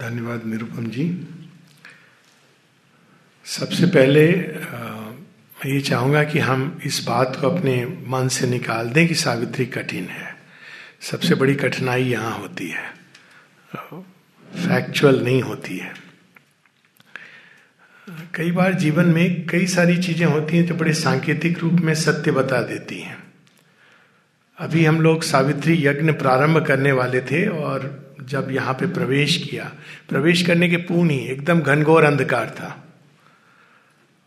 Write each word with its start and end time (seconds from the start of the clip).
धन्यवाद 0.00 0.44
निरुपम 0.44 0.86
जी। 0.86 1.04
सबसे 3.46 3.86
पहले 3.86 4.26
मैं 5.56 5.72
ये 5.72 5.80
चाहूँगा 5.80 6.22
कि 6.24 6.38
हम 6.38 6.80
इस 6.84 7.04
बात 7.06 7.36
को 7.40 7.50
अपने 7.50 7.74
मन 8.08 8.28
से 8.28 8.46
निकाल 8.46 8.88
दें 8.88 9.06
कि 9.08 9.14
सावित्री 9.14 9.66
कठिन 9.66 10.04
है। 10.04 10.34
सबसे 11.00 11.34
बड़ी 11.34 11.54
कठिनाई 11.54 12.04
यहाँ 12.04 12.38
होती 12.38 12.68
है। 12.68 12.90
फैक्चुअल 13.74 15.20
नहीं 15.20 15.42
होती 15.42 15.78
है। 15.78 15.92
कई 18.34 18.50
बार 18.50 18.74
जीवन 18.74 19.06
में 19.06 19.46
कई 19.46 19.66
सारी 19.66 19.96
चीज़ें 20.02 20.26
होती 20.26 20.56
हैं 20.56 20.66
जो 20.66 20.74
बड़े 20.74 20.92
सांकेतिक 20.92 21.58
रूप 21.58 21.72
में 21.72 21.94
सत्य 21.94 22.30
बता 22.30 22.60
देती 22.62 23.00
हैं। 23.00 23.16
अभी 24.58 24.84
हम 24.84 25.00
लोग 25.00 25.22
सावित्री 25.22 25.86
यज्ञ 25.86 26.12
प्रारंभ 26.12 26.66
करने 26.66 26.92
वाले 26.92 27.20
थे 27.20 27.46
और 27.48 28.11
जब 28.28 28.50
यहाँ 28.50 28.74
पे 28.74 28.86
प्रवेश 28.86 29.36
किया। 29.36 29.72
प्रवेश 30.08 30.42
करने 30.42 30.68
के 30.68 30.76
पूर्ण 30.76 31.10
ही 31.10 31.18
एकदम 31.18 31.60
घनघोर 31.60 32.04
अंधकार 32.04 32.50
था। 32.50 32.84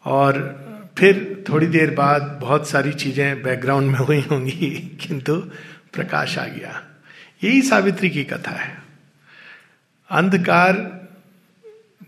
और 0.06 0.66
फिर 0.98 1.44
थोड़ी 1.50 1.68
देर 1.68 1.94
बाद 1.94 2.38
बहुत 2.42 2.70
सारी 2.70 2.94
चीज़ें 2.94 3.44
बैकग्राउंड 3.44 3.92
में 3.92 4.00
हुई 4.00 4.22
होंगी, 4.22 4.98
किंतु 5.08 5.36
प्रकाश 5.94 6.38
आ 6.38 6.46
गया। 6.46 6.84
यही 7.44 7.62
सावित्री 7.62 8.10
की 8.10 8.24
कथा 8.24 8.52
है। 8.52 8.78
अंधकार 10.10 10.74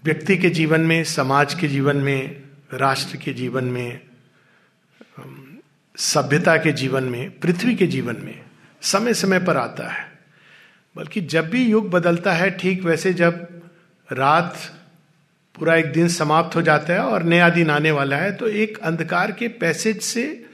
व्यक्ति 0.05 0.37
के 0.37 0.49
जीवन 0.49 0.81
में, 0.81 1.03
समाज 1.03 1.53
के 1.53 1.67
जीवन 1.67 1.97
में, 1.97 2.43
राष्ट्र 2.73 3.17
के 3.17 3.33
जीवन 3.33 3.63
में 3.63 4.01
सभ्यता 5.97 6.57
के 6.57 6.71
जीवन 6.71 7.03
में, 7.03 7.39
पृथ्वी 7.39 7.75
के 7.75 7.87
जीवन 7.87 8.17
में 8.23 8.41
समय 8.81 9.13
समय 9.13 9.39
पर 9.39 9.57
आता 9.57 9.87
है। 9.87 10.06
बल्कि 10.97 11.21
जब 11.21 11.49
भी 11.49 11.63
युग 11.65 11.89
बदलता 11.89 12.33
है, 12.33 12.49
ठीक 12.51 12.83
वैसे 12.83 13.13
जब 13.13 13.47
रात 14.13 14.57
पूरा 15.55 15.75
एक 15.75 15.91
दिन 15.91 16.07
समाप्त 16.07 16.55
हो 16.55 16.61
जाता 16.61 16.93
है 16.93 16.99
और 16.99 17.23
नया 17.23 17.49
दिन 17.49 17.69
आने 17.69 17.91
वाला 17.91 18.17
है 18.17 18.31
तो 18.31 18.47
एक 18.47 18.77
अंधकार 18.77 19.31
के 19.31 19.47
पैसेज 19.47 20.01
से 20.01 20.45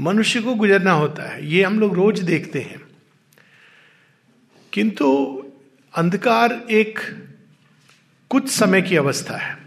मनुष्य 0.00 0.40
को 0.42 0.54
गुजरना 0.54 0.92
होता 0.92 1.22
है। 1.22 1.46
ये 1.46 1.62
हम 1.64 1.80
लोग 1.80 1.94
रोज 1.94 2.20
देखते 2.20 2.60
हैं। 2.60 2.80
किंतु 4.72 5.06
अंधकार 5.94 6.52
एक 6.70 6.98
कुछ 8.30 8.50
समय 8.50 8.82
की 8.82 8.96
अवस्था 8.96 9.36
है। 9.36 9.58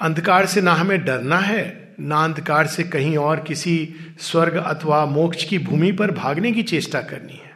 अंधकार 0.00 0.46
से 0.46 0.60
ना 0.60 0.72
हमें 0.72 1.04
डरना 1.04 1.38
है, 1.38 1.94
ना 2.00 2.24
अंधकार 2.24 2.66
से 2.66 2.82
कहीं 2.82 3.16
और 3.16 3.40
किसी 3.40 3.94
स्वर्ग 4.18 4.56
अथवा 4.56 5.06
मोक्ष 5.06 5.44
की 5.44 5.58
भूमि 5.58 5.92
पर 5.92 6.10
भागने 6.10 6.52
की 6.52 6.62
चेष्टा 6.62 7.00
करनी 7.00 7.32
है। 7.32 7.49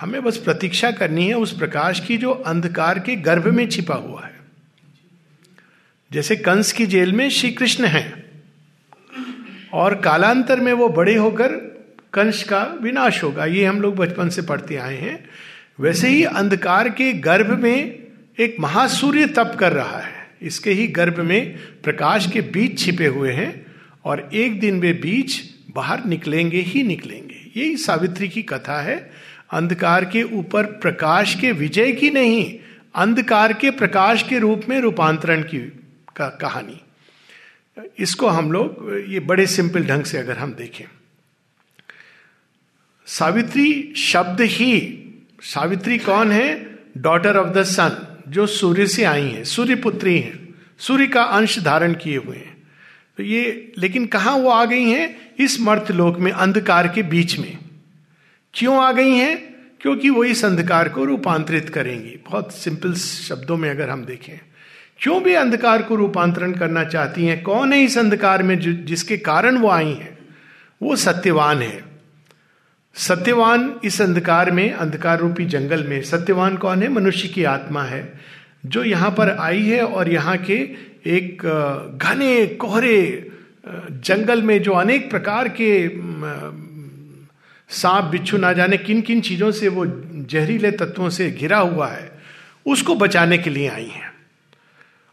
हमें 0.00 0.22
बस 0.22 0.36
प्रतीक्षा 0.36 0.90
करनी 0.90 1.26
है 1.26 1.34
उस 1.34 1.58
प्रकाश 1.58 2.00
की 2.00 2.16
जो 2.16 2.30
अंधकार 2.30 2.98
के 2.98 3.16
गर्भ 3.16 3.46
में 3.46 3.68
छिपा 3.68 3.94
हुआ 3.94 4.24
है। 4.24 4.40
जैसे 6.12 6.36
कंस 6.36 6.72
की 6.72 6.86
जेल 6.86 7.12
में 7.12 7.30
श्री 7.30 7.50
कृष्ण 7.50 7.84
हैं 7.84 8.24
और 9.72 9.94
कालांतर 9.94 10.60
में 10.60 10.72
वो 10.72 10.88
बड़े 10.88 11.14
होकर 11.14 11.52
कंस 12.12 12.42
का 12.42 12.78
विनाश 12.82 13.22
होगा। 13.24 13.44
ये 13.44 13.64
हम 13.64 13.80
लोग 13.80 13.96
बचपन 13.96 14.28
से 14.28 14.42
पढ़ते 14.42 14.76
आए 14.76 14.96
हैं। 14.96 15.28
वैसे 15.80 16.08
ही 16.08 16.24
अंधकार 16.24 16.88
के 16.88 17.12
गर्भ 17.12 17.58
में 17.58 18.06
एक 18.38 18.56
महासूर्य 18.60 19.26
तप 19.26 19.56
कर 19.60 19.72
रहा 19.72 19.98
है। 19.98 20.28
इसके 20.42 20.70
ही 20.70 20.86
गर्भ 20.86 21.20
में 21.20 21.56
प्रकाश 21.56 22.30
के 22.30 22.40
बीच 22.40 22.78
छिपे 22.78 23.06
हुए 23.06 23.32
हैं 23.32 23.66
और 24.04 24.30
एक 24.34 24.60
दिन 24.60 24.80
वे 24.80 24.92
बीच 24.92 25.40
बाहर 25.74 26.04
निकलेंगे 26.04 26.60
ही 26.60 26.82
निकलेंगे। 26.82 27.60
यही 27.60 27.76
सावित्री 27.76 28.28
की 28.28 28.42
कथा 28.42 28.82
है। 28.82 29.23
अंधकार 29.50 30.04
के 30.04 30.22
ऊपर 30.22 30.64
प्रकाश 30.64 31.34
के 31.40 31.52
विजय 31.52 31.92
की 31.92 32.10
नहीं, 32.10 32.58
अंधकार 32.94 33.52
के 33.52 33.70
प्रकाश 33.70 34.22
के 34.22 34.38
रूप 34.38 34.62
में 34.68 34.80
रूपांतरण 34.80 35.42
की 35.42 35.58
का 36.16 36.28
कहानी। 36.28 36.80
इसको 37.98 38.28
हम 38.28 38.52
लोग, 38.52 38.94
ये 39.08 39.20
बड़े 39.20 39.46
सिंपल 39.46 39.84
ढंग 39.84 40.02
से 40.02 40.18
अगर 40.18 40.38
हम 40.38 40.54
देखें। 40.54 40.84
सावित्री 43.06 43.94
शब्द 43.96 44.40
ही, 44.40 45.00
सावित्री 45.40 45.98
कौन 45.98 46.32
है? 46.32 46.78
डॉटर 46.96 47.36
ऑफ़ 47.36 47.48
द 47.48 47.62
सन 47.62 48.22
जो 48.28 48.46
सूर्य 48.46 48.86
से 48.86 49.04
आई 49.04 49.28
है 49.28 49.44
सूर्य 49.44 49.74
पुत्री 49.74 50.18
है, 50.18 50.48
सूर्य 50.78 51.06
का 51.06 51.22
अंश 51.22 51.58
धारण 51.58 51.94
किए 51.94 52.16
हुए 52.16 52.36
हैं। 52.36 52.62
तो 53.16 53.22
ये, 53.22 53.72
लेकिन 53.78 54.06
कहा 54.06 54.36
वो 54.36 54.50
आ 54.50 54.64
गई 54.64 54.84
हैं? 54.84 55.32
इस 55.38 55.60
मर्त 55.60 55.90
लोक 55.90 56.18
में, 56.18 56.32
अंधकार 56.32 56.88
के 56.88 57.02
बीच 57.02 57.38
में। 57.38 57.63
क्यों 58.54 58.76
आ 58.76 58.90
गई 58.92 59.10
हैं? 59.10 59.36
क्योंकि 59.80 60.10
वो 60.10 60.24
इस 60.24 60.44
अंधकार 60.44 60.88
को 60.88 61.04
रूपांतरित 61.04 61.68
करेंगी। 61.68 62.16
बहुत 62.30 62.52
सिंपल 62.54 62.92
शब्दों 62.94 63.56
में 63.56 63.68
अगर 63.70 63.90
हम 63.90 64.04
देखें, 64.04 64.38
क्यों 65.00 65.22
भी 65.22 65.34
अंधकार 65.34 65.82
को 65.82 65.94
रूपांतरण 65.94 66.52
करना 66.52 66.84
चाहती 66.84 67.26
हैं? 67.26 67.42
कौन 67.42 67.72
है 67.72 67.82
इस 67.82 67.98
अंधकार 67.98 68.42
में 68.42 68.58
जिसके 68.86 69.16
कारण 69.16 69.58
वो 69.58 69.68
आई 69.68 69.92
हैं? 69.92 70.18
वो 70.80 70.96
सत्यवान 70.96 71.62
है। 71.62 71.82
सत्यवान 72.96 73.72
इस 73.84 74.00
अंधकार 74.02 74.50
में, 74.50 74.72
अंधकार 74.72 75.18
रूपी 75.18 75.44
जंगल 75.44 75.82
में, 75.84 76.00
सत्यवान 76.02 76.56
कौन 76.56 76.82
है? 76.82 76.88
मनुष्य 76.88 77.28
की 77.28 77.44
आत्मा 77.44 77.82
है, 77.82 78.20
जो 78.66 78.84
यहाँ 78.84 79.10
पर 79.10 79.30
आई 79.30 79.62
है 79.62 79.82
और 79.82 80.08
यहाँ 80.08 80.36
के 80.38 80.54
एक 81.06 81.42
घने 82.02 82.46
कोहरे 82.46 83.30
जंगल 83.90 84.42
में 84.42 84.62
जो 84.62 84.72
अनेक 84.72 85.10
प्रकार 85.10 85.48
के 85.48 85.70
सांप 87.68 88.04
बिच्छू 88.04 88.36
ना 88.36 88.52
जाने 88.52 88.76
किन 88.76 89.00
किन 89.00 89.20
चीज़ों 89.20 89.50
से 89.50 89.68
वो 89.68 89.86
जहरीले 90.30 90.70
तत्वों 90.70 91.10
से 91.10 91.30
घिरा 91.30 91.58
हुआ 91.58 91.88
है, 91.88 92.12
उसको 92.66 92.94
बचाने 92.94 93.38
के 93.38 93.50
लिए 93.50 93.68
आई 93.68 93.86
हैं। 93.86 94.12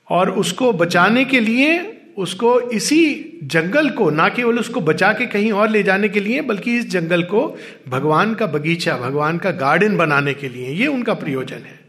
और 0.09 0.29
उसको 0.29 0.73
बचाने 0.73 1.25
के 1.25 1.39
लिए, 1.39 1.97
उसको 2.17 2.59
इसी 2.61 3.39
जंगल 3.43 3.89
को, 3.89 4.09
ना 4.09 4.29
केवल 4.29 4.59
उसको 4.59 4.81
बचा 4.81 5.13
के 5.13 5.25
कहीं 5.25 5.51
और 5.51 5.69
ले 5.69 5.83
जाने 5.83 6.09
के 6.09 6.19
लिए, 6.19 6.41
बल्कि 6.41 6.77
इस 6.77 6.89
जंगल 6.89 7.23
को 7.23 7.57
भगवान 7.89 8.33
का 8.33 8.45
बगीचा, 8.45 8.97
भगवान 8.97 9.37
का 9.37 9.51
गार्डन 9.51 9.97
बनाने 9.97 10.33
के 10.33 10.49
लिए, 10.49 10.69
ये 10.69 10.87
उनका 10.87 11.13
प्रयोजन 11.13 11.55
है। 11.55 11.79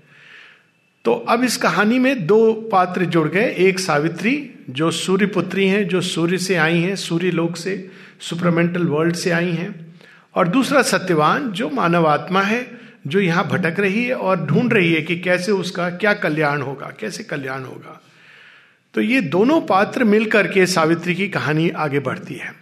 तो 1.04 1.12
अब 1.12 1.44
इस 1.44 1.56
कहानी 1.56 1.98
में 1.98 2.26
दो 2.26 2.52
पात्र 2.52 3.04
जुड़ 3.04 3.28
गए, 3.28 3.54
एक 3.58 3.78
सावित्री, 3.78 4.50
जो 4.70 4.90
सूर्य 4.90 5.26
पुत्री 5.26 5.68
हैं, 5.68 5.88
जो 5.88 6.00
सूर्य 6.00 6.38
से 6.38 6.56
आई 6.56 6.78
हैं 6.78 6.96
सूर्य 6.96 7.30
लोक 7.30 7.56
से, 7.56 7.90
सुपरमेंटल 8.20 8.82
वर्ल्ड 8.82 9.14
से 9.14 9.30
आई 9.30 9.50
हैं। 9.50 9.91
और 10.34 10.48
दूसरा 10.48 10.82
सत्यवान, 10.82 11.50
जो 11.52 11.70
मानव 11.70 12.06
आत्मा 12.06 12.42
है, 12.42 12.66
जो 13.06 13.20
यहाँ 13.20 13.48
भटक 13.48 13.80
रही 13.80 14.04
है 14.04 14.14
और 14.14 14.46
ढूंढ 14.46 14.72
रही 14.72 14.92
है 14.92 15.02
कि 15.02 15.18
कैसे 15.18 15.52
उसका 15.52 15.90
क्या 15.90 16.12
कल्याण 16.14 16.62
होगा, 16.62 16.92
कैसे 17.00 17.24
कल्याण 17.24 17.64
होगा। 17.64 18.00
तो 18.94 19.00
ये 19.00 19.20
दोनों 19.20 19.60
पात्र 19.60 20.04
मिलकर 20.04 20.46
के 20.46 20.66
सावित्री 20.66 21.14
की 21.14 21.28
कहानी 21.28 21.68
आगे 21.70 22.00
बढ़ती 22.00 22.34
है। 22.34 22.54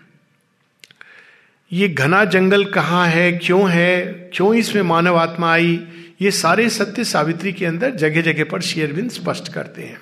ये 1.72 1.88
घना 1.88 2.24
जंगल 2.24 2.64
कहाँ 2.64 3.06
है, 3.06 3.32
क्यों 3.32 3.70
है, 3.70 4.02
क्यों 4.34 4.54
इसमें 4.54 4.82
मानव 4.82 5.16
आत्मा 5.16 5.52
आई, 5.52 5.86
ये 6.22 6.30
सारे 6.30 6.68
सत्य 6.68 7.04
सावित्री 7.04 7.52
के 7.52 7.66
अंदर 7.66 7.90
जगह 7.90 8.22
जगह 8.22 8.44
पर 8.44 8.60
शेयरविंद 8.60 9.10
स्पष्ट 9.10 9.52
करते 9.52 9.82
हैं। 9.82 10.00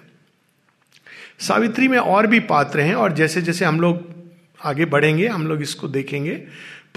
सावित्री 1.38 1.88
में 1.88 1.98
और 1.98 2.26
भी 2.26 2.40
पात्र 2.40 2.80
हैं 2.80 2.94
और 2.94 3.12
जैसे 3.12 3.42
जैसे 3.42 3.64
हम 3.64 3.80
लोग 3.80 4.06
आगे 4.64 4.84
बढ़ेंगे, 4.84 5.26
हम 5.26 5.46
लोग 5.46 5.62
इसको 5.62 5.88
देखेंगे 5.88 6.46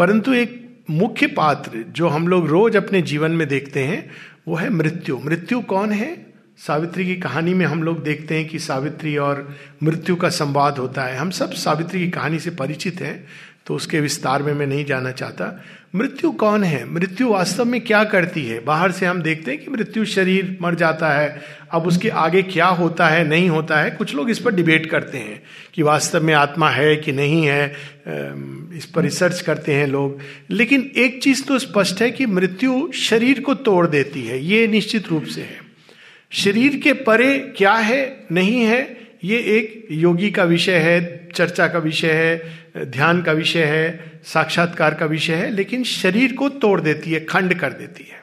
परंतु 0.02 0.34
एक 0.34 0.84
मुख्य 0.90 1.28
पात्र 1.28 1.84
जो 1.88 2.08
हम 2.08 2.28
लोग 2.28 2.48
रोज 2.48 2.76
अपने 2.78 3.02
जीवन 3.02 3.32
में 3.32 3.48
देखते 3.48 3.84
हैं, 3.84 4.10
वो 4.48 4.56
है 4.56 4.70
मृत्यु। 4.70 5.18
मृत्यु 5.20 5.60
कौन 5.62 5.92
है? 5.92 6.26
सावित्री 6.58 7.06
की 7.06 7.16
कहानी 7.16 7.54
में 7.54 7.66
हम 7.66 7.84
लोग 7.84 8.04
देखते 8.04 8.38
हैं 8.38 8.48
कि 8.48 8.60
सावित्री 8.60 9.16
और 9.18 9.58
मृत्यु 9.84 10.16
का 10.16 10.30
संवाद 10.30 10.78
होता 10.78 11.04
है। 11.04 11.18
हम 11.18 11.30
सब 11.30 11.52
सावित्री 11.52 12.00
की 12.00 12.10
कहानी 12.10 12.40
से 12.40 12.50
परिचित 12.52 13.02
हैं 13.02 13.28
तो 13.66 13.76
उसके 13.76 14.00
विस्तार 14.00 14.44
में 14.44 14.54
मैं 14.54 14.68
नहीं 14.68 14.86
जाना 14.86 15.12
चाहता। 15.12 15.46
मृत्यु 15.94 16.32
कौन 16.32 16.64
है? 16.64 16.84
मृत्यु 16.94 17.28
वास्तव 17.30 17.66
में 17.66 17.80
क्या 17.82 18.04
करती 18.04 18.44
है? 18.46 18.60
बाहर 18.66 18.92
से 18.92 19.06
हम 19.06 19.22
देखते 19.22 19.52
हैं 19.52 19.60
कि 19.60 19.72
मृत्यु 19.72 20.04
शरीर 20.06 20.58
मर 20.62 20.76
जाता 20.76 21.10
है। 21.14 21.42
अब 21.72 21.88
उसके 21.88 22.10
आगे 22.10 22.42
क्या 22.44 22.68
होता 22.68 23.08
है, 23.08 23.28
नहीं 23.28 23.50
होता 23.50 23.80
है, 23.80 23.90
कुछ 23.92 24.14
लोग 24.16 24.30
इस 24.30 24.40
पर 24.40 24.54
डिबेट 24.56 24.86
करते 24.86 25.18
हैं 25.18 25.42
कि 25.74 25.84
वास्तव 25.84 26.24
में 26.24 26.34
आत्मा 26.34 26.70
है 26.70 26.96
कि 26.96 27.12
नहीं 27.12 27.46
है 27.46 27.66
इस 28.78 28.86
पर 28.96 29.02
रिसर्च 29.02 29.42
करते 29.42 29.74
हैं 29.74 29.88
लोग। 29.88 30.20
लेकिन 30.50 30.90
एक 30.96 31.22
चीज़ 31.24 31.44
तो 31.46 31.60
स्पष्ट 31.60 32.02
है 32.02 32.10
कि 32.12 32.26
मृत्यु 32.26 32.90
शरीर 32.94 33.40
को 33.40 33.54
तोड़ 33.56 33.86
देती 33.88 34.22
है, 34.22 34.44
ये 34.46 34.68
निश्चित 34.68 35.08
रूप 35.08 35.26
से 35.26 35.42
है। 35.42 35.60
शरीर 36.32 36.76
के 36.78 36.94
परे 36.94 37.38
क्या 37.58 37.74
है, 37.74 38.26
नहीं 38.32 38.62
है 38.62 38.82
ये 39.24 39.38
एक 39.38 39.88
योगी 39.92 40.32
का 40.32 40.44
विषय 40.44 40.78
है, 40.78 41.30
चर्चा 41.36 41.68
का 41.68 41.80
विषय 41.80 42.12
है, 42.12 42.86
ध्यान 42.86 43.22
का 43.22 43.32
विषय 43.32 43.64
है, 43.64 44.12
साक्षात्कार 44.24 44.94
का 44.94 45.06
विषय 45.06 45.34
है, 45.34 45.50
लेकिन 45.50 45.84
शरीर 45.84 46.34
को 46.34 46.50
तोड़ 46.50 46.82
देती 46.82 47.12
है, 47.12 47.20
खंड 47.20 47.54
कर 47.54 47.74
देती 47.74 48.04
है। 48.04 48.20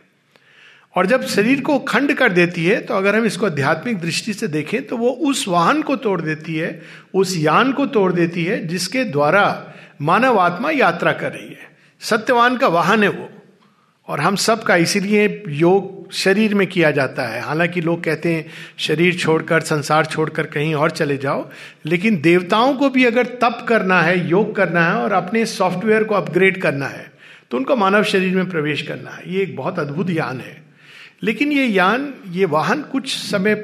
और 0.96 1.06
जब 1.06 1.26
शरीर 1.26 1.60
को 1.60 1.78
खंड 1.78 2.12
कर 2.14 2.32
देती 2.32 2.64
है 2.66 2.80
तो 2.80 2.94
अगर 2.94 3.16
हम 3.16 3.24
इसको 3.24 3.46
आध्यात्मिक 3.46 3.98
दृष्टि 3.98 4.32
से 4.32 4.48
देखें 4.48 4.86
तो 4.86 4.96
वो 4.96 5.10
उस 5.10 5.44
वाहन 5.48 5.82
को 5.82 5.96
तोड़ 5.96 6.20
देती 6.20 6.54
है, 6.56 6.82
उस 7.14 7.36
यान 7.38 7.72
को 7.72 7.86
तोड़ 7.86 8.12
देती 8.12 8.44
है, 8.44 8.66
जिसके 8.66 9.04
द्वारा 9.04 9.74
मानव 10.02 10.38
आत्मा 10.38 10.70
यात्रा 10.70 11.12
कर 11.12 11.32
रही 11.32 11.48
है। 11.48 11.70
सत्यवान 12.00 12.56
का 12.56 12.68
वाहन 12.68 13.02
है 13.02 13.08
वो। 13.08 13.28
और 14.08 14.20
हम 14.20 14.36
सब 14.36 14.62
का 14.62 14.76
इसीलिए 14.76 15.42
योग 15.48 15.97
शरीर 16.12 16.54
में 16.54 16.66
किया 16.66 16.90
जाता 16.90 17.22
है। 17.22 17.40
हालाँकि 17.40 17.80
लोग 17.80 18.04
कहते 18.04 18.34
हैं, 18.34 18.50
शरीर 18.78 19.14
छोड़कर, 19.14 19.60
संसार 19.60 20.06
छोड़कर 20.06 20.46
कहीं 20.46 20.74
और 20.74 20.90
चले 20.90 21.16
जाओ, 21.16 21.50
लेकिन 21.86 22.20
देवताओं 22.20 22.74
को 22.74 22.90
भी 22.90 23.04
अगर 23.04 23.26
तप 23.26 23.66
करना 23.68 24.02
है, 24.02 24.28
योग 24.28 24.56
करना 24.56 24.84
है 24.84 24.94
और 24.94 25.12
अपने 25.12 25.46
सॉफ्टवेयर 25.46 26.04
को 26.04 26.14
अपग्रेड 26.14 26.62
करना 26.62 26.86
है 26.86 27.18
तो 27.50 27.56
उनको 27.56 27.76
मानव 27.76 28.04
शरीर 28.04 28.36
में 28.36 28.50
प्रवेश 28.50 28.82
करना 28.82 29.10
है। 29.10 29.34
ये 29.34 29.42
एक 29.42 29.56
बहुत 29.56 29.78
अद्भुत 29.78 30.10
यान 30.10 30.40
है। 30.40 30.62
लेकिन 31.22 31.52
ये 31.52 31.64
यान, 31.64 32.14
ये 32.30 32.44
वाहन 32.44 32.82
कुछ 32.82 33.16
समय, 33.16 33.54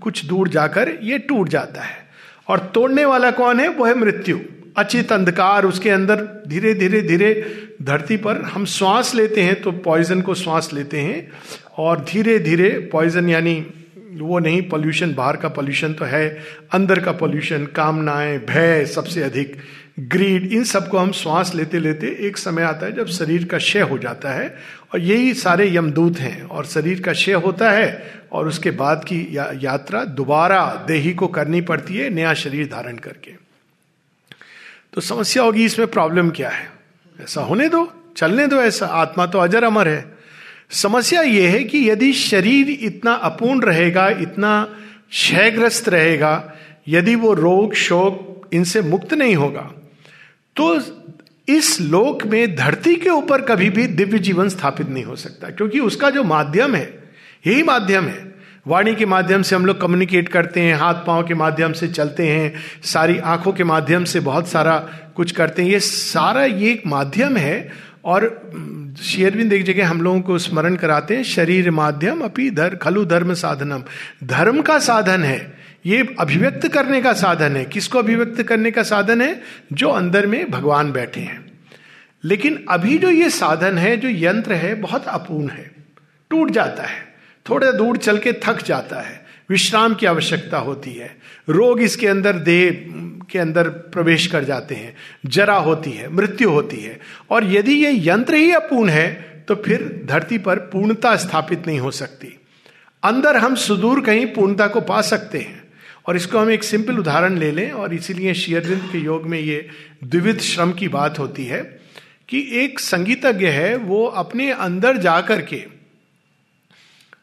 कुछ 0.00 0.24
दूर 0.24 0.48
जाकर 0.48 0.98
ये 1.02 1.18
टूट 1.18 1.48
जाता 1.48 1.82
है। 1.82 2.08
और 2.48 2.58
तोड़ने 2.58 3.04
वाला 3.04 3.30
कौन 3.30 3.60
है? 3.60 3.68
वो 3.68 3.84
है 3.84 3.94
मृत्यु। 3.94 4.38
अचित 4.76 5.12
अंधकार 5.12 5.64
उसके 5.64 5.90
अंदर 5.90 6.42
धीरे 6.48 6.74
धीरे 6.74 7.02
धीरे 7.02 7.52
धरती 7.82 8.16
पर 8.16 8.36
हम 8.42 8.64
श्वास 8.64 9.14
लेते 9.14 9.42
हैं 9.42 9.62
तो 9.62 9.72
पॉइजन 9.72 10.20
को 10.20 10.34
श्वास 10.34 10.70
लेते 10.72 11.00
हैं 11.00 11.32
और 11.76 12.00
धीरे 12.00 12.38
धीरे 12.38 12.68
पॉइजन 12.92 13.28
यानी 13.28 13.66
वो 14.10 14.38
नहीं 14.38 14.62
पॉल्यूशन 14.62 15.14
बाहर 15.14 15.36
का 15.36 15.48
पॉल्यूशन 15.48 15.92
तो 15.92 16.04
है 16.04 16.38
अंदर 16.72 16.98
का 16.98 17.12
पॉल्यूशन 17.12 17.66
कामनाएँ 17.66 18.38
भय 18.38 18.86
सबसे 18.86 19.22
अधिक 19.22 19.56
ग्रीड 20.00 20.52
इन 20.52 20.64
सबको 20.64 20.98
हम 20.98 21.12
श्वास 21.12 21.54
लेते 21.54 21.78
लेते 21.78 22.06
एक 22.20 22.36
समय 22.36 22.62
आता 22.62 22.86
है 22.86 22.92
जब 22.92 23.06
शरीर 23.06 23.44
का 23.44 23.58
क्षय 23.58 23.80
हो 23.80 23.98
जाता 23.98 24.30
है 24.30 24.54
और 24.92 25.00
यही 25.00 25.34
सारे 25.34 25.76
यमदूत 25.76 26.18
हैं 26.18 26.42
और 26.42 26.64
शरीर 26.64 27.00
का 27.00 27.12
क्षय 27.12 27.32
होता 27.32 27.70
है 27.70 28.12
और 28.32 28.48
उसके 28.48 28.70
बाद 28.70 29.04
की 29.04 29.28
या, 29.30 29.52
यात्रा 29.62 30.04
दोबारा 30.04 30.84
देही 30.88 31.12
को 31.12 31.26
करनी 31.26 31.60
पड़ती 31.60 31.96
है 31.96 32.10
नया 32.10 32.34
शरीर 32.34 32.66
धारण 32.66 32.96
करके। 32.96 33.49
तो 34.92 35.00
समस्या 35.00 35.42
होगी, 35.42 35.64
इसमें 35.64 35.88
प्रॉब्लम 35.88 36.30
क्या 36.30 36.48
है? 36.48 36.70
ऐसा 37.18 37.40
होने 37.40 37.68
दो, 37.68 37.88
चलने 38.16 38.46
दो 38.46 38.56
ऐसा। 38.56 38.86
आत्मा 38.86 39.26
तो 39.26 39.38
अजर 39.38 39.64
अमर 39.64 39.88
है। 39.88 40.04
समस्या 40.72 41.22
यह 41.22 41.50
है 41.50 41.62
कि 41.64 41.88
यदि 41.90 42.12
शरीर 42.12 42.70
इतना 42.70 43.12
अपूर्ण 43.12 43.62
रहेगा, 43.62 44.08
इतना 44.08 44.62
क्षयग्रस्त 45.10 45.88
रहेगा, 45.88 46.52
यदि 46.88 47.14
वो 47.14 47.32
रोग, 47.34 47.74
शोक 47.74 48.48
इनसे 48.52 48.80
मुक्त 48.82 49.14
नहीं 49.14 49.34
होगा 49.36 49.70
तो 50.56 50.74
इस 51.48 51.80
लोक 51.80 52.24
में 52.26 52.54
धरती 52.56 52.94
के 52.96 53.10
ऊपर 53.10 53.42
कभी 53.42 53.68
भी 53.70 53.86
दिव्य 53.86 54.18
जीवन 54.18 54.48
स्थापित 54.48 54.88
नहीं 54.88 55.04
हो 55.04 55.16
सकता, 55.16 55.50
क्योंकि 55.50 55.80
उसका 55.80 56.10
जो 56.10 56.24
माध्यम 56.24 56.74
है, 56.74 57.12
यही 57.46 57.62
माध्यम 57.62 58.04
है 58.04 58.29
वाणी 58.70 58.94
के 58.94 59.06
माध्यम 59.06 59.42
से 59.42 59.56
हम 59.56 59.66
लोग 59.66 59.80
कम्युनिकेट 59.80 60.28
करते 60.28 60.60
हैं, 60.60 60.74
हाथ 60.74 60.94
पाँव 60.94 61.26
के 61.26 61.34
माध्यम 61.34 61.72
से 61.72 61.88
चलते 61.88 62.28
हैं, 62.28 62.54
सारी 62.84 63.18
आँखों 63.18 63.52
के 63.52 63.64
माध्यम 63.64 64.04
से 64.04 64.20
बहुत 64.20 64.48
सारा 64.48 64.88
कुछ 65.14 65.32
करते 65.32 65.62
हैं। 65.62 65.70
ये 65.70 65.80
सारा 65.80 66.44
ये 66.44 66.70
एक 66.70 66.82
माध्यम 66.86 67.36
है 67.36 67.72
और 68.04 68.50
शेयरविंद 69.02 69.52
एक 69.52 69.64
जगह 69.64 69.88
हम 69.88 70.02
लोगों 70.02 70.20
को 70.20 70.38
स्मरण 70.38 70.76
कराते 70.76 71.16
हैं, 71.16 71.22
शरीर 71.22 71.70
माध्यम 71.70 72.20
अपनी 72.20 72.50
धर, 72.50 72.74
खलु 72.74 73.04
धर्म 73.04 73.34
साधनम। 73.34 73.82
धर्म 74.26 74.62
का 74.62 74.78
साधन 74.78 75.22
है, 75.24 75.52
ये 75.86 76.16
अभिव्यक्त 76.20 76.68
करने 76.68 77.02
का 77.02 77.12
साधन 77.12 77.56
है। 77.56 77.64
किसको 77.64 77.98
अभिव्यक्त 77.98 78.42
करने 78.42 78.70
का 78.70 78.82
साधन 78.82 79.22
है? 79.22 79.40
जो 79.72 79.88
अंदर 79.88 80.26
में 80.26 80.50
भगवान 80.50 80.92
बैठे 80.92 81.20
हैं। 81.20 81.52
लेकिन 82.24 82.66
अभी 82.70 82.98
जो 82.98 83.10
ये 83.10 83.30
साधन 83.30 83.78
है, 83.78 83.96
जो 83.96 84.08
यंत्र 84.08 84.52
है, 84.52 84.74
बहुत 84.74 85.06
अपूर्ण 85.06 85.48
है, 85.48 85.70
टूट 86.30 86.50
जाता 86.50 86.82
है। 86.82 87.09
थोड़ा 87.48 87.70
दूर 87.70 87.96
चल 87.96 88.18
के 88.18 88.32
थक 88.32 88.62
जाता 88.62 89.00
है। 89.00 89.26
विश्राम 89.50 89.94
की 89.94 90.06
आवश्यकता 90.06 90.58
होती 90.58 90.92
है। 90.92 91.16
रोग 91.48 91.80
इसके 91.82 92.08
अंदर 92.08 92.32
देह 92.32 92.84
के 93.30 93.38
अंदर 93.38 93.68
प्रवेश 93.68 94.26
कर 94.26 94.44
जाते 94.44 94.74
हैं। 94.74 94.96
जरा 95.26 95.56
होती 95.56 95.90
है, 95.90 96.08
मृत्यु 96.08 96.50
होती 96.50 96.76
है। 96.76 97.00
और 97.30 97.52
यदि 97.52 97.74
ये 97.74 98.08
यंत्र 98.08 98.34
ही 98.34 98.52
अपूर्ण 98.52 98.88
है 98.88 99.30
तो 99.48 99.54
फिर 99.54 100.02
धरती 100.06 100.38
पर 100.38 100.56
पूर्णता 100.56 101.16
स्थापित 101.16 101.66
नहीं 101.66 101.78
हो 101.78 101.90
सकती। 101.90 102.40
अंदर 103.02 103.36
हम 103.36 103.54
सुदूर 103.54 104.00
कहीं 104.00 104.26
पूर्णता 104.26 104.66
को 104.66 104.80
पा 104.80 105.00
सकते 105.00 105.38
हैं। 105.38 105.64
और 106.06 106.16
इसको 106.16 106.38
हम 106.38 106.50
एक 106.50 106.64
सिंपल 106.64 106.98
उदाहरण 106.98 107.36
ले 107.36 107.50
लें, 107.50 107.70
और 107.70 107.94
इसीलिए 107.94 108.34
शेयरविंद 108.34 108.88
के 108.92 108.98
योग 108.98 109.26
में 109.26 109.40
ये 109.40 109.68
द्विविध 110.04 110.40
श्रम 110.40 110.72
की 110.72 110.88
बात 110.88 111.18
होती 111.18 111.44
है 111.44 111.80
कि 112.28 112.48
एक 112.52 112.80
संगीतज्ञ 112.80 113.46
है, 113.46 113.76
वो 113.76 114.06
अपने 114.06 114.52
अंदर 114.52 114.96
जा 114.96 115.02
जाकर 115.02 115.42
के 115.42 115.79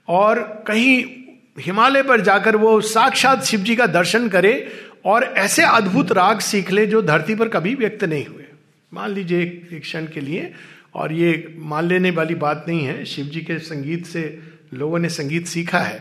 और 0.08 0.40
कहीं 0.68 1.04
हिमालय 1.58 2.04
पर 2.04 2.22
जाकर 2.22 2.56
वो 2.56 2.80
साक्षात 2.82 3.44
शिव 3.44 3.60
जी 3.60 3.76
का 3.76 3.88
दर्शन 3.88 4.28
करे 4.30 4.54
और 5.06 5.24
ऐसे 5.24 5.64
अद्भुत 5.64 6.12
राग 6.12 6.40
सीख 6.40 6.72
ले 6.72 6.86
जो 6.86 7.02
धरती 7.02 7.36
पर 7.36 7.50
कभी 7.50 7.76
व्यक्त 7.76 8.04
नहीं 8.04 8.26
हुए। 8.26 8.46
मान 8.92 9.12
लीजिए 9.12 9.42
एक 9.42 9.82
क्षण 9.82 10.06
के 10.06 10.20
लिए, 10.20 10.52
और 10.96 11.14
ये 11.14 11.56
मान 11.58 11.86
लेने 11.86 12.12
वाली 12.12 12.36
बात 12.36 12.66
नहीं 12.68 12.86
है 12.86 13.04
शिव 13.06 13.26
जी 13.26 13.42
के 13.42 13.58
संगीत 13.60 14.06
से, 14.06 14.40
लोगों 14.74 15.00
ने 15.00 15.10
संगीत 15.10 15.48
सीखा 15.48 15.80
है। 15.80 16.00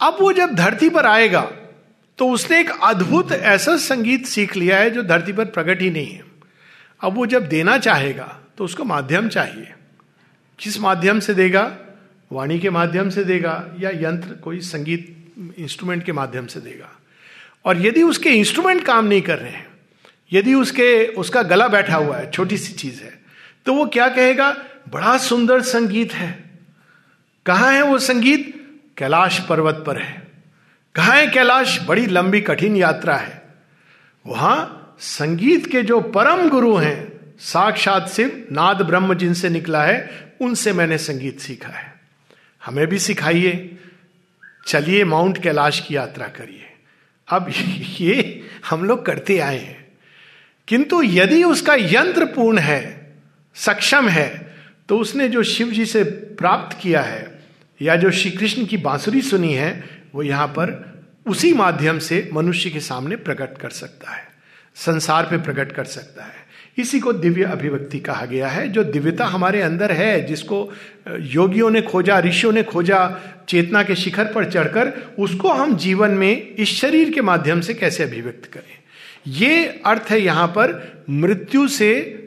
अब 0.00 0.16
वो 0.20 0.32
जब 0.32 0.54
धरती 0.54 0.88
पर 0.88 1.06
आएगा 1.06 1.42
तो 2.18 2.28
उसने 2.28 2.60
एक 2.60 2.70
अद्भुत 2.82 3.32
ऐसा 3.32 3.76
संगीत 3.76 4.26
सीख 4.26 4.56
लिया 4.56 4.78
है 4.78 4.90
जो 4.90 5.02
धरती 5.02 5.32
पर 5.32 5.44
प्रकट 5.46 5.82
ही 5.82 5.90
नहीं 5.90 6.12
है। 6.12 6.22
अब 7.00 7.14
वो 7.14 7.26
जब 7.26 7.48
देना 7.48 7.76
चाहेगा 7.78 8.26
तो 8.58 8.64
उसको 8.64 8.84
माध्यम 8.84 9.28
चाहिए। 9.28 9.72
किस 10.58 10.80
माध्यम 10.80 11.20
से 11.20 11.34
देगा 11.34 11.62
वाणी 12.32 12.58
के 12.58 12.70
माध्यम 12.70 13.10
से 13.10 13.24
देगा 13.24 13.64
या 13.80 13.90
यंत्र, 13.90 14.34
कोई 14.34 14.60
संगीत 14.60 15.32
इंस्ट्रूमेंट 15.58 16.04
के 16.04 16.12
माध्यम 16.12 16.46
से 16.46 16.60
देगा। 16.60 16.90
और 17.64 17.86
यदि 17.86 18.02
उसके 18.02 18.30
इंस्ट्रूमेंट 18.30 18.84
काम 18.84 19.04
नहीं 19.04 19.22
कर 19.22 19.38
रहे 19.38 19.50
हैं, 19.50 19.66
यदि 20.32 20.54
उसके, 20.54 21.06
उसका 21.06 21.42
गला 21.42 21.68
बैठा 21.68 21.96
हुआ 21.96 22.16
है, 22.16 22.30
छोटी 22.30 22.58
सी 22.58 22.72
चीज़ 22.72 23.02
है 23.02 23.24
तो 23.66 23.74
वो 23.74 23.86
क्या 23.86 24.08
कहेगा? 24.08 24.50
बड़ा 24.88 25.16
सुंदर 25.18 25.60
संगीत 25.60 26.12
है। 26.12 26.44
कहा 27.46 27.70
है 27.70 27.82
वो 27.82 27.98
संगीत? 27.98 28.68
कैलाश 28.96 29.40
पर्वत 29.40 29.82
पर 29.86 29.98
है। 29.98 30.22
कहा 30.94 31.12
है 31.12 31.26
कैलाश? 31.26 31.80
बड़ी 31.86 32.06
लंबी 32.06 32.40
कठिन 32.40 32.76
यात्रा 32.76 33.16
है। 33.16 33.42
वहाँ 34.26 34.96
संगीत 35.00 35.66
के 35.66 35.82
जो 35.82 36.00
परम 36.00 36.48
गुरु 36.48 36.76
हैं, 36.76 37.12
साक्षात 37.38 38.08
शिव 38.08 38.46
नाद 38.52 38.82
ब्रह्म 38.82 39.14
जिनसे 39.14 39.48
निकला 39.48 39.84
है, 39.84 40.32
उनसे 40.40 40.72
मैंने 40.72 40.98
संगीत 40.98 41.40
सीखा 41.40 41.72
है। 41.72 41.93
हमें 42.64 42.86
भी 42.86 42.98
सिखाइए। 42.98 43.78
चलिए 44.66 45.04
माउंट 45.04 45.42
कैलाश 45.42 45.80
की 45.80 45.96
यात्रा 45.96 46.26
करिए। 46.26 46.70
अब 47.28 47.46
ये 48.00 48.42
हम 48.70 48.84
लोग 48.84 49.06
करते 49.06 49.38
आए 49.38 49.58
हैं। 49.58 49.88
किंतु 50.68 51.02
यदि 51.02 51.44
उसका 51.44 51.74
यंत्र 51.74 52.24
पूर्ण 52.24 52.58
है, 52.58 53.14
सक्षम 53.54 54.08
है 54.08 54.54
तो 54.88 54.98
उसने 54.98 55.28
जो 55.28 55.42
शिव 55.42 55.70
जी 55.70 55.86
से 55.86 56.04
प्राप्त 56.04 56.78
किया 56.80 57.02
है, 57.02 57.44
या 57.82 57.96
जो 57.96 58.10
श्री 58.10 58.30
कृष्ण 58.30 58.66
की 58.66 58.76
बांसुरी 58.76 59.22
सुनी 59.22 59.54
है, 59.54 60.00
वो 60.14 60.22
यहाँ 60.22 60.46
पर 60.46 60.94
उसी 61.26 61.52
माध्यम 61.52 61.98
से 61.98 62.30
मनुष्य 62.32 62.70
के 62.70 62.80
सामने 62.80 63.16
प्रकट 63.16 63.58
कर 63.58 63.70
सकता 63.70 64.10
है, 64.10 64.28
संसार 64.74 65.26
पे 65.26 65.38
प्रकट 65.38 65.72
कर 65.72 65.84
सकता 65.84 66.24
है। 66.24 66.43
इसी 66.78 67.00
को 67.00 67.12
दिव्य 67.12 67.44
अभिव्यक्ति 67.44 67.98
कहा 67.98 68.26
गया 68.26 68.48
है, 68.48 68.68
जो 68.68 68.84
दिव्यता 68.84 69.26
हमारे 69.26 69.62
अंदर 69.62 69.92
है, 69.92 70.26
जिसको 70.26 70.72
योगियों 71.20 71.70
ने 71.70 71.82
खोजा, 71.82 72.18
ऋषियों 72.18 72.52
ने 72.52 72.62
खोजा, 72.62 73.20
चेतना 73.48 73.82
के 73.82 73.94
शिखर 73.94 74.24
पर 74.24 74.50
चढ़कर, 74.50 74.92
उसको 75.18 75.48
हम 75.48 75.76
जीवन 75.76 76.10
में 76.10 76.54
इस 76.54 76.68
शरीर 76.68 77.10
के 77.10 77.20
माध्यम 77.20 77.60
से 77.60 77.74
कैसे 77.74 78.02
अभिव्यक्त 78.02 78.44
करें? 78.44 78.78
ये 79.26 79.82
अर्थ 79.86 80.02
है 80.10 80.20
यहाँ 80.20 80.46
पर 80.46 80.92
मृत्यु 81.10 81.68
से 81.68 82.20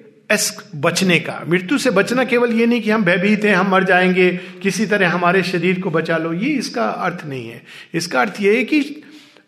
बचने 0.76 1.20
का। 1.20 1.44
मृत्यु 1.48 1.78
से 1.78 1.90
बचना 1.90 2.24
केवल 2.24 2.52
ये 2.52 2.66
नहीं 2.66 2.82
कि 2.82 2.90
हम 2.90 3.04
भयभीत 3.04 3.46
हैं, 3.46 3.56
हम 3.56 3.72
मर 3.72 3.84
जाएँगे, 3.84 4.32
किसी 4.32 4.86
तरह 4.86 5.10
हमारे 5.10 5.44
शरीर 5.44 5.80
को 5.80 5.90
बचा 5.90 6.18
लो, 6.18 6.34
ये 6.34 6.50
इसका 6.50 6.86
अर्थ 6.86 7.26
नहीं 7.26 7.50
है। 7.50 7.64
इसका 7.94 8.22
अर्थ 8.22 8.42
ये 8.42 8.58
है 8.58 8.64
कि 8.64 9.04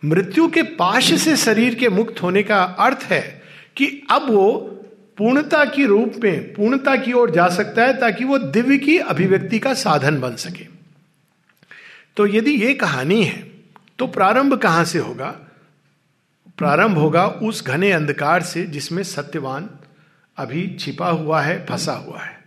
मृत्यु 0.06 0.48
के 0.48 0.63
पाश 0.63 1.22
से 1.22 1.38
शरीर 1.38 1.75
के 1.75 1.89
मुक्त 1.89 2.24
होने 2.24 2.44
का 2.44 2.63
अर्थ 2.63 3.03
है 3.03 3.41
कि 3.75 4.08
अब 4.12 4.25
वो 4.29 4.75
पूर्णता 5.19 5.63
की 5.65 5.85
रूप 5.85 6.13
में, 6.23 6.53
पूर्णता 6.53 6.95
की 6.95 7.13
ओर 7.13 7.31
जा 7.31 7.47
सकता 7.49 7.85
है 7.85 7.97
ताकि 7.99 8.23
वो 8.23 8.38
दिव्य 8.38 8.77
की 8.77 8.97
अभिव्यक्ति 8.97 9.59
का 9.59 9.73
साधन 9.73 10.19
बन 10.21 10.35
सके। 10.35 10.65
तो 12.17 12.27
यदि 12.27 12.51
ये 12.51 12.73
कहानी 12.73 13.23
है 13.23 13.47
तो 13.99 14.07
प्रारंभ 14.07 14.57
कहाँ 14.57 14.83
से 14.85 14.99
होगा? 14.99 15.29
प्रारंभ 16.57 16.97
होगा 16.97 17.25
उस 17.27 17.65
घने 17.65 17.91
अंधकार 17.91 18.43
से 18.43 18.63
जिसमें 18.65 19.01
सत्यवान 19.03 19.69
अभी 20.38 20.67
छिपा 20.79 21.09
हुआ 21.09 21.41
है, 21.41 21.65
फंसा 21.65 21.93
हुआ 21.93 22.19
है। 22.19 22.38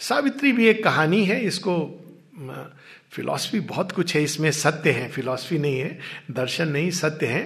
सावित्री 0.00 0.52
भी 0.52 0.66
एक 0.66 0.82
कहानी 0.84 1.24
है, 1.24 1.40
इसको 1.40 1.74
फिलॉसफी 3.12 3.60
बहुत 3.60 3.92
कुछ 3.92 4.14
है, 4.16 4.22
इसमें 4.22 4.50
सत्य 4.50 4.90
है, 4.90 5.08
फिलॉसफी 5.08 5.58
नहीं 5.58 5.78
है, 5.78 5.98
दर्शन 6.30 6.68
नहीं, 6.68 6.90
सत्य 6.90 7.26
है, 7.26 7.44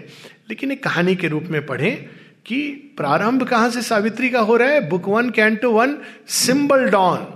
लेकिन 0.48 0.72
एक 0.72 0.82
कहानी 0.84 1.14
के 1.16 1.28
रूप 1.28 1.44
में 1.44 1.64
पढ़ें 1.66 2.08
कि 2.46 2.66
प्रारंभ 2.96 3.42
कहाँ 3.42 3.70
से 3.70 3.82
सावित्री 3.82 4.30
का 4.30 4.40
हो 4.40 4.56
रहा 4.56 4.68
है? 4.68 4.88
Book 4.88 5.08
one 5.08 5.30
canto 5.30 5.70
one 5.70 5.98
symbol 6.28 6.90
dawn 6.90 7.32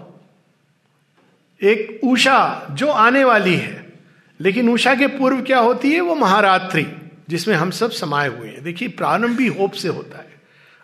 एक 1.62 2.00
उषा 2.04 2.66
जो 2.70 2.88
आने 2.88 3.24
वाली 3.24 3.56
है। 3.56 3.92
लेकिन 4.40 4.68
उषा 4.68 4.94
के 4.94 5.06
पूर्व 5.06 5.42
क्या 5.42 5.58
होती 5.58 5.92
है? 5.92 6.00
वो 6.00 6.14
महारात्रि, 6.14 6.86
जिसमें 7.28 7.54
हम 7.54 7.70
सब 7.70 7.90
समाये 7.90 8.28
हुए 8.28 8.48
हैं। 8.48 8.64
देखिए, 8.64 8.88
प्रारंभ 8.88 9.36
भी 9.36 9.46
होप 9.46 9.72
से 9.72 9.88
होता 9.88 10.18
है। 10.18 10.30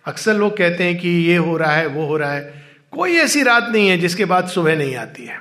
अक्सर 0.05 0.35
लोग 0.35 0.57
कहते 0.57 0.85
हैं 0.85 0.99
कि 0.99 1.09
ये 1.09 1.37
हो 1.37 1.57
रहा 1.57 1.73
है, 1.73 1.87
वो 1.87 2.07
हो 2.07 2.17
रहा 2.17 2.33
है। 2.33 2.67
कोई 2.91 3.13
ऐसी 3.13 3.43
रात 3.43 3.69
नहीं 3.73 3.89
है 3.89 3.99
जिसके 3.99 4.25
बाद 4.25 4.49
सुबह 4.49 4.77
नहीं 4.77 4.97
आती 4.97 5.25
है। 5.25 5.41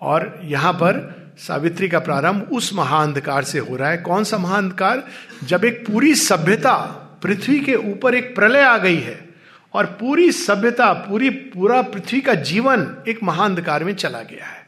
और 0.00 0.40
यहाँ 0.44 0.72
पर 0.72 1.18
सावित्री 1.38 1.88
का 1.88 1.98
प्रारंभ 1.98 2.48
उस 2.52 2.74
महाअंधकार 2.74 3.44
से 3.44 3.58
हो 3.58 3.76
रहा 3.76 3.90
है। 3.90 3.96
कौन 3.96 4.24
सा 4.24 4.38
महाअंधकार? 4.38 5.02
जब 5.44 5.64
एक 5.64 5.86
पूरी 5.86 6.14
सभ्यता 6.14 7.04
पृथ्वी 7.22 7.58
के 7.60 7.74
ऊपर 7.74 8.14
एक 8.14 8.34
प्रलय 8.34 8.62
आ 8.62 8.76
गई 8.78 8.96
है 8.96 9.28
और 9.74 9.86
पूरी 10.00 10.30
सभ्यता, 10.32 10.92
पूरी, 10.92 11.30
पूरा 11.30 11.82
पृथ्वी 11.82 12.20
का 12.20 12.34
जीवन 12.34 12.86
एक 13.08 13.22
महाअंधकार 13.22 13.84
में 13.84 13.94
चला 13.94 14.22
गया 14.22 14.46
है। 14.46 14.66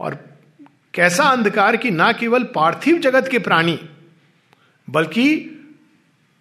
और 0.00 0.18
कैसा 0.94 1.24
अंधकार 1.24 1.76
कि 1.76 1.90
ना 1.90 2.12
केवल 2.12 2.42
पार्थिव 2.44 2.98
जगत 2.98 3.28
के 3.28 3.38
प्राणी, 3.38 3.78
बल्कि 4.88 5.28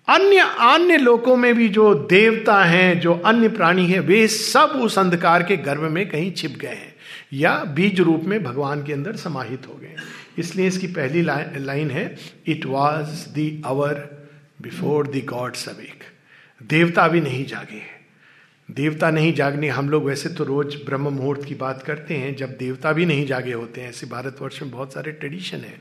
अन्य 0.07 0.39
अन्य 0.59 0.97
लोकों 0.97 1.35
में 1.35 1.53
भी 1.55 1.67
जो 1.69 1.93
देवता 1.95 2.63
हैं, 2.63 2.99
जो 2.99 3.13
अन्य 3.13 3.49
प्राणी 3.49 3.85
हैं, 3.87 3.99
वे 3.99 4.27
सब 4.27 4.79
उस 4.81 4.97
अंधकार 4.99 5.43
के 5.43 5.57
गर्भ 5.57 5.81
में 5.81 6.07
कहीं 6.09 6.31
छिप 6.31 6.57
गए 6.61 6.67
हैं 6.67 6.95
या 7.33 7.53
बीज 7.75 7.99
रूप 8.01 8.23
में 8.23 8.43
भगवान 8.43 8.83
के 8.83 8.93
अंदर 8.93 9.15
समाहित 9.15 9.67
हो 9.67 9.73
गए 9.73 9.95
इसलिए 10.37 10.67
इसकी 10.67 10.87
पहली 10.87 11.21
लाइन 11.21 11.91
है 11.91 12.15
it 12.47 12.65
was 12.65 13.29
the 13.29 13.61
hour 13.65 14.20
before 14.61 15.07
the 15.07 15.21
gods 15.25 15.67
awake. 15.69 16.03
देवता 16.61 17.07
भी 17.07 17.21
नहीं 17.21 17.45
जागे 17.45 17.75
हैं। 17.75 17.99
देवता 18.69 19.09
नहीं 19.11 19.33
जागने, 19.33 19.67
हम 19.67 19.89
लोग 19.89 20.05
वैसे 20.05 20.29
तो 20.29 20.43
रोज 20.43 20.75
ब्रह्म 20.85 21.09
मुहूर्त 21.09 21.43
की 21.45 21.55
बात 21.55 21.81
करते 21.83 22.13
हैं, 22.13 22.35
जब 22.35 22.55
देवता 22.57 22.91
भी 22.91 23.05
नहीं 23.05 23.25
जागे 23.25 23.53
होते 23.53 23.81
हैं, 23.81 23.89
ऐसे 23.89 24.07
भारतवर्ष 24.07 24.61
में 24.61 24.71
बहुत 24.71 24.93
सारे 24.93 25.11
ट्रेडिशन 25.11 25.57
है, 25.57 25.73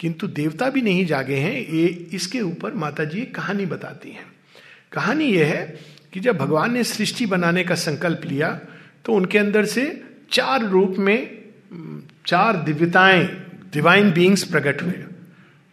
किंतु 0.00 0.26
देवता 0.28 0.68
भी 0.70 0.82
नहीं 0.82 1.04
जागे 1.06 1.36
हैं, 1.36 1.52
ये 1.52 1.86
इसके 2.12 2.40
ऊपर 2.40 2.74
माता 2.74 3.04
जी 3.04 3.20
एक 3.20 3.34
कहानी 3.34 3.66
बताती 3.66 4.10
हैं। 4.10 4.24
कहानी 4.92 5.24
यह 5.24 5.46
है 5.46 5.66
कि 6.12 6.20
जब 6.20 6.38
भगवान 6.38 6.72
ने 6.72 6.84
सृष्टि 6.84 7.26
बनाने 7.26 7.64
का 7.64 7.74
संकल्प 7.74 8.20
लिया 8.24 8.48
तो 9.04 9.14
उनके 9.14 9.38
अंदर 9.38 9.64
से 9.64 9.84
चार 10.30 10.64
रूप 10.64 10.94
में, 10.98 11.38
चार 12.26 12.56
दिव्यताएँ 12.56 13.24
डिवाइन 13.72 14.10
बींग्स 14.12 14.44
प्रकट 14.44 14.82
हुए। 14.82 15.04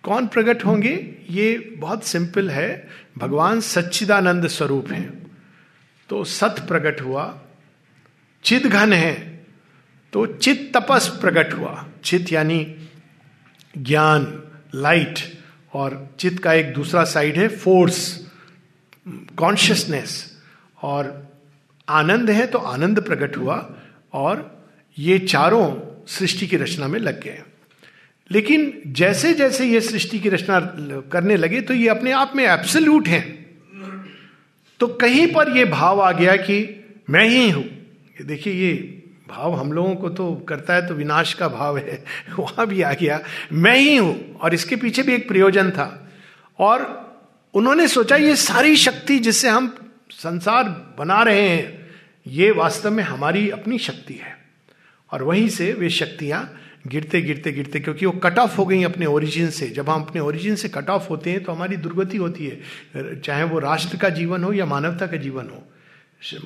कौन 0.06 0.28
प्रकट 0.28 0.66
होंगे? 0.66 1.18
ये 1.30 1.76
बहुत 1.78 2.04
सिंपल 2.04 2.50
है। 2.50 2.88
भगवान 3.18 3.62
सच्चिदानंद 3.62 4.48
स्वरूप 4.48 4.92
हैं। 4.92 5.32
तो 6.10 6.24
सत 6.24 6.56
प्रकट 6.68 7.02
हुआ। 7.02 7.40
चित 8.44 8.68
घन 8.68 8.94
है। 8.94 9.46
तो 10.14 10.26
चित 10.26 10.78
तपस 10.78 11.18
प्रकट 11.22 11.54
हुआ। 11.54 11.88
चित 12.04 12.32
यानी 12.32 12.76
ज्ञान 13.78 14.44
लाइट 14.76 15.20
और 15.74 16.16
चित 16.20 16.40
का 16.40 16.54
एक 16.54 16.74
दूसरा 16.74 17.04
साइड 17.04 17.38
है 17.38 17.48
फोर्स 17.48 18.28
कॉन्शियसनेस 19.38 20.42
और 20.82 21.34
आनंद 21.90 22.30
है 22.30 22.48
तो 22.48 22.58
आनंद 22.58 23.02
प्रकट 23.02 23.38
हुआ 23.38 23.76
और 24.14 24.66
ये 24.98 25.20
चारों 25.20 25.76
सृष्टि 26.08 26.48
की 26.48 26.58
रचना 26.58 26.88
में 26.88 27.00
लग 27.00 27.24
गए 27.24 27.44
लेकिन 28.32 28.82
जैसे 28.88 29.34
जैसे 29.34 29.66
ये 29.66 29.82
सृष्टि 29.82 30.20
की 30.20 30.30
रचना 30.30 30.60
करने 31.12 31.38
लगे 31.38 31.62
तो 31.62 31.74
ये 31.74 31.88
अपने 31.88 32.12
आप 32.12 32.34
में 32.36 32.46
एब्सल्यूट 32.46 33.08
हैं। 33.08 33.46
तो 34.80 34.88
कहीं 34.88 35.28
पर 35.28 35.58
यह 35.58 35.66
भाव 35.66 36.02
आ 36.02 36.12
गया 36.12 36.36
कि 36.36 36.86
मैं 37.10 37.30
ही 37.30 37.50
हूँ। 37.50 37.66
देखिए, 38.22 38.54
ये 38.54 39.04
भाव 39.28 39.54
हम 39.54 39.72
लोगों 39.72 39.96
को 39.96 40.10
तो 40.10 40.36
करता 40.36 40.74
है 40.74 40.88
तो 40.88 40.94
विनाश 40.94 41.34
का 41.34 41.48
भाव 41.48 41.78
है। 41.78 42.06
वहाँ 42.40 42.68
भी 42.68 42.82
आ 42.82 42.94
गया, 42.94 43.22
मैं 43.52 43.78
ही 43.78 43.98
हूँ। 43.98 44.36
और 44.36 44.54
इसके 44.54 44.76
पीछे 44.76 45.04
भी 45.04 45.14
एक 45.14 45.28
प्रयोजन 45.28 45.72
था। 45.72 46.12
और 46.60 47.06
उन्होंने 47.54 47.88
सोचा, 47.88 48.16
ये 48.16 48.36
सारी 48.36 48.76
शक्ति 48.76 49.20
जिससे 49.20 49.50
हम 49.50 49.92
संसार 50.12 50.96
बना 51.00 51.24
रहे 51.24 51.50
हैं, 51.50 51.86
ये 52.28 52.52
वास्तव 52.52 52.92
में 52.92 53.04
हमारी 53.04 53.50
अपनी 53.50 53.78
शक्ति 53.78 54.14
है। 54.14 54.38
और 55.12 55.24
वहीं 55.24 55.50
से 55.50 55.74
वे 55.74 55.90
शक्तियाँ 55.90 56.62
गिरते 56.86 57.22
गिरते 57.22 57.52
गिरते, 57.52 57.80
क्योंकि 57.80 58.06
वो 58.06 58.12
कट 58.14 58.40
ऑफ़ 58.40 58.56
हो 58.58 58.66
गई 58.66 58.84
अपने 58.84 59.06
ओरिजिन 59.06 59.50
से। 59.50 59.68
जब 59.70 59.90
हम 59.90 60.02
अपने 60.02 60.22
ओरिजिन 60.22 60.56
से 60.56 60.70
कट 60.70 60.90
ऑफ़ 60.90 61.08
होते 61.10 61.32
हैं 61.32 61.44
तो 61.44 61.52
हमारी 61.52 61.78
दुर्गति 61.78 62.18
होती 62.18 62.48
है। 62.48 63.20
चाहे 63.20 63.44
वो 63.44 63.60
राष्ट्र 63.60 63.98
का 63.98 64.10
जीवन 64.10 64.44
हो 64.44 64.52
या 64.54 64.66
मानवता 64.66 65.08
का 65.08 65.18
जीवन 65.18 65.50
हो। 65.50 65.64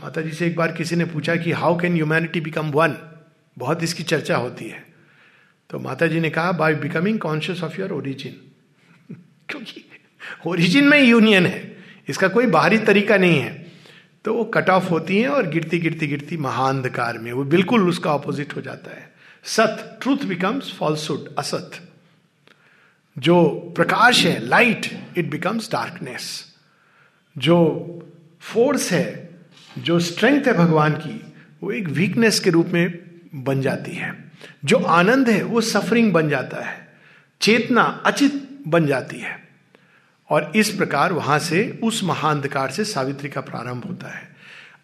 माता 0.04 0.22
जी 0.22 0.32
से 0.32 0.46
एक 0.48 0.56
बार 0.56 0.72
किसी 0.72 0.96
ने 0.96 1.06
पूछा 1.06 1.36
कि 1.36 1.52
how 1.52 1.80
can 1.80 1.94
humanity 1.94 2.42
become 2.42 2.72
one 2.72 2.96
बहुत 3.58 3.84
इसकी 3.84 4.04
चर्चा 4.04 4.38
होती 4.38 4.66
है। 4.66 4.84
तो 5.70 5.80
माता 5.80 6.08
जी 6.08 6.20
ने 6.20 6.30
कहा 6.30 6.52
by 6.52 6.76
becoming 6.76 7.20
conscious 7.20 7.64
of 7.64 7.80
your 7.82 7.92
origin 7.92 9.16
क्योंकि 9.50 9.84
ओरिजिन 10.48 10.88
में 10.88 11.00
यूनियन 11.00 11.46
है। 11.46 11.78
इसका 12.10 12.28
कोई 12.28 12.46
बाहरी 12.48 12.78
तरीका 12.80 13.18
नहीं 13.18 13.40
है। 13.40 13.68
तो 14.26 14.34
वो 14.34 14.44
कट 14.46 14.70
ऑफ़ 14.70 14.90
होती 14.90 15.20
है 15.22 15.30
और 15.30 15.48
गिरती 15.48 15.80
गिरती 15.80 16.08
गिरती 16.08 16.38
महाअंधकार 16.38 17.18
में। 17.18 17.32
वो 17.34 17.44
बिल्कुल 17.46 17.88
उसका 17.90 18.14
ऑपोजिट 18.14 18.56
हो 18.56 18.62
जाता 18.62 18.92
है। 18.92 19.08
सत 19.56 20.00
ट्रूथ 20.02 20.18
बिकम्स 20.18 20.74
फॉल्सुड 20.74 21.36
असत 21.38 21.72
जो 23.18 23.46
प्रकाश 23.76 24.26
है 24.26 24.48
लाइट 24.48 25.08
इट 25.18 25.30
बिकम्स 25.30 25.72
डार्कनेस 25.72 26.56
जो 27.38 27.86
फोर्स 28.42 28.92
है, 28.92 29.30
जो 29.78 30.00
स्ट्रेंथ 30.00 30.46
है 30.46 30.54
भगवान 30.54 30.94
की, 30.94 31.34
वो 31.64 31.72
एक 31.72 31.88
वीकनेस 31.88 32.40
के 32.40 32.50
रूप 32.50 32.68
में 32.68 33.04
बन 33.36 33.62
जाती 33.62 33.92
है। 33.92 34.32
जो 34.66 34.78
आनंद 34.78 35.30
है, 35.30 35.44
वो 35.44 35.62
सफरिंग 35.62 36.14
बन 36.14 36.30
जाता 36.30 36.66
है। 36.66 36.94
चेतना 37.42 37.82
अचित 37.82 38.60
बन 38.68 38.88
जाती 38.88 39.20
है। 39.20 39.50
और 40.30 40.52
इस 40.56 40.70
प्रकार 40.70 41.14
वहाँ 41.14 41.40
से, 41.40 41.80
उस 41.84 42.04
महाअंधकार 42.04 42.72
से 42.72 42.86
सावित्री 42.86 43.30
का 43.30 43.42
प्रारंभ 43.42 43.86
होता 43.86 44.18
है। 44.18 44.36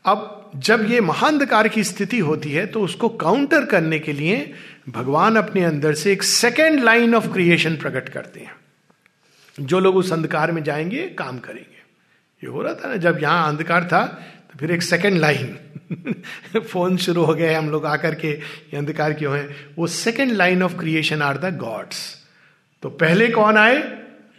अब 0.05 0.44
जब 0.55 0.91
ये 0.91 1.01
महाअंधकार 1.01 1.67
की 1.67 1.83
स्थिति 1.83 2.19
होती 2.19 2.51
है 2.51 2.65
तो 2.65 2.81
उसको 2.81 3.09
काउंटर 3.09 3.65
करने 3.65 3.99
के 3.99 4.13
लिए 4.13 4.53
भगवान 4.89 5.35
अपने 5.35 5.63
अंदर 5.63 5.93
से 5.93 6.11
एक 6.11 6.23
सेकेंड 6.23 6.79
लाइन 6.79 7.15
ऑफ़ 7.15 7.27
क्रिएशन 7.27 7.75
प्रकट 7.75 8.09
करते 8.09 8.39
हैं। 8.39 8.55
जो 9.59 9.79
लोग 9.79 9.95
उस 9.95 10.13
अंधकार 10.13 10.51
में 10.51 10.63
जाएँगे, 10.63 11.09
काम 11.09 11.37
करेंगे। 11.37 11.77
ये 12.43 12.47
हो 12.47 12.61
रहा 12.61 12.73
था 12.73 12.87
ना, 12.87 12.95
जब 12.95 13.19
यहाँ 13.21 13.49
अंधकार 13.49 13.83
था 13.83 14.05
तो 14.51 14.59
फिर 14.59 14.71
एक 14.71 14.81
सेकेंड 14.81 15.17
लाइन 15.17 15.57
फ़ोन 16.59 16.97
शुरू 16.97 17.23
हो 17.23 17.33
गए 17.33 17.53
हम 17.53 17.69
लोग 17.69 17.85
आकर 17.85 18.15
के 18.15 18.33
अंधकार 18.77 19.13
क्यों 19.13 19.37
है? 19.37 19.55
वो 19.77 19.87
second 19.87 20.31
line 20.31 20.63
of 20.63 20.77
creation 20.77 21.21
are 21.21 21.37
the 21.37 21.57
gods 21.57 22.23
तो 22.81 22.89
पहले 22.89 23.27
कौन 23.27 23.57
आए? 23.57 23.77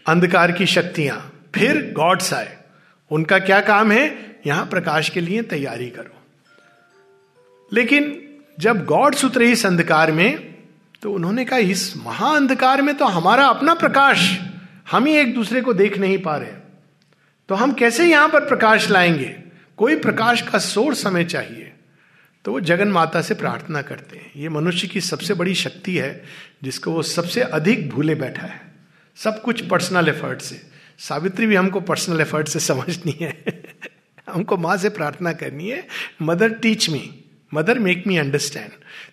अंधकार 0.06 0.52
की 0.52 0.66
शक्तियाँ। 0.66 1.48
फिर 1.54 1.92
गॉड्स 1.96 2.34
आए। 2.34 2.56
उनका 3.10 3.38
क्या 3.38 3.60
काम 3.60 3.92
है? 3.92 4.35
यहाँ 4.46 4.66
प्रकाश 4.66 5.08
के 5.08 5.20
लिए 5.20 5.42
तैयारी 5.42 5.90
करो। 5.90 6.22
लेकिन 7.72 8.22
जब 8.58 8.84
गॉड्स 8.84 9.24
उतरे 9.24 9.52
इस 9.52 9.66
अंधकार 9.66 10.12
में 10.12 10.56
तो 11.02 11.12
उन्होंने 11.12 11.44
कहा, 11.44 11.58
इस 11.58 11.96
महाअंधकार 11.96 12.82
में 12.82 12.94
तो 12.94 13.04
हमारा 13.04 13.46
अपना 13.46 13.74
प्रकाश, 13.74 14.38
हम 14.90 15.04
ही 15.04 15.16
एक 15.16 15.34
दूसरे 15.34 15.60
को 15.60 15.72
देख 15.72 15.98
नहीं 15.98 16.18
पा 16.18 16.36
रहे। 16.36 16.52
तो 17.48 17.54
हम 17.54 17.72
कैसे 17.72 18.06
यहाँ 18.06 18.28
पर 18.28 18.40
प्रकाश 18.40 18.90
लाएँगे? 18.90 19.36
कोई 19.76 19.96
प्रकाश 19.96 20.42
का 20.42 20.58
सोर्स 20.58 21.06
हमें 21.06 21.26
चाहिए। 21.26 21.72
तो 22.44 22.52
वो 22.52 22.60
जगन 22.60 22.88
माता 22.88 23.22
से 23.22 23.34
प्रार्थना 23.34 23.82
करते 23.82 24.16
हैं। 24.16 24.32
ये 24.36 24.48
मनुष्य 24.48 24.86
की 24.86 25.00
सबसे 25.00 25.34
बड़ी 25.34 25.54
शक्ति 25.54 25.96
है, 25.96 26.24
जिसको 26.62 26.92
वो 26.92 27.02
सबसे 27.02 27.40
अधिक 27.40 27.90
भूले 27.90 28.14
बैठा 28.14 28.46
है। 28.46 28.60
सब 29.16 29.42
कुछ 29.42 29.60
पर्सनल 29.60 30.08
एफर्ट 30.08 30.40
से। 30.40 30.62
सावित्री 30.98 31.46
भी 31.46 31.54
हमको 31.54 31.80
पर्सनल 31.80 32.20
एफर्ट 32.20 32.48
से 32.48 32.60
समझनी 32.60 33.16
है। 33.20 33.44
हमको 34.28 34.56
माँ 34.56 34.76
से 34.76 34.88
प्रार्थना 34.88 35.32
करनी 35.32 35.68
है, 35.68 35.86
mother 36.22 36.48
teach 36.48 36.90
me 36.90 37.24
mother 37.54 37.78
make 37.78 38.04
me 38.06 38.16
understand 38.16 38.70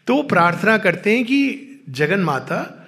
तो 0.08 0.24
प्रार्थना 0.24 0.78
करते 0.78 1.16
हैं 1.16 1.26
कि, 1.26 1.70
जगन 1.90 2.20
माता, 2.20 2.88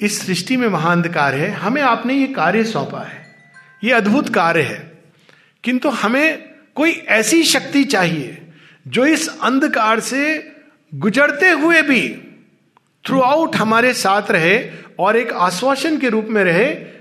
इस 0.00 0.26
सृष्टि 0.26 0.56
में 0.56 0.68
महाअंधकार 0.68 1.34
है, 1.34 1.50
हमें 1.50 1.82
आपने 1.82 2.14
ये 2.14 2.26
कार्य 2.26 2.64
सौंपा 2.64 3.00
है। 3.00 3.34
ये 3.84 3.92
अद्भुत 3.92 4.34
कार्य 4.34 4.62
है। 4.62 5.02
किंतु 5.64 5.88
हमें 5.88 6.44
कोई 6.74 6.92
ऐसी 6.92 7.42
शक्ति 7.42 7.84
चाहिए, 7.84 8.42
जो 8.88 9.06
इस 9.06 9.28
अंधकार 9.28 10.00
से 10.00 10.52
गुजरते 10.94 11.50
हुए 11.50 11.82
भी 11.82 12.08
थ्रू 13.06 13.20
आउट 13.20 13.56
हमारे 13.56 13.94
साथ 13.94 14.30
रहे 14.30 14.70
और 14.98 15.16
एक 15.16 15.32
आश्वासन 15.32 15.98
के 15.98 16.08
रूप 16.08 16.26
में 16.30 16.44
रहे, 16.44 16.96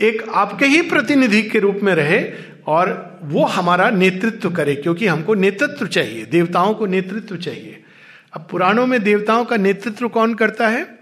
एक 0.00 0.26
आपके 0.34 0.66
ही 0.66 0.82
प्रतिनिधि 0.82 1.42
के 1.42 1.58
रूप 1.58 1.80
में 1.82 1.94
रहे 1.94 2.51
और 2.66 3.18
वो 3.22 3.44
हमारा 3.44 3.90
नेतृत्व 3.90 4.50
करे, 4.50 4.74
क्योंकि 4.74 5.06
हमको 5.06 5.34
नेतृत्व 5.34 5.86
चाहिए, 5.86 6.24
देवताओं 6.26 6.74
को 6.74 6.86
नेतृत्व 6.86 7.36
चाहिए। 7.36 7.84
अब 8.32 8.48
पुराणों 8.50 8.86
में 8.86 9.02
देवताओं 9.02 9.44
का 9.44 9.56
नेतृत्व 9.56 10.08
कौन 10.08 10.34
करता 10.34 10.68
है? 10.68 10.98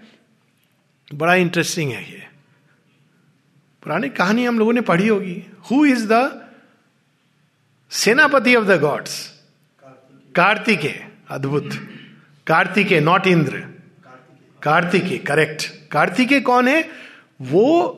बड़ा 1.13 1.35
इंटरेस्टिंग 1.35 1.91
है 1.91 2.11
ये। 2.11 2.27
पुरानी 3.83 4.09
कहानी 4.09 4.45
हम 4.45 4.59
लोगों 4.59 4.73
ने 4.73 4.81
पढ़ी 4.81 5.07
होगी। 5.07 5.43
हु 5.71 5.85
इज़ 5.85 6.07
द 6.11 6.41
सेनापति 7.89 8.55
ऑफ़ 8.55 8.65
द 8.65 8.79
गॉड्स 8.79 9.31
कार्तिके। 10.35 10.95
अद्भुत। 11.29 11.69
कार्तिके 12.47 12.99
नॉट 12.99 13.27
इंद्र। 13.27 13.57
कार्तिके 14.63 15.17
करेक्ट 15.17 15.91
कार्तिके 15.91 16.41
कौन 16.41 16.67
है? 16.67 16.89
वो 17.41 17.97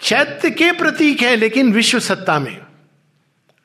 चैत्य 0.00 0.50
के 0.50 0.72
प्रतीक 0.72 1.20
है, 1.20 1.36
लेकिन 1.36 1.72
विश्व 1.72 1.98
सत्ता 1.98 2.38
में। 2.40 2.65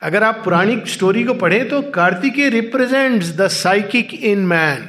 अगर 0.02 0.22
आप 0.22 0.42
पुरानी 0.44 0.82
स्टोरी 0.86 1.24
को 1.24 1.34
पढ़ें 1.34 1.68
तो 1.68 1.82
Kartikeya 1.82 2.48
represents 2.48 3.30
the 3.30 3.48
psychic 3.48 4.14
in 4.14 4.38
man 4.38 4.88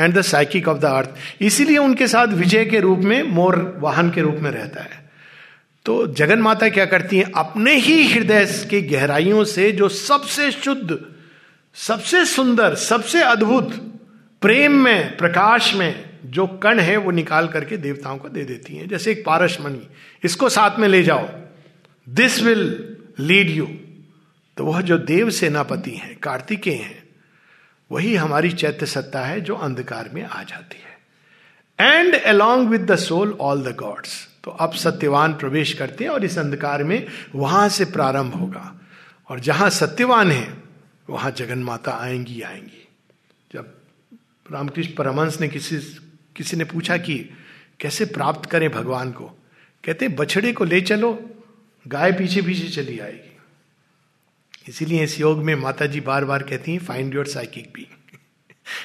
and 0.00 0.14
the 0.14 0.20
psychic 0.20 0.68
of 0.68 0.78
the 0.78 0.84
earth. 0.84 1.10
इसीलिए 1.40 1.78
उनके 1.78 2.08
साथ 2.08 2.26
विजय 2.26 2.64
के 2.64 2.80
रूप 2.80 2.98
में, 2.98 3.22
मोर 3.22 3.76
वाहन 3.78 4.10
के 4.10 4.20
रूप 4.20 4.36
में 4.40 4.50
रहता 4.50 4.82
है। 4.82 5.10
तो 5.84 6.06
जगन 6.06 6.38
माता 6.38 6.68
क्या 6.68 6.84
करती 6.84 7.18
है? 7.18 7.32
अपने 7.36 7.76
ही 7.76 8.08
हृदय 8.08 8.66
की 8.70 8.82
गहराइयों 8.82 9.44
से 9.44 9.72
जो 9.72 9.88
सबसे 9.88 10.50
शुद्ध, 10.50 10.98
सबसे 11.74 12.24
सुंदर, 12.24 12.74
सबसे 12.74 13.22
अद्भुत 13.22 13.72
प्रेम 14.42 14.72
में, 14.72 15.16
प्रकाश 15.16 15.74
में 15.74 16.10
जो 16.24 16.46
कण 16.46 16.78
है, 16.78 16.96
वो 16.96 17.10
निकाल 17.10 17.48
करके 17.48 17.76
देवताओं 17.76 18.18
को 18.18 18.28
दे 18.28 18.44
देती 18.44 18.76
हैं। 18.76 18.88
जैसे 18.88 19.12
एक 19.12 19.24
पारस 19.26 19.58
मणि 19.60 19.86
इसको 20.24 20.48
साथ 20.48 20.78
में 20.78 20.88
ले 20.88 21.02
जाओ। 21.02 21.28
दिस 22.08 22.42
विल 22.42 22.96
लीड 23.20 23.50
यू 23.50 23.68
तो 24.60 24.64
वह 24.64 24.80
जो 24.80 24.98
देव 24.98 25.30
सेनापति 25.30 25.90
हैं, 25.90 26.18
कार्तिकेय 26.18 26.74
हैं, 26.74 27.02
वही 27.92 28.14
हमारी 28.14 28.50
चैत्य 28.52 28.86
सत्ता 28.86 29.20
है 29.20 29.40
जो 29.40 29.54
अंधकार 29.54 30.10
में 30.12 30.22
आ 30.22 30.42
जाती 30.42 30.76
है। 30.78 30.98
And 31.92 32.14
along 32.14 32.68
with 32.68 32.80
the 32.80 32.96
soul 32.96 33.32
all 33.40 33.72
the 33.72 33.76
gods 33.76 34.28
तो 34.44 34.50
अब 34.50 34.72
सत्यवान 34.72 35.32
प्रवेश 35.32 35.72
करते 35.72 36.04
हैं 36.04 36.10
और 36.10 36.24
इस 36.24 36.38
अंधकार 36.38 36.84
में 36.84 37.06
वहाँ 37.34 37.68
से 37.68 37.84
प्रारंभ 37.84 38.34
होगा। 38.34 38.80
और 39.28 39.40
जहाँ 39.40 39.70
सत्यवान 39.70 40.30
है, 40.30 40.62
वहाँ 41.10 41.30
जगन 41.30 41.58
माता 41.58 41.92
आएँगी 41.92 42.42
आएँगी। 42.42 42.88
जब 43.52 43.74
रामकृष्ण 44.52 44.94
परमंश 44.94 45.40
ने 45.40 45.48
किसी 45.48 45.76
किसी 46.36 46.56
ने 46.56 46.64
पूछा 46.64 46.96
कि 46.96 47.30
कैसे 47.80 48.04
प्राप्त 48.04 48.50
करें 48.50 48.70
भगवान 48.70 49.12
को? 49.12 49.24
कहते, 49.84 50.08
बछड़े 50.08 50.52
को 50.52 50.64
ले 50.64 50.80
चलो, 50.80 51.30
गाय 51.88 52.12
पीछे 52.12 52.42
पीछे 52.42 52.68
चली 52.68 52.98
आएगी। 52.98 53.29
इसीलिए 54.66 55.02
इस 55.04 55.20
योग 55.20 55.42
में 55.44 55.54
माता 55.56 55.86
जी 55.86 56.00
बार 56.00 56.24
बार 56.24 56.42
कहती 56.42 56.72
हैं 56.72 56.78
find 56.80 57.14
your 57.14 57.26
psychic 57.26 57.72
be 57.74 57.86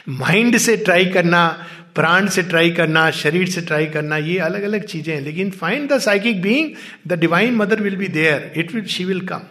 mind 0.09 0.57
से 0.57 0.75
ट्राई 0.77 1.05
करना, 1.05 1.47
प्राण 1.95 2.27
से 2.27 2.43
ट्राई 2.43 2.71
करना, 2.71 3.09
शरीर 3.13 3.49
से 3.49 3.61
ट्राई 3.61 3.85
करना, 3.85 4.17
ये 4.17 4.37
अलग 4.39 4.63
अलग 4.63 4.85
चीज़ें 4.85 5.13
हैं। 5.13 5.21
लेकिन 5.21 5.49
find 5.51 5.89
the 5.91 5.97
psychic 5.99 6.41
being 6.41 6.71
the 7.07 7.19
divine 7.19 7.55
mother 7.55 7.81
will 7.81 7.95
be 7.95 8.07
there 8.09 8.51
it 8.57 8.73
will 8.75 8.85
she 8.87 9.05
will 9.05 9.21
come 9.27 9.41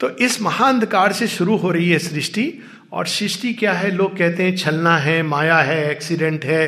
तो 0.00 0.10
इस 0.18 0.40
महाअंधकार 0.42 1.12
से 1.12 1.26
शुरू 1.28 1.56
हो 1.56 1.70
रही 1.70 1.90
है 1.90 1.98
सृष्टि, 1.98 2.52
और 2.92 3.06
सृष्टि 3.06 3.52
क्या 3.54 3.72
है? 3.72 3.90
लोग 3.90 4.16
कहते 4.18 4.42
हैं, 4.42 4.56
छलना 4.56 4.96
है, 4.98 5.22
माया 5.22 5.58
है 5.58 5.90
एक्सीडेंट 5.90 6.44
है 6.44 6.66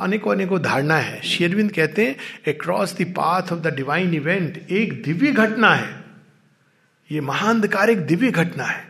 अनेकों 0.00 0.32
अनेकों 0.32 0.60
धारणा 0.62 0.96
है। 0.98 1.20
शेरविंद 1.24 1.72
कहते 1.72 2.06
हैं 2.06 2.52
across 2.54 2.96
the 2.98 3.04
path 3.16 3.52
of 3.52 3.60
the 3.60 3.74
divine 3.76 4.14
event 4.14 4.66
एक 4.70 5.02
दिव्य 5.02 5.32
घटना 5.32 5.74
है। 5.74 6.05
ये 7.12 7.20
महाअंधकार 7.20 7.90
एक 7.90 7.98
दिव्य 7.98 8.30
घटना 8.30 8.64
है। 8.64 8.88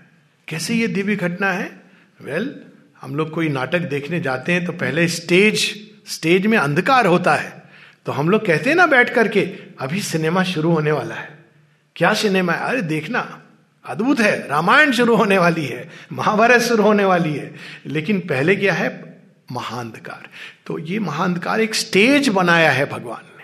कैसे 0.49 0.75
ये 0.75 0.89
दिव्य 0.89 1.17
घटना 1.17 1.53
है? 1.53 1.81
वेल 2.21 2.43
well, 2.43 2.59
हम 3.03 3.17
लोग 3.17 3.31
कोई 3.31 3.49
नाटक 3.49 3.79
देखने 3.79 4.21
जाते 4.21 4.53
हैं 4.53 4.65
तो 4.65 4.73
पहले 4.73 5.09
स्टेज 5.09 5.87
स्टेज 6.07 6.47
में 6.47 6.59
अंधकार 6.59 7.07
होता 7.07 7.35
है। 7.35 7.63
तो 8.07 8.13
हम 8.13 8.29
लोग 8.29 8.47
कहते 8.47 8.71
हैं 8.71 8.77
ना 8.77 8.87
बैठ 8.87 9.15
करके 9.15 9.41
अभी 9.81 10.01
सिनेमा 10.01 10.43
शुरू 10.43 10.73
होने 10.73 10.93
वाला 10.93 11.15
है। 11.15 11.45
क्या 11.97 12.15
सिनेमा 12.15 12.53
है? 12.53 12.61
अरे 12.61 12.83
देखना 12.83 13.43
अद्भुत 13.87 14.21
है। 14.21 14.49
रामायण 14.49 14.93
शुरू 14.93 15.17
होने 15.17 15.39
वाली 15.39 15.67
है 15.67 15.91
महाभारत 16.13 16.61
शुरू 16.61 16.83
होने 16.83 17.05
वाली 17.05 17.35
है। 17.35 17.55
लेकिन 17.87 18.21
पहले 18.21 18.57
क्या 18.57 18.75
है? 18.75 19.19
महाअंधकार। 19.53 20.29
तो 20.67 20.79
ये 20.79 20.99
महाअंधकार 20.99 21.61
एक 21.61 21.75
स्टेज 21.75 22.29
बनाया 22.29 22.71
है 22.71 22.87
भगवान। 22.87 23.36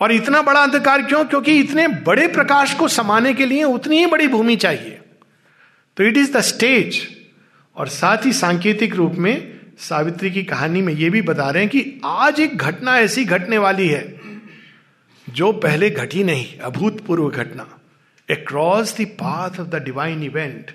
और 0.00 0.12
इतना 0.12 0.42
बड़ा 0.42 0.60
अंधकार 0.60 1.02
क्यों? 1.02 1.24
क्योंकि 1.24 1.58
इतने 1.58 1.88
बड़े 1.88 2.26
प्रकाश 2.28 2.74
को 2.74 2.88
समाने 2.88 3.34
के 3.34 3.46
लिए 3.46 3.64
उतनी 3.64 3.98
ही 3.98 4.06
बड़ी 4.06 4.28
भूमि 4.28 4.56
चाहिए। 4.56 4.98
तो 5.96 6.04
इट 6.04 6.16
इज़ 6.16 6.36
द 6.36 6.40
स्टेज 6.40 7.06
और 7.76 7.88
साथ 7.88 8.26
ही 8.26 8.32
सांकेतिक 8.32 8.94
रूप 8.94 9.12
में 9.12 9.60
सावित्री 9.78 10.30
की 10.30 10.42
कहानी 10.42 10.82
में 10.82 10.92
यह 10.94 11.10
भी 11.10 11.22
बता 11.22 11.50
रहे 11.50 11.62
हैं 11.62 11.70
कि 11.70 12.00
आज 12.04 12.40
एक 12.40 12.56
घटना 12.56 12.98
ऐसी 12.98 13.24
घटने 13.24 13.58
वाली 13.58 13.88
है, 13.88 14.20
जो 15.30 15.52
पहले 15.52 15.90
घटी 15.90 16.24
नहीं, 16.24 16.58
अभूतपूर्व 16.58 17.28
घटना। 17.30 17.62
Across 18.30 19.00
the 19.00 19.04
path 19.04 19.60
of 19.60 19.68
the 19.68 19.82
divine 19.82 20.22
event 20.22 20.70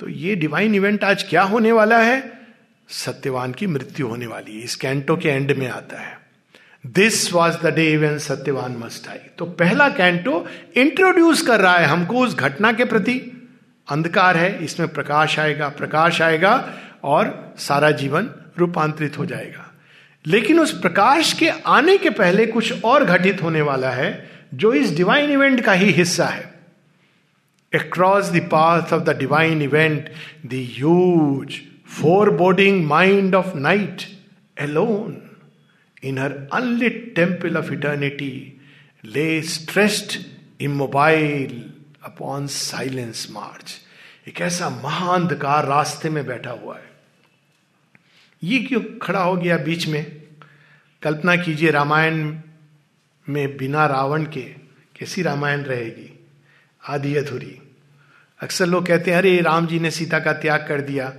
तो 0.00 0.08
ये 0.08 0.34
डिवाइन 0.36 0.74
इवेंट 0.74 1.04
आज 1.04 1.22
क्या 1.22 1.42
होने 1.42 1.72
वाला 1.72 1.98
है? 1.98 2.40
सत्यवान 2.88 3.52
की 3.52 3.66
मृत्यु 3.66 4.06
होने 4.06 4.26
वाली 4.26 4.56
है। 4.56 4.64
इस 4.64 4.74
कैंटो 4.76 5.16
के 5.16 5.28
एंड 5.28 5.52
में 5.52 5.68
आता 5.68 6.00
है। 6.00 6.25
This 6.94 7.32
was 7.32 7.56
the 7.58 7.74
day 7.74 7.96
when 7.96 8.18
Satyavan 8.18 8.76
must 8.76 9.08
die 9.08 9.18
तो 9.38 9.44
पहला 9.44 9.88
कैंटो 9.88 10.46
इंट्रोड्यूस 10.76 11.42
कर 11.42 11.60
रहा 11.60 11.76
है 11.76 11.86
हमको 11.86 12.20
उस 12.20 12.34
घटना 12.34 12.72
के 12.72 12.84
प्रति। 12.84 13.14
अंधकार 13.88 14.36
है, 14.36 14.64
इसमें 14.64 14.88
प्रकाश 14.88 15.38
आएगा 15.38 15.68
प्रकाश 15.68 16.20
आएगा 16.22 16.52
और 17.04 17.54
सारा 17.58 17.90
जीवन 17.90 18.30
रूपांतरित 18.58 19.18
हो 19.18 19.26
जाएगा। 19.26 19.72
लेकिन 20.24 20.60
उस 20.60 20.72
प्रकाश 20.80 21.32
के 21.32 21.48
आने 21.48 21.96
के 21.98 22.10
पहले 22.10 22.46
कुछ 22.46 22.84
और 22.84 23.04
घटित 23.04 23.42
होने 23.42 23.60
वाला 23.62 23.90
है, 23.90 24.30
जो 24.54 24.72
इस 24.72 24.96
डिवाइन 24.96 25.30
इवेंट 25.30 25.60
का 25.60 25.72
ही 25.72 25.90
हिस्सा 25.92 26.26
है। 26.26 26.54
Across 27.72 28.30
the 28.30 28.40
path 28.52 28.92
of 28.92 29.02
the 29.02 29.16
divine 29.18 29.62
event 29.62 30.08
the 30.46 30.66
huge 30.74 31.60
foreboding 32.30 32.84
mind 32.86 33.34
of 33.34 33.56
night 33.56 34.02
alone 34.60 35.22
in 36.06 36.18
her 36.18 36.32
unlit 36.52 37.12
temple 37.14 37.56
of 37.56 37.72
eternity 37.72 38.60
lay 39.04 39.42
stretched 39.42 40.26
immobile 40.60 41.72
upon 42.02 42.46
silence 42.46 43.28
marge 43.30 43.80
एक 44.28 44.40
ऐसा 44.40 44.70
महाअंधकार 44.70 45.66
रास्ते 45.66 46.10
में 46.10 46.26
बैठा 46.26 46.50
हुआ 46.50 46.76
है। 46.76 46.90
ये 48.42 48.58
क्यों 48.58 48.98
खड़ा 48.98 49.22
हो 49.22 49.36
गया 49.36 49.56
बीच 49.56 49.86
में? 49.86 50.22
कल्पना 51.02 51.36
कीजिए 51.36 51.70
रामायण 51.70 52.38
में 53.28 53.56
बिना 53.56 53.86
रावण 53.86 54.24
के 54.24 54.42
कैसी 54.98 55.22
रामायण 55.22 55.60
रहेगी? 55.60 56.26
आदि 56.88 57.16
अधूरी। 57.16 57.62
अक्सर 58.40 58.66
लोग 58.66 58.86
कहते 58.86 59.10
हैं, 59.10 59.18
अरे 59.18 59.40
राम 59.40 59.66
जी 59.66 59.78
ने 59.78 59.90
सीता 59.90 60.18
का 60.18 60.32
त्याग 60.32 60.66
कर 60.68 60.80
दिया। 60.80 61.12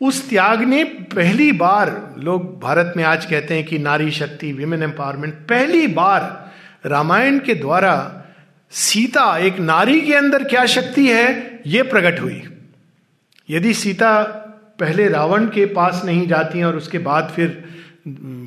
उस 0.00 0.28
त्याग 0.28 0.62
ने 0.62 0.82
पहली 0.84 1.50
बार, 1.52 2.14
लोग 2.18 2.60
भारत 2.60 2.92
में 2.96 3.04
आज 3.04 3.24
कहते 3.24 3.54
हैं 3.54 3.64
कि 3.64 3.78
नारी 3.78 4.10
शक्ति 4.10 4.52
विमेन 4.52 4.82
एम्पावरमेंट 4.82 5.34
पहली 5.34 5.86
बार 5.86 6.52
रामायण 6.86 7.38
के 7.38 7.54
द्वारा 7.54 8.24
सीता, 8.72 9.36
एक 9.38 9.58
नारी 9.58 10.00
के 10.00 10.14
अंदर 10.14 10.44
क्या 10.44 10.64
शक्ति 10.66 11.06
है 11.08 11.60
यह 11.66 11.82
प्रकट 11.82 12.20
हुई। 12.20 12.42
यदि 13.48 13.74
सीता 13.74 14.22
पहले 14.80 15.08
रावण 15.08 15.46
के 15.46 15.66
पास 15.66 16.02
नहीं 16.04 16.26
जाती 16.28 16.62
और 16.62 16.76
उसके 16.76 16.98
बाद 16.98 17.32
फिर 17.36 17.62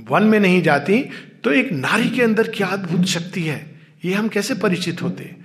वन 0.10 0.24
में 0.24 0.40
नहीं 0.40 0.62
जाती 0.62 1.00
तो 1.44 1.52
एक 1.52 1.72
नारी 1.72 2.10
के 2.10 2.22
अंदर 2.22 2.48
क्या 2.48 2.68
अद्भुत 2.68 3.06
शक्ति 3.06 3.42
है, 3.42 3.60
ये 4.06 4.14
हम 4.14 4.28
कैसे 4.28 4.54
परिचित 4.56 5.02
होते? 5.02 5.36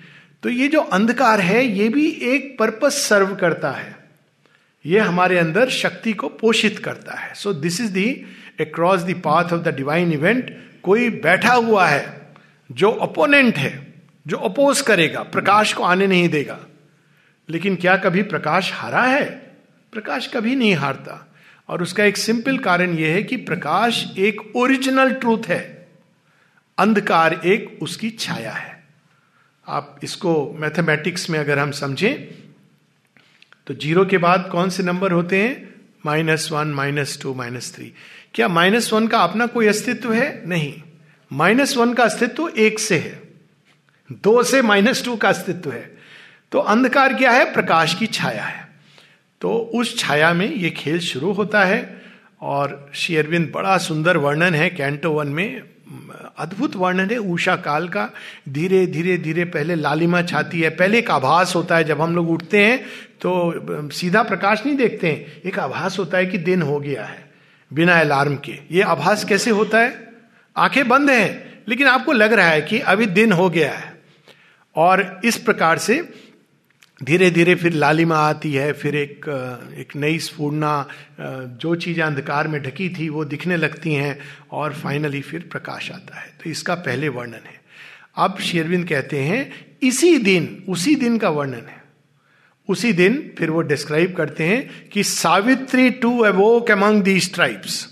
तो 0.43 0.49
ये 0.49 0.69
जो 0.69 0.81
अंधकार 0.81 1.41
है, 1.41 1.65
ये 1.65 1.89
भी 1.89 2.07
एक 2.09 2.57
पर्पस 2.59 3.03
सर्व 3.09 3.35
करता 3.35 3.71
है। 3.71 4.02
ये 4.87 4.99
हमारे 4.99 5.39
अंदर 5.39 5.69
शक्ति 5.69 6.13
को 6.13 6.29
पोषित 6.29 6.79
करता 6.79 7.15
है। 7.15 7.35
So 7.35 7.53
this 7.53 7.81
is 7.81 7.93
the 7.93 8.25
across 8.61 9.01
the 9.01 9.15
path 9.15 9.45
of 9.45 9.63
the 9.63 9.69
divine 9.77 10.13
event 10.13 10.63
कोई 10.83 11.11
बैठा 11.11 11.55
हुआ 11.55 11.87
है, 11.87 12.35
जो 12.73 12.91
अपोनेंट 12.91 13.57
है, 13.57 13.95
जो 14.27 14.37
अपोज 14.37 14.81
करेगा, 14.81 15.23
प्रकाश 15.23 15.73
को 15.73 15.83
आने 15.83 16.07
नहीं 16.07 16.29
देगा। 16.29 16.59
लेकिन 17.51 17.77
क्या 17.77 17.97
कभी 17.97 18.23
प्रकाश 18.23 18.73
हारा 18.73 19.03
है? 19.03 19.57
प्रकाश 19.93 20.27
कभी 20.27 20.57
नहीं 20.57 20.75
हारता। 20.75 21.35
और 21.69 21.83
उसका 21.83 22.05
एक 22.05 22.17
सिंपल 22.17 22.59
कारण 22.59 22.91
यह 22.91 23.15
है 23.15 23.23
कि 23.23 23.37
प्रकाश 23.37 24.15
एक 24.19 24.57
ओरिजिनल 24.57 25.13
ट्रूथ 25.13 25.49
है। 25.49 25.89
अंधकार 26.79 27.41
एक 27.45 27.79
उसकी 27.83 28.11
छाया 28.11 28.53
है। 28.53 28.85
आप 29.69 30.01
इसको 30.03 30.57
मैथमेटिक्स 30.59 31.31
में 31.31 31.39
अगर 31.39 31.59
हम 31.59 31.71
समझें 31.71 32.42
तो 33.73 33.79
ज़ीरो 33.79 34.05
के 34.05 34.19
बाद 34.19 34.49
कौन 34.53 34.71
से 34.71 34.83
नंबर 34.83 35.13
होते 35.13 35.43
हैं? 35.43 35.75
Minus 36.07 36.49
one, 36.53 36.69
minus 36.69 37.19
two, 37.23 37.35
minus 37.35 37.75
three. 37.75 37.93
क्या 38.35 38.49
माइनस 38.49 38.93
वन 38.93 39.07
का 39.07 39.19
अपना 39.19 39.47
कोई 39.47 39.67
अस्तित्व 39.67 40.13
है? 40.13 40.49
नहीं। 40.49 40.83
माइनस 41.33 41.77
वन 41.77 41.95
का 41.95 42.05
अस्तित्व 42.05 42.53
एक 42.59 42.79
से 42.79 42.99
है। 42.99 43.23
दो 44.13 44.43
से 44.43 44.63
माइनस 44.63 45.05
टू 45.05 45.17
का 45.17 45.29
अस्तित्व 45.29 45.73
है। 45.73 45.99
तो 46.53 46.59
अंधकार 46.59 47.15
क्या 47.15 47.31
है? 47.31 47.55
प्रकाश 47.55 47.95
की 47.95 48.07
छाया 48.07 48.45
है। 48.45 48.69
तो 49.41 49.71
उस 49.75 49.99
छाया 49.99 50.35
में 50.35 50.55
ये 50.55 50.71
खेल 50.71 50.99
शुरू 50.99 51.33
होता 51.33 51.65
है 51.65 52.03
और 52.41 52.91
शेयरविंद 52.95 53.53
बड़ा 53.55 53.79
सुंदर 53.79 54.17
वर्णन 54.17 54.55
है 54.55 54.71
कैंटो 54.71 55.11
वन 55.11 55.27
में। 55.27 55.63
अद्भुत 56.39 56.77
वर्णन 56.77 57.11
है 57.11 57.17
उषा 57.17 57.57
काल 57.57 57.89
का। 57.89 58.09
धीरे 58.49 58.87
धीरे 58.87 59.17
धीरे 59.19 59.45
पहले 59.47 59.75
लालिमा 59.75 60.23
छाती 60.23 60.61
है, 60.61 60.71
पहले 60.71 60.99
एक 60.99 61.11
आभास 61.11 61.55
होता 61.57 61.77
है 61.77 61.85
जब 61.85 62.01
हम 62.01 62.15
लोग 62.17 62.31
उठते 62.31 62.65
हैं 62.65 62.79
तो 63.21 63.91
सीधा 63.93 64.23
प्रकाश 64.23 64.63
नहीं 64.67 64.77
देखते 64.77 65.09
हैं, 65.09 65.43
एक 65.43 65.59
आभास 65.59 65.99
होता 65.99 66.19
है 66.19 66.27
कि 66.27 66.39
दिन 66.41 66.63
हो 66.63 66.79
गया 66.81 67.05
है, 67.05 67.25
बिना 67.71 67.99
अलार्म 68.01 68.37
के। 68.37 68.59
ये 68.71 68.83
आभास 68.83 69.25
कैसे 69.25 69.51
होता 69.51 69.79
है? 69.79 69.95
आँखें 70.57 70.89
बंद 70.89 71.11
हैं, 71.11 71.63
लेकिन 71.69 71.87
आपको 71.87 72.13
लग 72.13 72.33
रहा 72.33 72.49
है 72.49 72.63
कि 72.63 72.79
अभी 72.81 73.07
दिन 73.09 73.33
हो 73.33 73.49
गया 73.51 73.73
है। 73.73 73.93
और 74.77 75.21
इस 75.25 75.37
प्रकार 75.39 75.79
से 75.79 76.01
धीरे 77.03 77.31
धीरे 77.31 77.55
फिर 77.55 77.73
लालिमा 77.73 78.17
आती 78.19 78.53
है, 78.55 78.73
फिर 78.73 78.97
एक 78.97 79.25
एक 79.79 79.97
नई 79.97 80.19
स्फूर्णा 80.19 80.87
जो 81.21 81.75
चीज़ें 81.77 82.03
अंधकार 82.05 82.49
में 82.49 82.61
ढकी 82.63 82.89
थी, 82.89 83.09
वो 83.09 83.25
दिखने 83.25 83.57
लगती 83.57 83.95
हैं 83.95 84.19
और 84.51 84.73
फाइनली 84.75 85.21
फिर 85.23 85.49
प्रकाश 85.53 85.91
आता 85.91 86.21
है। 86.21 86.31
तो 86.45 86.51
इसका 86.51 86.75
पहले 86.77 87.09
वर्णन 87.09 87.47
है। 87.47 87.61
अब 88.17 88.39
शेरविंद 88.41 88.89
कहते 88.89 89.19
हैं, 89.19 89.51
इसी 89.83 90.17
दिन, 90.19 90.65
उसी 90.69 90.95
दिन 90.97 91.19
का 91.19 91.31
वर्णन 91.31 91.69
है। 91.69 91.81
उसी 92.69 92.93
दिन 92.93 93.35
फिर 93.39 93.51
वो 93.51 93.61
डिस्क्राइब 93.63 94.15
करते 94.17 94.45
हैं 94.45 94.89
कि 94.89 95.03
Savitri 95.05 95.91
too 95.91 96.19
awoke 96.19 96.71
among 96.71 97.03
the 97.03 97.19
tribes 97.35 97.87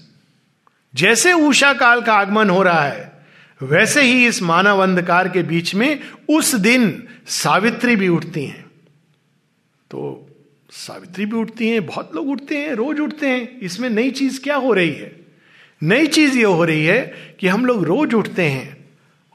जैसे 0.95 1.33
उषा 1.33 1.73
काल 1.73 2.01
का 2.03 2.15
आगमन 2.15 2.51
हो 2.51 2.63
रहा 2.63 2.83
है, 2.83 3.13
वैसे 3.61 4.03
ही 4.03 4.27
इस 4.27 4.43
मानव 4.43 4.79
अंधकार 4.79 5.29
के 5.29 5.43
बीच 5.43 5.75
में 5.75 6.01
उस 6.29 6.55
दिन 6.55 7.03
सावित्री 7.27 7.97
भी 7.97 8.09
उठती 8.09 8.45
हैं। 8.45 8.70
तो 9.91 10.27
सावित्री 10.73 11.27
भी 11.27 11.37
उठती 11.37 11.69
हैं, 11.69 11.87
बहुत 11.87 12.15
लोग 12.15 12.29
उठते 12.29 12.57
हैं, 12.57 12.73
रोज 12.73 13.01
उठते 13.01 13.29
हैं। 13.29 13.59
इसमें 13.61 13.89
नई 13.91 14.11
चीज़ 14.11 14.41
क्या 14.43 14.57
हो 14.57 14.73
रही 14.73 14.93
है? 14.93 15.13
नई 15.83 16.07
चीज़ 16.07 16.37
ये 16.39 16.45
हो 16.45 16.65
रही 16.65 16.85
है 16.87 17.01
कि 17.41 17.49
हम 17.49 17.65
लोग 17.67 17.85
रोज 17.85 18.15
उठते 18.15 18.43
हैं 18.43 18.77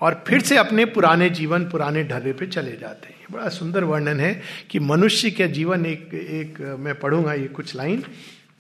और 0.02 0.24
फिर 0.28 0.42
से 0.42 0.58
अपने 0.58 0.86
पुराने 0.86 1.30
जीवन, 1.30 1.64
पुराने 1.64 2.04
ढर्रे 2.04 2.34
पे 2.34 2.48
चले 2.48 2.72
जाते 2.72 3.08
हैं। 3.08 3.28
बड़ा 3.32 3.50
सुंदर 3.50 3.84
वर्णन 3.84 4.20
है 4.20 4.42
कि 4.70 4.80
मनुष्य 4.80 5.32
का 5.32 5.46
जीवन 5.48 5.86
एक 5.86 6.14
एक, 6.14 6.62
मैं 6.80 7.00
पढ़ूँगा 7.00 7.34
ये 7.34 7.48
कुछ 7.48 7.76
लाइन, 7.76 8.04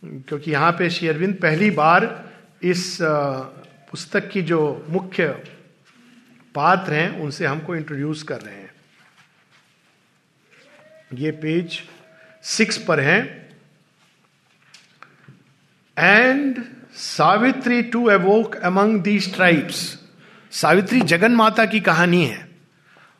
क्योंकि 0.04 0.52
यहाँ 0.52 0.72
पे 0.72 0.90
श्री 0.90 1.08
अरविंद 1.08 1.34
पहली 1.36 1.70
बार 1.72 2.04
इस 2.64 2.98
पुस्तक 3.02 4.30
की 4.30 4.42
जो 4.42 4.86
मुख्य 4.90 5.28
पात्र 6.56 6.94
हैं, 6.94 7.20
उनसे 7.20 7.46
हमको 7.46 7.76
इंट्रोड्यूस 7.76 8.24
कर 8.24 8.42
रहे 8.42 8.56
हैं। 8.56 8.65
ये 11.12 11.32
पेज 11.32 11.80
सिक्स 12.44 12.78
पर 12.78 13.00
है। 13.00 13.20
And 15.98 16.64
Savitri 16.96 17.82
too 17.84 18.10
awoke 18.10 18.56
among 18.56 19.02
these 19.02 19.34
tribes 19.36 19.78
Savitri 20.54 21.02
Jagan 21.04 21.32
माता 21.32 21.66
की 21.66 21.80
कहानी 21.80 22.26
है। 22.26 22.48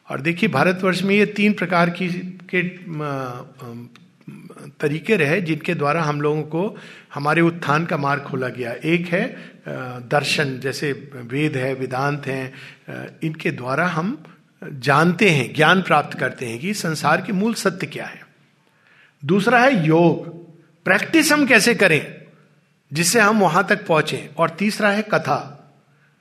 और 0.08 0.22
देखिए, 0.22 0.50
भारतवर्ष 0.50 1.02
में 1.04 1.16
ये 1.16 1.26
तीन 1.26 1.54
प्रकार 1.54 1.90
की 1.90 2.10
के 2.50 2.62
तरीके 4.80 5.16
रहे, 5.16 5.40
जिनके 5.42 5.74
द्वारा 5.76 6.02
हम 6.04 6.22
लोगों 6.22 6.44
को 6.44 6.78
हमारे 7.14 7.42
उत्थान 7.42 7.86
का 7.86 7.98
मार्ग 7.98 8.22
खोला 8.22 8.48
गया। 8.50 8.72
एक 8.86 9.08
है 9.08 9.26
दर्शन, 9.68 10.58
जैसे 10.60 10.92
वेद 11.26 11.58
है, 11.58 11.74
वेदांत 11.74 12.28
हैं 12.28 13.20
इनके 13.24 13.52
द्वारा 13.52 13.88
हम 13.88 14.18
जानते 14.72 15.30
हैं, 15.30 15.54
ज्ञान 15.54 15.82
प्राप्त 15.82 16.20
करते 16.20 16.46
हैं 16.46 16.60
कि 16.60 16.74
संसार 16.74 17.22
के 17.22 17.34
मूल 17.34 17.54
सत्य 17.54 17.88
क्या 17.88 18.06
है। 18.06 18.28
दूसरा 19.26 19.60
है 19.60 19.86
योग। 19.88 20.46
प्रैक्टिस 20.86 21.32
हम 21.32 21.46
कैसे 21.46 21.76
करें, 21.76 22.16
जिससे 22.94 23.20
हम 23.20 23.40
वहाँ 23.40 23.68
तक 23.68 23.88
पहुँचे। 23.88 24.30
और 24.38 24.50
तीसरा 24.50 24.90
है 24.90 25.02
कथा। 25.02 25.52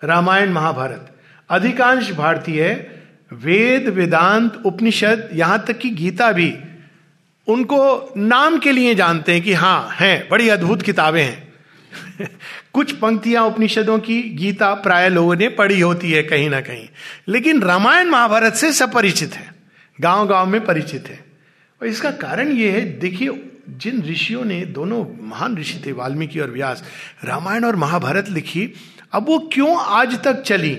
रामायण 0.04 0.50
महाभारत। 0.50 1.14
अधिकांश 1.50 2.11
भारतीय 2.11 2.90
वेद, 3.33 3.88
वेदांत, 3.88 4.62
उपनिषद, 4.64 5.30
यहाँ 5.33 5.64
तक 5.64 5.78
कि 5.78 5.90
गीता 5.90 6.33
भी, 6.33 6.59
उनको 7.48 8.12
नाम 8.16 8.59
के 8.59 8.72
लिए 8.72 8.94
जानते 8.94 9.33
हैं 9.33 9.42
कि 9.42 9.52
हाँ 9.52 9.88
हैं, 9.92 10.28
बड़ी 10.28 10.48
अद्भुत 10.48 10.83
किताबें 10.83 11.24
हैं। 11.24 11.52
कुछ 12.74 12.92
पंक्तियाँ 12.92 13.44
उपनिषदों 13.44 13.98
की 13.98 14.22
गीता 14.22 14.74
प्राय 14.74 15.08
लोगों 15.08 15.37
ने 15.37 15.48
पढ़ी 15.48 15.80
होती 15.80 16.10
है 16.10 16.22
कहीं 16.22 16.50
ना 16.50 16.60
कहीं। 16.60 16.88
लेकिन 17.28 17.62
रामायण 17.62 18.06
महाभारत 18.06 18.54
से 18.54 18.72
सब 18.72 18.92
परिचित 18.92 19.34
है। 19.34 19.54
गाँव 20.00 20.28
गाँव 20.28 20.46
में 20.46 20.64
परिचित 20.64 21.08
है। 21.08 21.24
और 21.82 21.88
इसका 21.88 22.10
कारण 22.10 22.48
यह 22.48 22.72
है, 22.72 22.98
देखिए, 22.98 23.50
जिन 23.68 24.02
ऋषियों 24.02 24.44
ने, 24.44 24.66
दोनों 24.66 25.28
महान 25.28 25.56
ऋषि 25.56 25.82
थे, 25.87 25.92
वाल्मीकि 25.92 26.40
और 26.40 26.50
व्यास, 26.50 26.84
रामायण 27.24 27.64
और 27.64 27.76
महाभारत 27.76 28.30
लिखी, 28.30 28.70
अब 29.12 29.26
वो 29.26 29.50
क्यों 29.52 29.76
आज 29.80 30.22
तक 30.22 30.42
चली? 30.42 30.78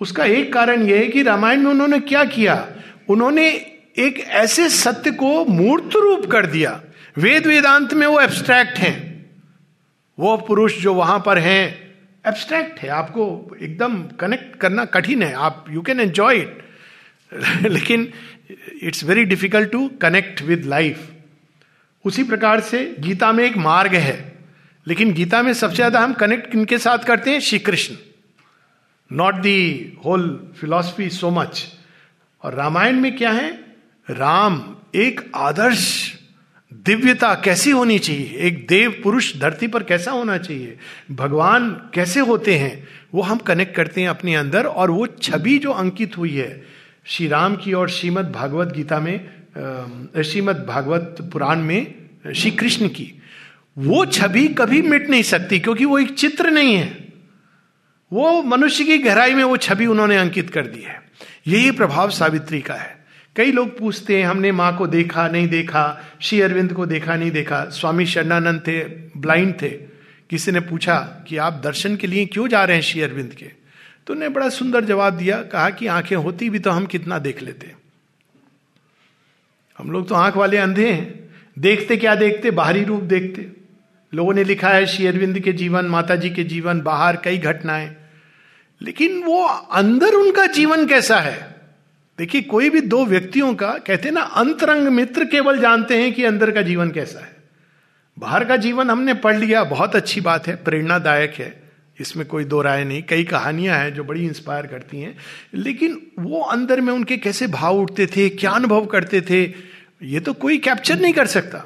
उसका 0.00 0.24
एक 0.24 0.52
कारण 0.52 0.82
यह 0.82 0.96
है 0.96 1.08
कि 1.08 1.22
रामायण 1.22 1.60
में 1.60 1.70
उन्होंने 1.70 2.00
क्या 2.00 2.24
किया? 2.24 2.68
उन्होंने 3.08 3.48
एक 3.98 4.24
ऐसे 4.28 4.68
सत्य 4.68 5.10
को 5.10 5.44
मूर्त 5.44 5.90
रूप 5.96 6.26
कर 6.26 6.46
दिया। 6.46 6.80
वेद 7.18 7.46
वेदांत 7.46 7.94
में 7.94 8.06
वो 8.06 8.20
एब्स्ट्रैक्ट 8.20 8.78
हैं। 8.78 9.07
वो 10.18 10.36
पुरुष 10.36 10.78
जो 10.80 10.94
वहाँ 10.94 11.18
पर 11.26 11.38
हैं 11.38 11.64
एब्स्ट्रैक्ट 12.24 12.78
है, 12.78 12.88
आपको 12.88 13.56
एकदम 13.62 14.02
कनेक्ट 14.20 14.56
करना 14.60 14.84
कठिन 14.84 15.22
है, 15.22 15.32
आप 15.32 15.64
यू 15.70 15.82
कैन 15.82 16.00
एंजॉय 16.00 16.36
इट 16.36 16.62
लेकिन 17.64 18.12
it's 18.82 19.04
very 19.04 19.24
difficult 19.24 19.70
to 19.72 19.88
connect 20.02 20.42
with 20.42 20.64
life 20.64 21.08
उसी 22.04 22.22
प्रकार 22.24 22.60
से 22.60 22.84
गीता 23.00 23.32
में 23.32 23.44
एक 23.44 23.56
मार्ग 23.56 23.94
है, 23.94 24.36
लेकिन 24.86 25.12
गीता 25.12 25.42
में 25.42 25.52
सबसे 25.52 25.76
ज़्यादा 25.76 26.00
हम 26.00 26.12
कनेक्ट 26.14 26.50
किनके 26.52 26.78
साथ 26.78 26.98
करते 26.98 27.30
हैं? 27.30 27.40
Shri 27.40 27.58
Krishna 27.58 27.96
not 29.10 29.34
the 29.34 29.98
whole 30.04 30.52
philosophy 30.60 31.08
so 31.10 31.30
much 31.30 31.66
और 32.42 32.54
रामायण 32.54 33.00
में 33.00 33.14
क्या 33.16 33.30
है? 33.32 33.50
राम 34.08 34.62
एक 34.94 35.20
आदर्श 35.36 36.17
दिव्यता 36.72 37.34
कैसी 37.34 37.70
होनी 37.70 37.98
चाहिए? 37.98 38.34
एक 38.38 38.66
देव 38.68 39.00
पुरुष 39.04 39.36
धरती 39.36 39.66
पर 39.66 39.82
कैसा 39.82 40.10
होना 40.10 40.38
चाहिए? 40.38 40.78
भगवान 41.10 41.70
कैसे 41.94 42.20
होते 42.20 42.54
हैं? 42.54 42.88
वो 43.14 43.22
हम 43.22 43.38
कनेक्ट 43.38 43.76
करते 43.76 44.00
हैं 44.00 44.08
अपने 44.08 44.34
अंदर 44.34 44.66
और 44.66 44.90
वो 44.90 45.06
छवि 45.06 45.58
जो 45.58 45.70
अंकित 45.70 46.16
हुई 46.18 46.34
है, 46.36 46.64
श्री 47.06 47.28
राम 47.28 47.56
की 47.56 47.72
और 47.72 47.90
श्रीमद 47.90 48.32
भागवत 48.32 48.72
गीता 48.76 48.98
में 49.00 49.30
श्रीमद 50.22 50.64
भागवत 50.68 51.16
पुराण 51.32 51.58
में, 51.58 51.94
श्री 52.36 52.50
कृष्ण 52.50 52.88
की। 52.88 53.22
वो 53.78 54.04
छवि 54.06 54.46
कभी 54.48 54.82
मिट 54.82 55.10
नहीं 55.10 55.22
सकती 55.22 55.60
क्योंकि 55.60 55.84
वो 55.84 55.98
एक 55.98 56.14
चित्र 56.14 56.50
नहीं 56.50 56.74
है। 56.74 57.08
वो 58.12 58.42
मनुष्य 58.42 58.84
की 58.84 58.98
गहराई 58.98 59.34
में 59.34 59.44
वो 59.44 59.56
छवि 59.56 59.86
उन्होंने 59.86 60.16
अंकित 60.16 60.50
कर 60.50 60.66
दी 60.66 60.82
है। 60.82 61.02
यही 61.46 61.70
प्रभाव 61.70 62.10
सावित्री 62.10 62.60
का 62.60 62.74
है। 62.74 62.97
कई 63.36 63.52
लोग 63.52 63.78
पूछते 63.78 64.18
हैं, 64.18 64.26
हमने 64.26 64.52
माँ 64.52 64.76
को 64.76 64.86
देखा, 64.86 65.28
नहीं 65.28 65.48
देखा, 65.48 66.04
श्री 66.20 66.40
अरविंद 66.40 66.72
को 66.72 66.86
देखा, 66.86 67.16
नहीं 67.16 67.30
देखा। 67.30 67.64
स्वामी 67.64 68.06
शरणानंद 68.06 68.60
थे, 68.60 68.84
ब्लाइंड 69.20 69.54
थे। 69.62 69.68
किसी 70.30 70.52
ने 70.52 70.60
पूछा 70.60 71.24
कि 71.28 71.36
आप 71.36 71.60
दर्शन 71.64 71.96
के 71.96 72.06
लिए 72.06 72.26
क्यों 72.26 72.48
जा 72.48 72.64
रहे 72.64 72.76
हैं 72.76 72.82
श्री 72.82 73.00
अरविंद 73.00 73.34
के? 73.34 73.50
तो 74.06 74.14
उन्हें 74.14 74.32
बड़ा 74.32 74.48
सुंदर 74.48 74.84
जवाब 74.84 75.12
दिया, 75.12 75.42
कहा 75.42 75.70
कि 75.70 75.86
आँखें 75.86 76.16
होती 76.16 76.50
भी 76.50 76.58
तो 76.58 76.70
हम 76.70 76.86
कितना 76.86 77.18
देख 77.18 77.42
लेते। 77.42 77.72
हम 79.78 79.90
लोग 79.90 80.08
तो 80.08 80.14
आँख 80.14 80.36
वाले 80.36 80.56
अंधे 80.56 80.92
हैं। 80.92 81.28
देखते 81.58 81.96
क्या 81.96 82.14
देखते? 82.14 82.50
बाहरी 82.50 82.84
रूप 82.84 83.02
देखते। 83.02 83.52
लोगों 84.16 84.34
ने 84.34 84.44
लिखा 84.44 84.68
है, 84.68 84.86
श्री 84.86 85.06
अरविंद 85.06 85.40
के 85.40 85.52
जीवन 85.52 85.84
माता 85.84 86.16
जी 86.16 86.30
के 86.30 86.44
जीवन, 86.44 86.80
बाहर 86.80 87.16
कई 87.16 87.38
घटनाएँ। 87.38 87.96
लेकिन 88.82 89.22
वो 89.22 89.44
अंदर 89.48 90.14
उनका 90.14 90.46
जीवन 90.46 90.86
कैसा 90.86 91.20
है? 91.20 91.57
देखिए, 92.18 92.42
कोई 92.42 92.70
भी 92.70 92.80
दो 92.80 93.04
व्यक्तियों 93.06 93.54
का, 93.54 93.70
कहते 93.86 94.08
हैं 94.08 94.14
ना, 94.14 94.20
अंतरंग 94.20 94.88
मित्र 94.88 95.24
केवल 95.24 95.58
जानते 95.58 95.96
हैं 95.96 96.12
कि 96.12 96.24
अंदर 96.24 96.50
का 96.50 96.62
जीवन 96.62 96.90
कैसा 96.90 97.20
है। 97.20 97.36
बाहर 98.16 98.44
का 98.44 98.56
जीवन 98.56 98.90
हमने 98.90 99.14
पढ़ 99.14 99.36
लिया, 99.36 99.62
बहुत 99.64 99.96
अच्छी 99.96 100.20
बात 100.20 100.46
है, 100.46 100.54
प्रेरणादायक 100.56 101.34
है, 101.34 101.62
इसमें 101.98 102.26
कोई 102.26 102.44
दो 102.44 102.62
राय 102.62 102.84
नहीं। 102.84 103.02
कई 103.02 103.24
कहानियाँ 103.24 103.78
हैं 103.78 103.94
जो 103.94 104.04
बड़ी 104.04 104.24
इंस्पायर 104.24 104.66
करती 104.66 105.00
हैं, 105.00 105.16
लेकिन 105.54 106.00
वो 106.18 106.40
अंदर 106.40 106.80
में 106.80 106.92
उनके 106.92 107.16
कैसे 107.16 107.46
भाव 107.46 107.78
उठते 107.78 108.06
थे, 108.06 108.28
क्या 108.28 108.50
अनुभव 108.50 108.86
करते 108.86 109.20
थे, 109.20 109.42
ये 110.02 110.20
तो 110.20 110.32
कोई 110.32 110.58
कैप्चर 110.58 111.00
नहीं 111.00 111.12
कर 111.12 111.26
सकता। 111.26 111.64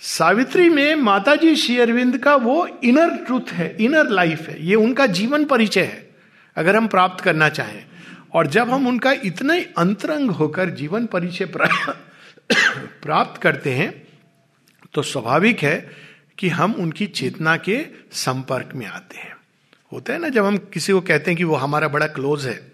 सावित्री 0.00 0.68
में 0.68 0.94
माता 0.94 1.34
जी 1.36 1.54
श्री 1.56 1.78
अरविंद 1.78 2.18
का 2.18 2.34
वो 2.36 2.66
इनर 2.84 3.14
ट्रूथ 3.16 3.52
है 3.52 3.76
इनर 3.80 4.08
लाइफ 4.08 4.48
है, 4.48 4.66
ये 4.66 4.74
उनका 4.74 5.06
जीवन 5.06 5.44
परिचय 5.44 5.80
है, 5.80 6.08
अगर 6.56 6.76
हम 6.76 6.86
प्राप्त 6.86 7.24
करना 7.24 7.48
चाहें। 7.48 7.84
और 8.32 8.46
जब 8.46 8.70
हम 8.70 8.86
उनका 8.86 9.12
इतना 9.12 9.54
अंतरंग 9.78 10.30
होकर 10.30 10.70
जीवन 10.70 11.06
परिचय 11.06 11.44
प्राप्त 13.02 13.42
करते 13.42 13.72
हैं 13.72 14.08
तो 14.94 15.02
स्वाभाविक 15.02 15.62
है 15.62 15.90
कि 16.38 16.48
हम 16.48 16.74
उनकी 16.74 17.06
चेतना 17.06 17.56
के 17.56 17.86
संपर्क 18.12 18.70
में 18.74 18.86
आते 18.86 19.16
हैं। 19.18 19.36
होता 19.92 20.12
है 20.12 20.18
ना, 20.18 20.28
जब 20.28 20.44
हम 20.44 20.58
किसी 20.58 20.92
को 20.92 21.00
कहते 21.00 21.30
हैं 21.30 21.38
कि 21.38 21.44
वो 21.44 21.54
हमारा 21.54 21.88
बड़ा 21.88 22.06
क्लोज 22.06 22.46
है, 22.46 22.72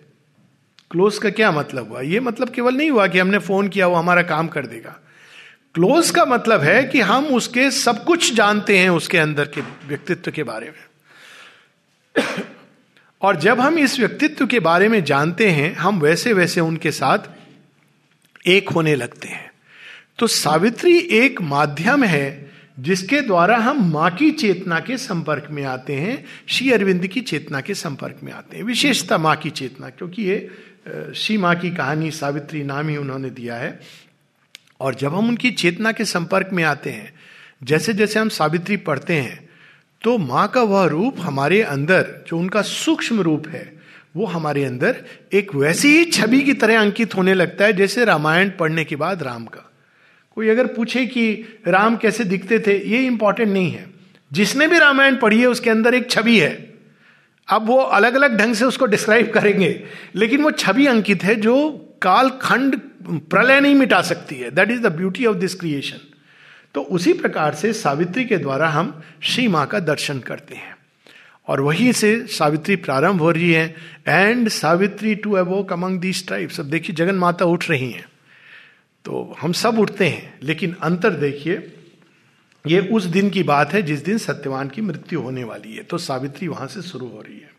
क्लोज 0.91 1.19
का 1.19 1.31
क्या 1.31 1.51
मतलब 1.51 1.89
हुआ? 1.89 2.01
ये 2.01 2.21
मतलब 2.21 2.51
केवल 2.51 2.75
नहीं 2.75 2.91
हुआ 2.91 3.07
कि 3.07 3.19
हमने 3.19 3.39
फ़ोन 3.39 3.69
किया, 3.69 3.87
वो 3.87 3.95
हमारा 3.95 4.23
काम 4.23 4.49
कर 4.49 4.67
देगा। 4.67 4.97
क्लोज 5.75 6.11
का 6.11 6.25
मतलब 6.25 6.61
है 6.61 6.85
कि 6.85 7.01
हम 7.01 7.27
उसके 7.27 7.71
सब 7.71 8.05
कुछ 8.05 8.35
जानते 8.35 8.79
हैं 8.79 8.91
उसके 8.91 9.19
अंदर 9.19 9.45
के 9.45 9.61
व्यक्तित्व 9.61 10.31
के 10.31 10.43
बारे 10.43 10.67
में। 10.67 10.97
और 13.27 13.37
जब 13.37 13.61
हम 13.61 13.79
इस 13.79 13.99
व्यक्तित्व 13.99 14.47
के 14.47 14.61
बारे 14.61 14.89
में 14.89 15.05
जानते 15.05 15.51
हैं, 15.51 15.75
हम 15.75 16.01
वैसे 16.01 16.33
वैसे 16.33 16.61
उनके 16.61 16.91
साथ 16.91 17.19
एक 18.47 18.69
होने 18.69 18.95
लगते 18.95 19.29
हैं। 19.29 19.51
तो 20.19 20.27
सावित्री 20.27 20.99
एक 20.99 21.41
माध्यम 21.41 22.05
है, 22.05 22.51
जिसके 22.79 23.21
द्वारा 23.21 23.57
हम 23.57 23.93
माँ 23.93 24.11
की 24.11 24.31
चेतना 24.31 24.81
के 24.81 24.97
संपर्क 24.97 25.49
में 25.51 25.65
आते 25.65 25.95
हैं, 25.95 26.25
श्री 26.47 26.73
अरविंद 26.73 27.07
की 27.07 27.21
चेतना 27.21 27.61
के 27.61 27.75
संपर्क 27.75 28.17
में 28.23 28.33
आते 28.33 28.57
हैं। 28.57 28.65
विशेषता 28.65 29.19
माँ 29.19 29.37
की 29.37 29.51
चेतना, 29.51 29.89
क्योंकि 29.89 30.23
ये 30.23 30.51
श्री 31.15 31.37
माँ 31.37 31.55
की 31.57 31.71
कहानी 31.71 32.11
सावित्री 32.11 32.63
नाम 32.63 32.89
ही 32.89 32.97
उन्होंने 32.97 33.31
दिया 33.31 33.55
है। 33.55 33.81
और 34.81 34.95
जब 34.95 35.15
हम 35.15 35.29
उनकी 35.29 35.51
चेतना 35.51 35.93
के 35.93 36.05
संपर्क 36.05 36.51
में 36.53 36.65
आते 36.65 36.91
हैं 36.91 37.13
जैसे 37.63 37.93
जैसे 37.93 38.19
हम 38.21 38.29
सावित्री 38.29 38.77
पढ़ते 38.77 39.15
हैं 39.15 39.46
तो 40.03 40.19
माँ 40.19 40.49
का 40.49 40.63
वह 40.63 40.87
रूप 40.87 41.17
हमारे 41.21 41.63
अंदर, 41.63 42.25
जो 42.29 42.39
उनका 42.39 42.63
सूक्ष्म 42.63 43.21
रूप 43.21 43.49
है, 43.49 43.77
वो 44.17 44.27
हमारे 44.27 44.65
अंदर 44.65 45.05
एक 45.33 45.55
वैसी 45.55 45.99
ही 45.99 46.05
छवि 46.05 46.41
की 46.41 46.53
तरह 46.53 46.81
अंकित 46.81 47.15
होने 47.15 47.35
लगता 47.35 47.65
है, 47.65 47.73
जैसे 47.73 48.05
रामायण 48.05 48.51
पढ़ने 48.51 48.85
के 48.85 48.97
बाद 48.97 49.23
राम 49.23 49.45
का। 49.45 49.73
कोई 50.35 50.49
अगर 50.49 50.67
पूछे 50.67 51.07
कि 51.07 51.33
राम 51.67 51.97
कैसे 51.97 52.25
दिखते 52.25 52.59
थे, 52.59 52.91
ये 52.91 53.07
इंपॉर्टेंट 53.07 53.53
नहीं 53.53 53.71
है। 53.71 53.91
जिसने 54.33 54.69
भी 54.69 54.79
रामायण 54.79 55.17
पढ़ी 55.17 55.41
है, 55.41 55.47
उसके 55.47 55.71
अंदर 55.71 55.95
एक 55.95 56.11
छवि 56.11 56.39
है। 56.39 56.75
अब 57.49 57.67
वो 57.67 57.77
अलग 57.77 58.15
अलग 58.15 58.37
ढंग 58.37 58.55
से 58.55 58.65
उसको 58.65 58.87
डिस्क्राइब 58.87 59.31
करेंगे, 59.31 59.85
लेकिन 60.15 60.43
वो 60.43 60.51
छवि 60.51 60.87
अंकित 60.87 61.25
है 61.25 61.35
जो 61.35 61.71
काल 62.03 62.31
खंड 62.31 62.81
प्रलय 63.03 63.61
नहीं 63.61 63.75
मिटा 63.75 64.03
सकती 64.03 64.35
है। 64.35 64.51
That 64.51 64.71
is 64.71 64.81
the 64.81 64.87
beauty 64.87 65.27
of 65.27 65.37
this 65.37 65.55
creation 65.55 66.16
तो 66.77 66.83
उसी 66.83 67.13
प्रकार 67.13 67.55
से 67.55 67.73
सावित्री 67.73 68.25
के 68.25 68.37
द्वारा 68.37 68.69
हम 68.69 69.03
श्री 69.23 69.49
माँ 69.49 69.67
का 69.67 69.81
दर्शन 69.81 70.19
करते 70.19 70.55
हैं। 70.55 70.77
और 71.49 71.61
वहीं 71.61 71.93
से 71.93 72.27
सावित्री 72.27 72.77
प्रारंभ 72.77 73.21
हो 73.21 73.31
रही 73.31 73.53
है। 73.53 73.75
And 74.09 74.49
Savitri 74.49 75.15
too 75.15 75.33
awoke 75.33 75.73
among 75.73 76.01
these 76.01 76.27
tribes 76.27 76.61
अब 76.61 76.67
देखिए, 76.67 76.97
जगन 76.97 77.15
माता 77.15 77.45
उठ 77.45 77.71
रही 77.71 77.91
हैं। 77.91 78.05
तो 79.05 79.37
हम 79.41 79.53
सब 79.53 79.79
उठते 79.79 80.09
हैं। 80.09 80.39
लेकिन 80.43 80.77
अंतर 80.83 81.11
देखिए, 81.11 81.73
ये 82.67 82.81
उस 82.81 83.05
दिन 83.05 83.31
की 83.31 83.43
बात 83.43 83.73
है 83.73 83.83
जिस 83.83 84.05
दिन 84.05 84.19
सत्यवान 84.19 84.69
की 84.69 84.81
मृत्यु 84.81 85.21
होने 85.21 85.45
वाली 85.45 85.77
है। 85.77 85.83
तो 85.83 85.99
सावित्री 85.99 86.49
वहाँ 86.49 86.67
से 86.67 86.83
शुरू 86.83 87.09
हो 87.09 87.21
रही 87.21 87.39
है। 87.39 87.51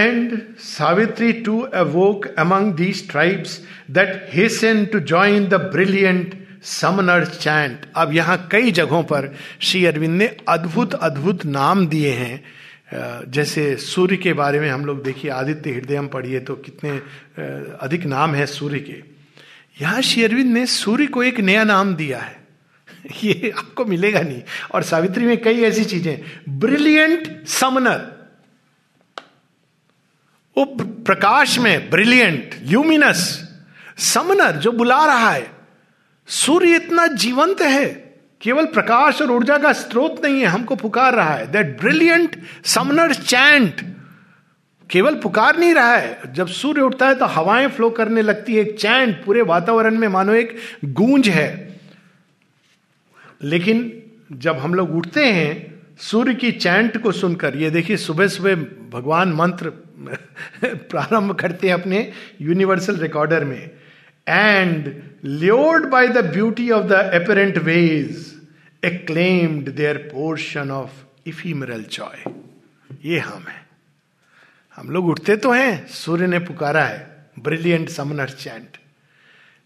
And 0.00 0.42
Savitri 0.58 1.32
too 1.32 1.60
awoke 1.60 2.26
among 2.38 2.74
these 2.74 3.10
tribes 3.10 3.68
that 3.90 4.30
hasten 4.32 4.86
to 4.86 5.00
join 5.00 5.48
the 5.48 5.54
brilliant 5.54 6.47
summoner 6.62 7.24
chant. 7.24 7.86
अब 7.96 8.12
यहाँ 8.12 8.48
कई 8.52 8.70
जगहों 8.70 9.02
पर 9.02 9.36
श्री 9.60 9.86
अरविंद 9.86 10.18
ने 10.18 10.36
अद्भुत 10.48 10.94
अद्भुत 10.94 11.44
नाम 11.44 11.86
दिए 11.86 12.12
हैं। 12.12 12.44
जैसे 13.30 13.76
सूर्य 13.76 14.16
के 14.16 14.32
बारे 14.32 14.60
में 14.60 14.70
हम 14.70 14.86
लोग 14.86 15.02
देखिए, 15.02 15.30
आदित्य 15.30 15.70
हृदय 15.70 15.96
हम 15.96 16.08
पढ़िए 16.08 16.40
तो 16.40 16.54
कितने 16.54 16.90
अधिक 17.80 18.04
नाम 18.04 18.34
है 18.34 18.46
सूर्य 18.46 18.78
के। 18.78 19.02
यहाँ 19.80 20.02
श्री 20.02 20.24
अरविंद 20.24 20.52
ने 20.52 20.66
सूर्य 20.66 21.06
को 21.06 21.22
एक 21.22 21.40
नया 21.40 21.64
नाम 21.64 21.94
दिया 21.94 22.18
है। 22.18 22.40
ये 23.24 23.50
आपको 23.58 23.84
मिलेगा 23.84 24.20
नहीं। 24.20 24.42
और 24.74 24.82
सावित्री 24.82 25.24
में 25.24 25.42
कई 25.42 25.62
ऐसी 25.62 25.84
चीज़ें 25.84 26.20
ब्रिलियंट 26.48 27.46
समनर। 27.46 28.18
वो 30.58 30.64
प्रकाश 30.80 31.58
में 31.58 31.90
ब्रिलियंट, 31.90 32.54
ल्यूमिनस, 32.62 33.48
समनर 33.98 34.52
जो 34.52 34.72
बुला 34.72 35.06
रहा 35.06 35.30
है। 35.30 35.57
सूर्य 36.28 36.76
इतना 36.76 37.06
जीवंत 37.06 37.60
है, 37.60 37.86
केवल 38.40 38.66
प्रकाश 38.66 39.20
और 39.22 39.30
ऊर्जा 39.30 39.58
का 39.58 39.72
स्रोत 39.72 40.24
नहीं 40.24 40.40
है, 40.40 40.46
हमको 40.46 40.76
पुकार 40.76 41.14
रहा 41.14 41.34
है। 41.34 41.50
दैट 41.52 41.78
ब्रिलियंट 41.80 42.36
समनर 42.64 43.14
चैंट 43.14 43.80
केवल 44.90 45.14
पुकार 45.14 45.58
नहीं 45.58 45.74
रहा 45.74 45.94
है। 45.96 46.32
जब 46.32 46.46
सूर्य 46.46 46.80
उठता 46.80 47.08
है 47.08 47.14
तो 47.14 47.26
हवाएँ 47.26 47.68
फ्लो 47.68 47.90
करने 47.90 48.22
लगती 48.22 48.54
है, 48.54 48.60
एक 48.60 48.78
चैंट 48.78 49.24
पूरे 49.24 49.42
वातावरण 49.42 49.98
में 49.98 50.08
मानो 50.08 50.34
एक 50.34 50.56
गूंज 50.84 51.28
है। 51.28 51.78
लेकिन 53.42 54.02
जब 54.32 54.58
हम 54.58 54.74
लोग 54.74 54.94
उठते 54.96 55.24
हैं, 55.24 55.74
सूर्य 55.98 56.34
की 56.34 56.52
चैंट 56.52 57.02
को 57.02 57.12
सुनकर, 57.12 57.56
ये 57.56 57.70
देखिए 57.70 57.96
सुबह 57.96 58.28
सुबह 58.28 58.54
भगवान 58.90 59.32
मंत्र 59.32 59.70
प्रारंभ 60.64 61.32
करते 61.32 61.66
हैं 61.66 61.74
अपने 61.74 62.12
यूनिवर्सल 62.40 62.96
रिकॉर्डर 62.96 63.44
में। 63.44 63.70
And 64.28 64.92
lured 65.24 65.84
by 65.84 66.08
the 66.08 66.24
beauty 66.24 66.70
of 66.70 66.84
the 66.86 66.92
apparent 66.92 67.58
ways 67.58 68.26
acclaimed 68.84 69.68
their 69.68 69.96
portion 70.12 70.70
of 70.70 71.28
ephemeral 71.28 71.84
joy 71.92 72.32
ये 73.04 73.18
हम 73.18 73.44
है। 73.48 73.66
हम 74.76 74.90
लोग 74.90 75.08
उठते 75.08 75.36
तो 75.36 75.52
हैं, 75.52 75.86
सूर्य 75.86 76.26
ने 76.26 76.38
पुकारा 76.38 76.84
है 76.84 77.26
ब्रिलियंट 77.38 77.88
समनर 77.88 78.28
चैंट 78.28 78.76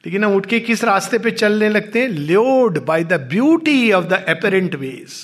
लेकिन 0.05 0.25
हम 0.25 0.35
उठ 0.35 0.47
के 0.47 0.61
किस 0.61 0.85
रास्ते 0.85 1.19
पे 1.19 1.31
चलने 1.31 1.69
लगते 1.69 2.01
हैं? 2.01 2.09
Lured 2.09 2.79
by 2.79 3.05
the 3.05 3.21
beauty 3.31 3.93
of 3.93 4.05
the 4.05 4.25
apparent 4.29 4.75
ways 4.75 5.21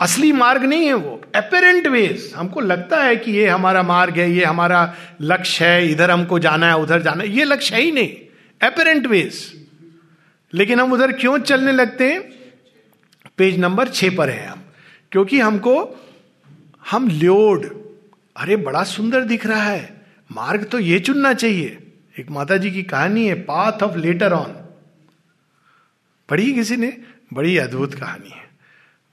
असली 0.00 0.32
मार्ग 0.32 0.64
नहीं 0.64 0.86
है 0.86 0.94
वो 0.94 1.20
एपेरेंट 1.36 1.86
वेज 1.86 2.32
हमको 2.36 2.60
लगता 2.60 3.02
है 3.02 3.16
कि 3.16 3.32
ये 3.32 3.48
हमारा 3.48 3.82
मार्ग 3.82 4.18
है, 4.18 4.30
ये 4.30 4.44
हमारा 4.44 4.94
लक्ष्य 5.20 5.64
है, 5.64 5.88
इधर 5.88 6.10
हमको 6.10 6.38
जाना 6.38 6.68
है, 6.68 6.76
उधर 6.76 7.02
जाना 7.02 7.22
है। 7.22 7.28
ये 7.28 7.44
लक्ष्य 7.44 7.74
है 7.74 7.82
ही 7.82 7.90
नहीं। 7.92 8.16
अपेरेंट 8.62 9.06
वेज 9.06 9.66
लेकिन 10.54 10.80
हम 10.80 10.92
उधर 10.92 11.12
क्यों 11.12 11.38
चलने 11.38 11.72
लगते 11.72 12.12
हैं? 12.12 12.22
पेज 13.36 13.58
नंबर 13.58 13.88
छह 13.88 14.16
पर 14.16 14.30
है 14.30 14.46
हम। 14.46 14.62
क्योंकि 15.12 15.40
हमको, 15.40 16.04
हम 16.90 17.08
ल्योड 17.08 17.82
अरे, 18.36 18.56
बड़ा 18.56 18.84
सुंदर 18.84 19.20
दिख 19.20 19.46
रहा 19.46 19.62
है। 19.62 20.06
मार्ग 20.32 20.64
तो 20.64 20.78
ये 20.78 21.00
चुनना 21.00 21.34
चाहिए। 21.34 21.92
एक 22.20 22.30
माता 22.30 22.56
जी 22.56 22.70
की 22.70 22.82
कहानी 22.82 23.26
है 23.26 23.34
पाथ 23.34 23.72
ऑफ़ 23.72 23.98
लेटर 23.98 24.32
ऑन 24.32 24.52
पढ़ी 26.28 26.52
किसी 26.52 26.76
ने? 26.76 26.98
बड़ी 27.32 27.58
अद्भुत 27.58 27.94
कहानी 27.94 28.30
है। 28.30 28.48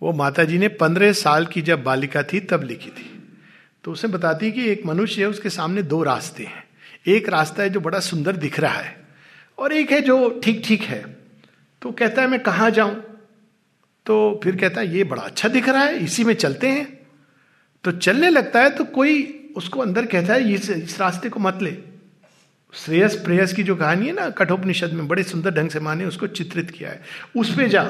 वो 0.01 0.13
माता 0.13 0.43
जी 0.43 0.57
ने 0.57 0.67
पंद्रह 0.67 1.13
साल 1.13 1.45
की 1.45 1.61
जब 1.61 1.83
बालिका 1.83 2.23
थी, 2.23 2.39
तब 2.39 2.63
लिखी 2.63 2.89
थी। 2.89 3.37
तो 3.83 3.91
उसे 3.91 4.07
बताती 4.07 4.51
कि 4.51 4.69
एक 4.69 4.85
मनुष्य 4.85 5.21
है, 5.21 5.27
उसके 5.27 5.49
सामने 5.49 5.83
दो 5.83 6.03
रास्ते 6.03 6.43
हैं। 6.43 6.63
एक 7.07 7.29
रास्ता 7.29 7.63
है 7.63 7.69
जो 7.69 7.79
बड़ा 7.79 7.99
सुंदर 7.99 8.35
दिख 8.35 8.59
रहा 8.59 8.77
है। 8.77 8.98
और 9.59 9.73
एक 9.73 9.91
है 9.91 10.01
जो 10.01 10.29
ठीक 10.43 10.61
ठीक 10.65 10.81
है। 10.83 11.03
तो 11.81 11.91
कहता 11.91 12.21
है 12.21 12.27
मैं 12.27 12.39
कहाँ 12.39 12.69
जाऊँ? 12.71 12.95
तो 14.05 14.39
फिर 14.43 14.55
कहता 14.55 14.81
है 14.81 14.95
ये 14.95 15.03
बड़ा 15.03 15.21
अच्छा 15.21 15.49
दिख 15.49 15.67
रहा 15.69 15.83
है 15.83 15.97
इसी 15.97 16.23
में 16.23 16.33
चलते 16.33 16.67
हैं। 16.67 16.87
तो 17.83 17.91
चलने 17.91 18.29
लगता 18.29 18.61
है 18.61 18.69
तो 18.69 18.83
कोई 18.85 19.35
उसको 19.57 19.79
अंदर 19.79 20.05
कहता 20.05 20.33
है 20.33 20.53
इस, 20.53 20.69
इस 20.69 20.99
रास्ते 21.01 21.29
को 21.29 21.39
मत 21.39 21.59
ले। 21.61 21.77
श्रेयस 22.73 23.15
प्रेयस 23.15 23.53
की 23.53 23.63
जो 23.63 23.75
कहानी 23.75 24.07
है 24.07 24.13
ना 24.13 24.29
कठोपनिषद 24.29 24.93
में 24.93 25.07
बड़े 25.07 25.23
सुंदर 25.23 25.51
ढंग 25.51 25.69
से 25.69 25.79
माने 25.79 26.05
उसको 26.05 26.27
चित्रित 26.29 26.71
किया 26.71 26.89
है। 26.89 27.01
उस 27.37 27.55
पे 27.57 27.67
जा। 27.69 27.83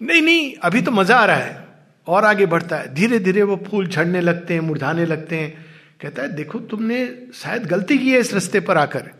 नहीं 0.00 0.22
नहीं 0.22 0.52
अभी 0.62 0.82
तो 0.82 0.90
मज़ा 0.90 1.16
आ 1.16 1.24
रहा 1.24 1.36
है 1.36 1.68
और 2.06 2.24
आगे 2.24 2.46
बढ़ता 2.46 2.76
है। 2.76 2.92
धीरे 2.94 3.18
धीरे 3.18 3.42
वो 3.42 3.56
फूल 3.66 3.86
झड़ने 3.86 4.20
लगते 4.20 4.54
हैं 4.54 4.60
मुरझाने 4.60 5.06
लगते 5.06 5.36
हैं। 5.36 5.50
कहता 6.00 6.22
है 6.22 6.34
देखो 6.34 6.58
तुमने 6.60 7.06
शायद 7.34 7.66
गलती 7.66 7.98
की 7.98 8.10
है 8.10 8.20
इस 8.20 8.34
रस्ते 8.34 8.60
पर 8.60 8.78
आकर। 8.78 9.10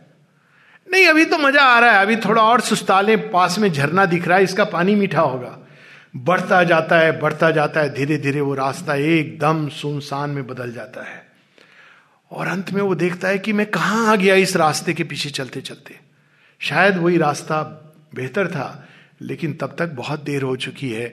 नहीं, 0.91 1.07
अभी 1.07 1.25
तो 1.25 1.39
मज़ा 1.39 1.63
आ 1.63 1.79
रहा 1.79 1.91
है। 1.91 2.03
अभी 2.03 2.17
थोड़ा 2.17 2.43
और 2.43 2.61
सुस्ताले 2.61 3.17
पास 3.31 3.59
में 3.59 3.71
झरना 3.73 4.05
दिख 4.07 4.29
रहा 4.29 4.39
है, 4.39 4.45
इसका 4.45 4.65
पानी 4.67 4.95
मीठा 4.95 5.21
होगा। 5.21 5.57
बढ़ता 6.17 6.63
जाता 6.65 6.99
है, 6.99 7.19
बढ़ता 7.21 7.51
जाता 7.51 7.81
है 7.81 7.95
धीरे 7.95 8.17
धीरे 8.19 8.41
वो 8.41 8.55
रास्ता 8.55 8.95
एकदम 8.95 9.69
सुनसान 9.69 10.31
में 10.31 10.47
बदल 10.47 10.73
जाता 10.73 11.03
है। 11.05 11.23
और 12.31 12.47
अंत 12.47 12.73
में 12.73 12.81
वो 12.83 12.95
देखता 12.95 13.29
है 13.29 13.39
कि 13.39 13.53
मैं 13.53 13.67
कहाँ 13.67 14.07
आ 14.13 14.17
गया 14.17 14.35
इस 14.35 14.57
रास्ते 14.57 14.93
के 14.95 15.05
पीछे 15.05 15.31
चलते 15.31 15.61
चलते 15.61 15.99
शायद 16.61 16.97
वही 16.97 17.19
रास्ता 17.19 17.63
बेहतर 18.15 18.49
था, 18.49 18.89
लेकिन 19.23 19.53
तब 19.53 19.75
तक 19.79 19.89
बहुत 19.89 20.25
देर 20.25 20.43
हो 20.43 20.57
चुकी 20.57 20.91
है। 20.91 21.13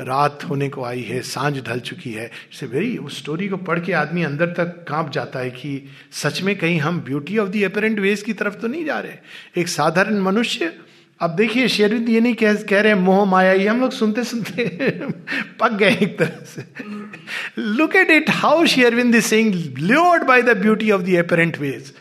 रात 0.00 0.44
होने 0.44 0.68
को 0.68 0.84
आई 0.84 1.02
है, 1.02 1.20
साँझ 1.22 1.54
ढल 1.58 1.80
चुकी 1.80 2.12
है। 2.12 2.30
इसे 2.52 2.66
वेरी 2.66 2.96
उस 2.98 3.18
स्टोरी 3.18 3.48
को 3.48 3.56
पढ़ 3.58 3.80
के 3.80 3.92
आदमी 3.92 4.22
अंदर 4.22 4.46
तक 4.52 4.84
काँप 4.88 5.10
जाता 5.10 5.38
है 5.38 5.50
कि 5.50 5.80
सच 6.12 6.40
में 6.42 6.54
कहीं 6.58 6.78
हम 6.80 7.00
beauty 7.00 7.38
of 7.38 7.48
the 7.48 7.62
apparent 7.64 8.00
ways 8.00 8.22
की 8.22 8.32
तरफ़ 8.32 8.54
तो 8.54 8.68
नहीं 8.68 8.84
जा 8.84 8.98
रहे 8.98 9.60
एक 9.60 9.68
साधारण 9.68 10.20
मनुष्य, 10.20 10.72
अब 11.20 11.30
देखिए, 11.30 11.68
शेरविंद 11.68 12.08
ये 12.08 12.20
नहीं 12.20 12.34
कह 12.34 12.54
कह 12.64 12.80
रहे 12.80 12.94
मोह 12.94 13.24
माया, 13.24 13.52
ये 13.52 13.68
हम 13.68 13.80
लोग 13.80 13.92
सुनते 13.92 14.24
सुनते 14.24 14.64
पक 15.60 15.72
गए 15.72 15.96
एक 16.02 16.18
तरह 16.18 16.44
से। 16.44 16.64
लुक 17.58 17.94
एट 17.96 18.10
इट 18.10 18.30
हाउ 18.30 18.64
शेयरविंद 18.66 19.14
is 19.14 19.24
saying 19.24 19.54
lured 19.78 20.22
by 20.22 20.42
the 20.42 20.56
beauty 20.58 20.90
of 20.90 21.02
the 21.02 21.14
apparent 21.18 21.58
ways 21.58 21.92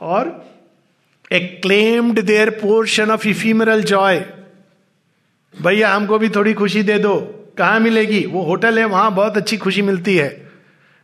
और 0.00 0.32
acclaimed 1.30 2.20
their 2.20 2.50
portion 2.60 3.10
of 3.10 3.28
ephemeral 3.28 3.82
joy 3.82 4.24
भैया, 5.62 5.94
हमको 5.94 6.18
भी 6.18 6.28
थोड़ी 6.28 6.54
खुशी 6.54 6.82
दे 6.82 6.98
दो। 6.98 7.40
कहाँ 7.58 7.80
मिलेगी? 7.80 8.26
वो 8.26 8.42
होटल 8.42 8.78
है, 8.78 8.84
वहाँ 8.84 9.14
बहुत 9.14 9.36
अच्छी 9.36 9.56
खुशी 9.56 9.82
मिलती 9.82 10.16
है। 10.16 10.50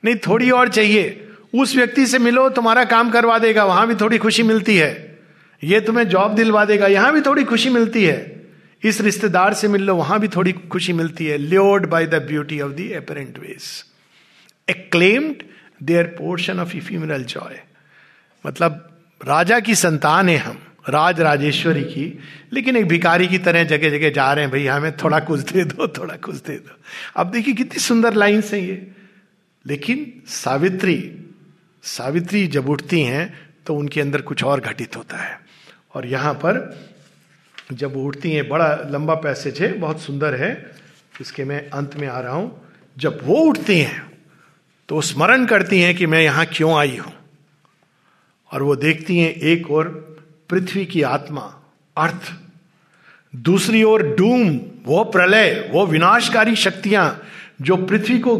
नहीं, 0.05 0.17
थोड़ी 0.17 0.51
और 0.51 0.69
चाहिए। 0.69 1.29
उस 1.55 1.77
व्यक्ति 1.77 2.07
से 2.07 2.19
मिलो, 2.19 2.49
तुम्हारा 2.49 2.85
काम 2.85 3.11
करवा 3.11 3.39
देगा, 3.39 3.65
वहाँ 3.65 3.87
भी 3.87 3.95
थोड़ी 3.95 4.19
खुशी 4.19 4.43
मिलती 4.43 4.77
है। 4.77 5.19
ये 5.65 5.81
तुम्हें 5.81 6.09
जॉब 6.09 6.35
दिलवा 6.35 6.65
देगा, 6.65 6.87
यहाँ 6.87 7.13
भी 7.13 7.21
थोड़ी 7.21 7.45
खुशी 7.45 7.71
मिलती 7.71 8.05
है। 8.05 8.47
इस 8.85 9.01
रिश्तेदार 9.01 9.55
से 9.55 9.69
मिल 9.69 9.83
लो, 9.83 9.97
वहाँ 9.97 10.21
भी 10.21 10.29
थोड़ी 10.29 10.53
खुशी 10.53 10.93
मिलती 10.93 11.27
है। 11.27 11.39
Lured 11.39 11.87
by 11.87 12.07
the 12.07 12.15
beauty 12.15 12.61
of 12.61 12.73
the 12.73 12.93
apparent 12.97 13.39
ways 13.39 13.85
acclaimed 14.71 15.43
their 15.83 16.05
portion 16.05 16.61
of 16.61 16.77
ephemeral 16.77 17.25
joy 17.25 17.61
मतलब 18.47 18.99
राजा 19.27 19.61
की 19.61 19.75
संतान 19.75 20.29
है 20.29 20.37
हम। 20.37 20.59
राज 20.89 21.21
राजेश्वरी 21.21 21.83
की, 21.85 22.19
लेकिन 22.53 22.77
एक 22.77 22.87
भिकारी 22.89 23.29
की 23.29 23.39
तरह 23.39 23.65
जगह 23.65 23.91
जगह 23.91 24.11
जा 24.11 24.33
रहे 24.33 24.45
हैं 24.45 24.53
भैया 24.53 24.77
हमें 24.77 24.97
थोड़ा 24.97 25.19
कुछ 25.21 25.41
दे 25.43 25.65
दो, 25.65 25.89
थोड़ा 25.89 26.17
कुछ 26.17 26.37
दे 26.37 26.57
दो। 26.57 26.79
अब 27.17 27.31
देखिए 27.31 27.55
कितनी 27.55 27.81
सुंदर 27.81 28.15
लाइन 28.15 28.43
है 28.53 28.61
ये। 28.61 28.87
लेकिन 29.65 30.13
सावित्री 30.27 30.97
सावित्री 31.85 32.47
जब 32.47 32.69
उठती 32.69 33.01
हैं 33.03 33.33
तो 33.67 33.75
उनके 33.75 34.01
अंदर 34.01 34.21
कुछ 34.23 34.45
और 34.45 34.61
घटित 34.61 34.97
होता 34.97 35.17
है। 35.17 35.39
और 35.95 36.07
यहाँ 36.07 36.35
पर 36.35 36.59
जब 37.73 37.95
वो 37.95 38.05
उठती 38.05 38.33
हैं, 38.33 38.49
बड़ा 38.49 38.75
लंबा 38.91 39.15
पैसेज 39.15 39.61
है, 39.63 39.73
बहुत 39.73 40.01
सुंदर 40.01 40.35
है। 40.35 40.71
इसके 41.21 41.45
मैं 41.45 41.69
अंत 41.71 41.97
में 41.97 42.07
आ 42.09 42.21
रहा 42.21 42.35
हूँ। 42.35 42.61
जब 42.97 43.21
वो 43.25 43.35
उठती 43.41 43.79
हैं 43.79 44.09
तो 44.89 45.01
स्मरण 45.01 45.45
करती 45.47 45.81
हैं 45.81 45.95
कि 45.95 46.07
मैं 46.07 46.21
यहाँ 46.23 46.47
क्यों 46.47 46.77
आई 46.79 46.97
हूँ। 46.97 47.13
और 48.51 48.63
वो 48.63 48.77
देखती 48.77 49.19
हैं 49.19 49.33
एक 49.33 49.71
और 49.71 50.10
पृथ्वी 50.51 50.87
की 50.87 51.03
आत्मा, 51.03 51.61
अर्थ। 51.97 52.33
दूसरी 53.37 53.83
ओर 53.83 54.03
डूम, 54.03 54.61
वो 54.85 55.05
प्रलय, 55.05 55.71
वो 55.73 55.87
विनाशकारी 55.87 56.57
शक्तियाँ 56.57 57.27
जो 57.61 57.77
पृथ्वी 57.77 58.19
को 58.19 58.37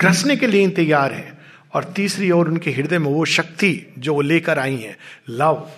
ग्रसने 0.00 0.36
के 0.36 0.46
लिए 0.46 0.68
तैयार 0.70 1.12
है। 1.12 1.34
और 1.74 1.84
तीसरी 1.84 2.30
ओर 2.30 2.48
उनके 2.48 2.70
हृदय 2.70 2.98
में 2.98 3.10
वो 3.10 3.24
शक्ति 3.24 3.94
जो 3.98 4.14
वो 4.14 4.20
लेकर 4.20 4.58
आई 4.58 4.76
है। 4.76 4.98
लव, 5.28 5.70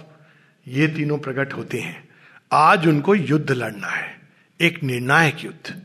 ये 0.69 0.89
तीनों 0.89 1.19
प्रकट 1.19 1.53
होते 1.53 1.79
हैं। 1.79 2.09
आज 2.53 2.87
उनको 2.87 3.15
युद्ध 3.15 3.51
लड़ना 3.51 3.87
है, 3.87 4.21
एक 4.61 4.83
निर्णायक 4.83 5.45
युद्ध। 5.45 5.83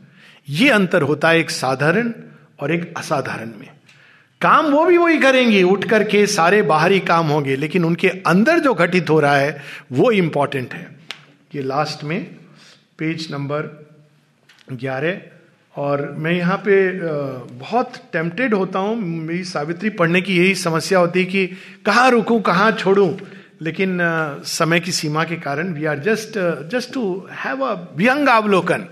ये 0.48 0.70
अंतर 0.70 1.02
होता 1.02 1.28
है 1.28 1.38
एक 1.38 1.50
साधारण 1.50 2.12
और 2.60 2.72
एक 2.72 2.94
असाधारण 2.96 3.50
में। 3.60 3.70
काम 4.42 4.66
वो 4.66 4.84
भी 4.84 4.96
वही 4.98 5.18
करेंगे, 5.18 5.62
उठ 5.62 5.84
करके 5.84 6.26
सारे 6.28 6.62
बाहरी 6.64 7.00
काम 7.02 7.26
होंगे, 7.26 7.56
लेकिन 7.56 7.84
उनके 7.84 8.08
अंदर 8.26 8.58
जो 8.58 8.74
घटित 8.74 9.10
हो 9.10 9.18
रहा 9.20 9.36
है, 9.36 9.62
वो 9.92 10.10
इंपॉर्टेंट 10.12 10.74
है। 10.74 10.86
ये 11.54 11.62
लास्ट 11.62 12.04
में 12.04 12.22
पेज 12.98 13.30
नंबर 13.32 13.70
ग्यारह, 14.72 15.20
और 15.74 16.00
मैं 16.18 16.32
यहाँ 16.32 16.56
पे 16.58 16.74
बहुत 17.58 17.92
टेम्पटेड 18.12 18.54
होता 18.54 18.78
हूँ। 18.78 18.96
मेरी 18.96 19.44
सावित्री 19.44 19.90
पढ़ने 19.90 20.20
की 20.20 20.36
यही 20.38 20.54
समस्या 20.54 20.98
होती 20.98 21.20
है 21.20 21.26
कि 21.26 21.46
कहाँ 21.86 22.10
रुकूं, 22.10 22.40
कहाँ 22.40 22.70
छोड़ूं? 22.72 23.12
लेकिन 23.62 23.98
समय 24.46 24.80
की 24.80 24.92
सीमा 24.92 25.24
के 25.24 25.36
कारण 25.38 25.72
we 25.74 25.84
are 25.84 25.98
just 26.00 26.38
just 26.70 26.92
to 26.94 27.02
have 27.34 27.64
a 27.64 27.72
व्यंग 27.96 28.28
अवलोकन। 28.28 28.86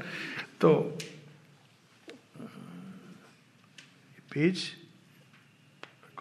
तो 0.61 0.75
पेज 4.33 4.63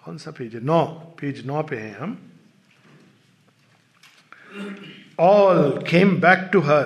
कौन 0.10 0.18
सा 0.18 0.32
पेज 0.32 0.54
है? 0.56 0.64
नौ। 0.66 0.84
पेज 1.20 1.46
नौ 1.46 1.62
पे 1.64 1.76
हैं 1.78 1.98
हम। 2.00 2.18
All 5.20 5.60
came 5.90 6.16
back 6.22 6.50
to 6.54 6.60
her 6.60 6.86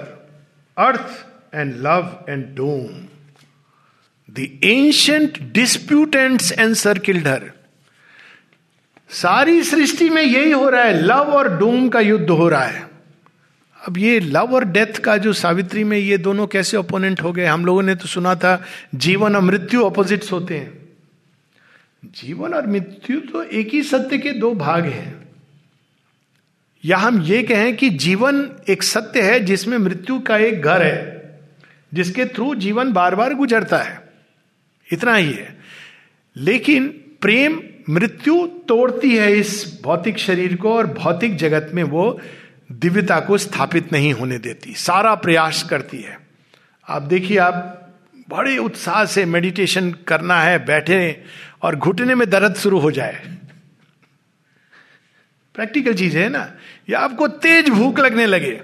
earth 0.77 1.55
and 1.55 1.75
love 1.77 2.25
and 2.29 2.43
doom 2.55 3.05
the 4.29 4.47
ancient 4.63 5.39
disputants 5.53 6.51
and 6.51 6.75
circled 6.75 7.27
her 7.27 7.49
सारी 9.09 9.63
सृष्टि 9.63 10.09
में 10.09 10.21
यही 10.21 10.51
हो 10.51 10.69
रहा 10.69 10.83
है 10.83 11.01
लव 11.01 11.33
और 11.33 11.57
डूम 11.57 11.89
का 11.89 11.99
युद्ध 11.99 12.29
हो 12.29 12.49
रहा 12.49 12.65
है। 12.65 12.87
अब 13.79 13.97
ये 13.97 14.19
लव 14.19 14.55
और 14.55 14.65
डेथ 14.65 14.99
का 14.99 15.17
जो 15.17 15.33
सावित्री 15.37 15.83
में 15.83 15.97
ये 15.97 16.17
दोनों 16.19 16.47
कैसे 16.47 16.77
ओपोनेंट 16.77 17.21
हो 17.21 17.31
गए, 17.31 17.45
हम 17.45 17.65
लोगों 17.65 17.81
ने 17.83 17.95
तो 17.95 18.07
सुना 18.07 18.35
था, 18.35 18.61
जीवन 18.95 19.35
और 19.35 19.41
मृत्यु 19.41 19.83
ऑपोजिट्स 19.83 20.31
होते 20.31 20.57
हैं। 20.57 20.82
जीवन 22.05 22.53
और 22.53 22.67
मृत्यु 22.67 23.19
तो 23.19 23.43
एक 23.43 23.69
ही 23.69 23.83
सत्य 23.83 24.17
के 24.17 24.31
दो 24.31 24.53
भाग 24.53 24.85
हैं। 24.85 25.29
या 26.85 26.97
हम 26.97 27.21
ये 27.21 27.43
कहें 27.43 27.75
कि 27.75 27.89
जीवन 27.89 28.49
एक 28.69 28.83
सत्य 28.83 29.21
है 29.21 29.39
जिसमें 29.39 29.77
मृत्यु 29.77 30.19
का 30.19 30.37
एक 30.37 30.61
घर 30.61 30.83
है, 30.83 31.23
जिसके 31.93 32.25
थ्रू 32.25 32.55
जीवन 32.55 32.93
बार 32.93 33.15
बार 33.15 33.33
गुजरता 33.33 33.77
है। 33.77 34.13
इतना 34.91 35.15
ही 35.15 35.33
है। 35.33 35.57
लेकिन 36.37 36.87
प्रेम 37.21 37.61
मृत्यु 37.89 38.47
तोड़ती 38.47 39.17
है 39.17 39.37
इस 39.37 39.79
भौतिक 39.83 40.17
शरीर 40.17 40.55
को 40.55 40.73
और 40.73 40.87
भौतिक 40.87 41.35
जगत 41.35 41.71
में 41.73 41.83
वो 41.83 42.21
दिव्यता 42.71 43.19
को 43.19 43.37
स्थापित 43.37 43.93
नहीं 43.93 44.13
होने 44.13 44.37
देती। 44.37 44.73
सारा 44.73 45.15
प्रयास 45.15 45.63
करती 45.63 45.97
है। 45.97 46.19
आप 46.89 47.01
देखिए, 47.01 47.37
आप 47.37 47.79
बड़े 48.29 48.57
उत्साह 48.57 49.05
से 49.05 49.25
मेडिटेशन 49.25 49.91
करना 49.91 50.41
है, 50.41 50.65
बैठे 50.65 51.23
और 51.61 51.75
घुटने 51.75 52.15
में 52.15 52.29
दर्द 52.29 52.55
शुरू 52.55 52.79
हो 52.79 52.91
जाए। 52.91 53.37
प्रैक्टिकल 55.55 55.93
चीज़ 55.93 56.17
है 56.17 56.29
ना? 56.29 56.55
या 56.89 56.99
आपको 56.99 57.27
तेज 57.27 57.69
भूख 57.69 57.99
लगने 57.99 58.25
लगे। 58.25 58.61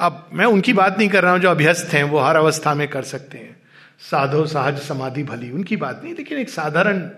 अब 0.00 0.30
मैं 0.32 0.46
उनकी 0.46 0.72
बात 0.72 0.98
नहीं 0.98 1.08
कर 1.08 1.22
रहा 1.22 1.32
हूँ 1.32 1.40
जो 1.40 1.50
अभ्यस्त 1.50 1.92
हैं, 1.92 2.04
वो 2.04 2.18
हर 2.18 2.36
अवस्था 2.36 2.74
में 2.74 2.88
कर 2.88 3.02
सकते 3.02 3.38
हैं। 3.38 3.56
साधो, 4.00 4.46
सहज, 4.46 4.78
समाधि, 4.78 5.22
भली, 5.22 5.50
उनकी 5.50 5.76
बात 5.76 6.00
नहीं। 6.04 6.14
लेकिन 6.14 6.38
एक 6.38 6.50
साधारण 6.50 7.10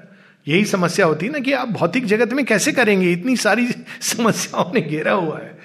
यही 0.48 0.64
समस्या 0.64 1.06
होती 1.06 1.26
है 1.26 1.32
ना 1.32 1.38
कि 1.38 1.52
आप 1.52 1.68
भौतिक 1.68 2.06
जगत 2.06 2.32
में 2.32 2.44
कैसे 2.44 2.72
करेंगे? 2.72 3.12
इतनी 3.12 3.36
सारी 3.36 3.68
समस्याओं 4.00 4.72
ने 4.74 4.80
घेरा 4.80 5.12
हुआ 5.12 5.38
है। 5.38 5.58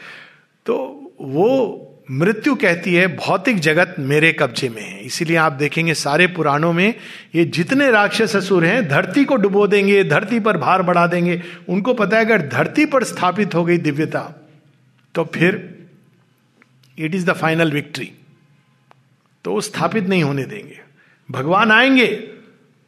तो 0.66 1.04
वो 1.22 1.84
मृत्यु 2.12 2.56
कहती 2.56 2.96
है, 2.96 3.18
भौतिक 3.18 3.60
जगत 3.60 3.96
मेरे 4.00 4.34
कब्जे 4.34 4.70
में 4.70 4.82
है। 4.82 5.00
इसीलिए 5.00 5.38
आप 5.38 5.52
देखेंगे 5.52 5.94
सारे 5.94 6.28
पुराणों 6.28 6.74
में, 6.74 6.94
ये 7.36 7.46
जितने 7.46 7.92
राक्षस 7.92 8.36
असुर 8.36 8.66
हैं, 8.66 8.88
धरती 8.88 9.26
को 9.26 9.36
डुबो 9.36 9.68
देंगे, 9.68 10.04
धरती 10.04 10.40
पर 10.40 10.58
भार 10.58 10.82
बढ़ा 10.82 11.08
देंगे। 11.08 11.44
उनको 11.70 11.94
पता 11.94 12.18
है, 12.18 12.26
अगर 12.26 12.42
धरती 12.42 12.86
पर 12.86 13.04
स्थापित 13.04 13.56
हो 13.56 13.66
गई 13.66 13.78
दिव्यता 13.78 14.50
तो 15.16 15.24
फिर 15.24 15.78
it 17.00 17.16
is 17.16 17.26
the 17.26 17.34
final 17.34 17.72
victory 17.72 18.12
तो 19.44 19.62
स्थापित 19.62 20.04
नहीं 20.04 20.24
होने 20.24 20.44
देंगे। 20.44 20.80
भगवान 21.32 21.72
आएँगे, 21.72 22.30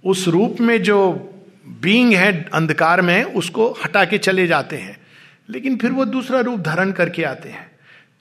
उस 0.06 0.28
रूप 0.28 0.62
में 0.62 0.84
जो 0.84 1.14
बींग 1.82 2.14
है, 2.14 2.50
अंधकार 2.54 3.02
में, 3.02 3.24
उसको 3.24 3.72
हटा 3.72 4.06
के 4.06 4.18
चले 4.18 4.48
जाते 4.48 4.76
हैं। 4.76 4.98
लेकिन 5.50 5.78
फिर 5.78 5.92
वो 5.92 6.06
दूसरा 6.06 6.40
रूप 6.40 6.60
धारण 6.60 6.92
करके 6.92 7.24
आते 7.24 7.50
हैं। 7.50 7.72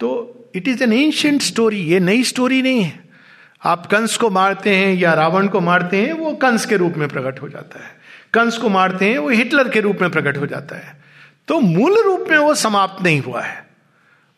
तो 0.01 0.35
it 0.55 0.69
is 0.69 0.83
an 0.83 0.93
ancient 0.93 1.43
story 1.43 1.77
ये 1.77 2.01
नई 2.01 2.23
स्टोरी 2.23 2.63
नहीं 2.63 2.83
है। 2.83 3.01
आप 3.65 3.87
कंस 3.87 4.17
को 4.17 4.31
मारते 4.31 4.71
हैं 4.71 4.95
या 4.95 5.13
रावण 5.13 5.47
को 5.47 5.61
मारते 5.61 5.97
हैं, 5.97 6.13
वो 6.13 6.33
कंस 6.33 6.67
के 6.67 6.77
रूप 6.77 6.95
में 6.97 7.09
प्रकट 7.09 7.43
हो 7.43 7.49
जाता 7.49 7.85
है। 7.85 7.91
कंस 8.35 8.57
को 8.57 8.69
मारते 8.69 9.05
हैं, 9.05 9.19
वो 9.19 9.29
हिटलर 9.29 9.69
के 9.69 9.81
रूप 9.81 9.99
में 10.01 10.11
प्रकट 10.11 10.37
हो 10.37 10.47
जाता 10.47 10.77
है। 10.77 11.01
तो 11.49 11.61
मूल 11.61 12.03
रूप 12.05 12.27
में 12.31 12.39
वो 12.39 12.55
समाप्त 12.55 13.05
नहीं 13.05 13.21
हुआ 13.21 13.43
है। 13.43 13.67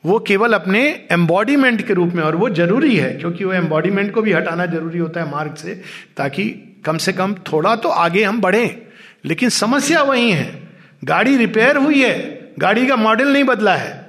वो 0.06 0.18
केवल 0.18 0.52
अपने 0.52 1.06
एम्बॉडीमेंट 1.12 1.86
के 1.86 1.94
रूप 1.94 2.12
में, 2.12 2.22
और 2.22 2.36
वो 2.36 2.50
ज़रूरी 2.50 2.96
है, 2.96 3.12
क्योंकि 3.12 3.44
वो 3.44 3.52
एम्बॉडीमेंट 3.52 4.14
को 4.14 4.22
भी 4.22 4.32
हटाना 4.32 4.66
ज़रूरी 4.66 4.98
होता 4.98 5.20
है 5.20 5.30
मार्ग 5.30 5.54
से, 5.54 5.82
ताकि 6.16 6.76
कम 6.84 6.96
से 6.96 7.12
कम 7.12 7.34
थोड़ा 7.34 7.76
तो 7.76 7.88
आगे 7.88 8.24
हम 8.24 8.40
बढ़ें। 8.40 8.76
लेकिन 9.24 9.48
समस्या 9.48 10.02
वही 10.02 10.32
है। 10.32 10.68
गाड़ी 11.04 11.36
रिपेयर 11.36 11.76
हुई 11.76 12.02
है। 12.02 12.50
गाड़ी 12.58 12.86
का 12.86 12.96
मॉडल 12.96 13.28
नहीं 13.28 13.44
बदला 13.44 13.74
है। 13.76 13.99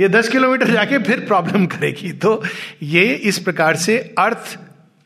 ये 0.00 0.08
दस 0.08 0.28
किलोमीटर 0.28 0.70
जाके 0.70 0.98
फिर 0.98 1.20
प्रॉब्लम 1.20 1.66
करेगी। 1.66 2.12
तो 2.12 2.42
ये 2.82 3.04
इस 3.04 3.38
प्रकार 3.38 3.76
से 3.76 4.14
अर्थ 4.18 4.58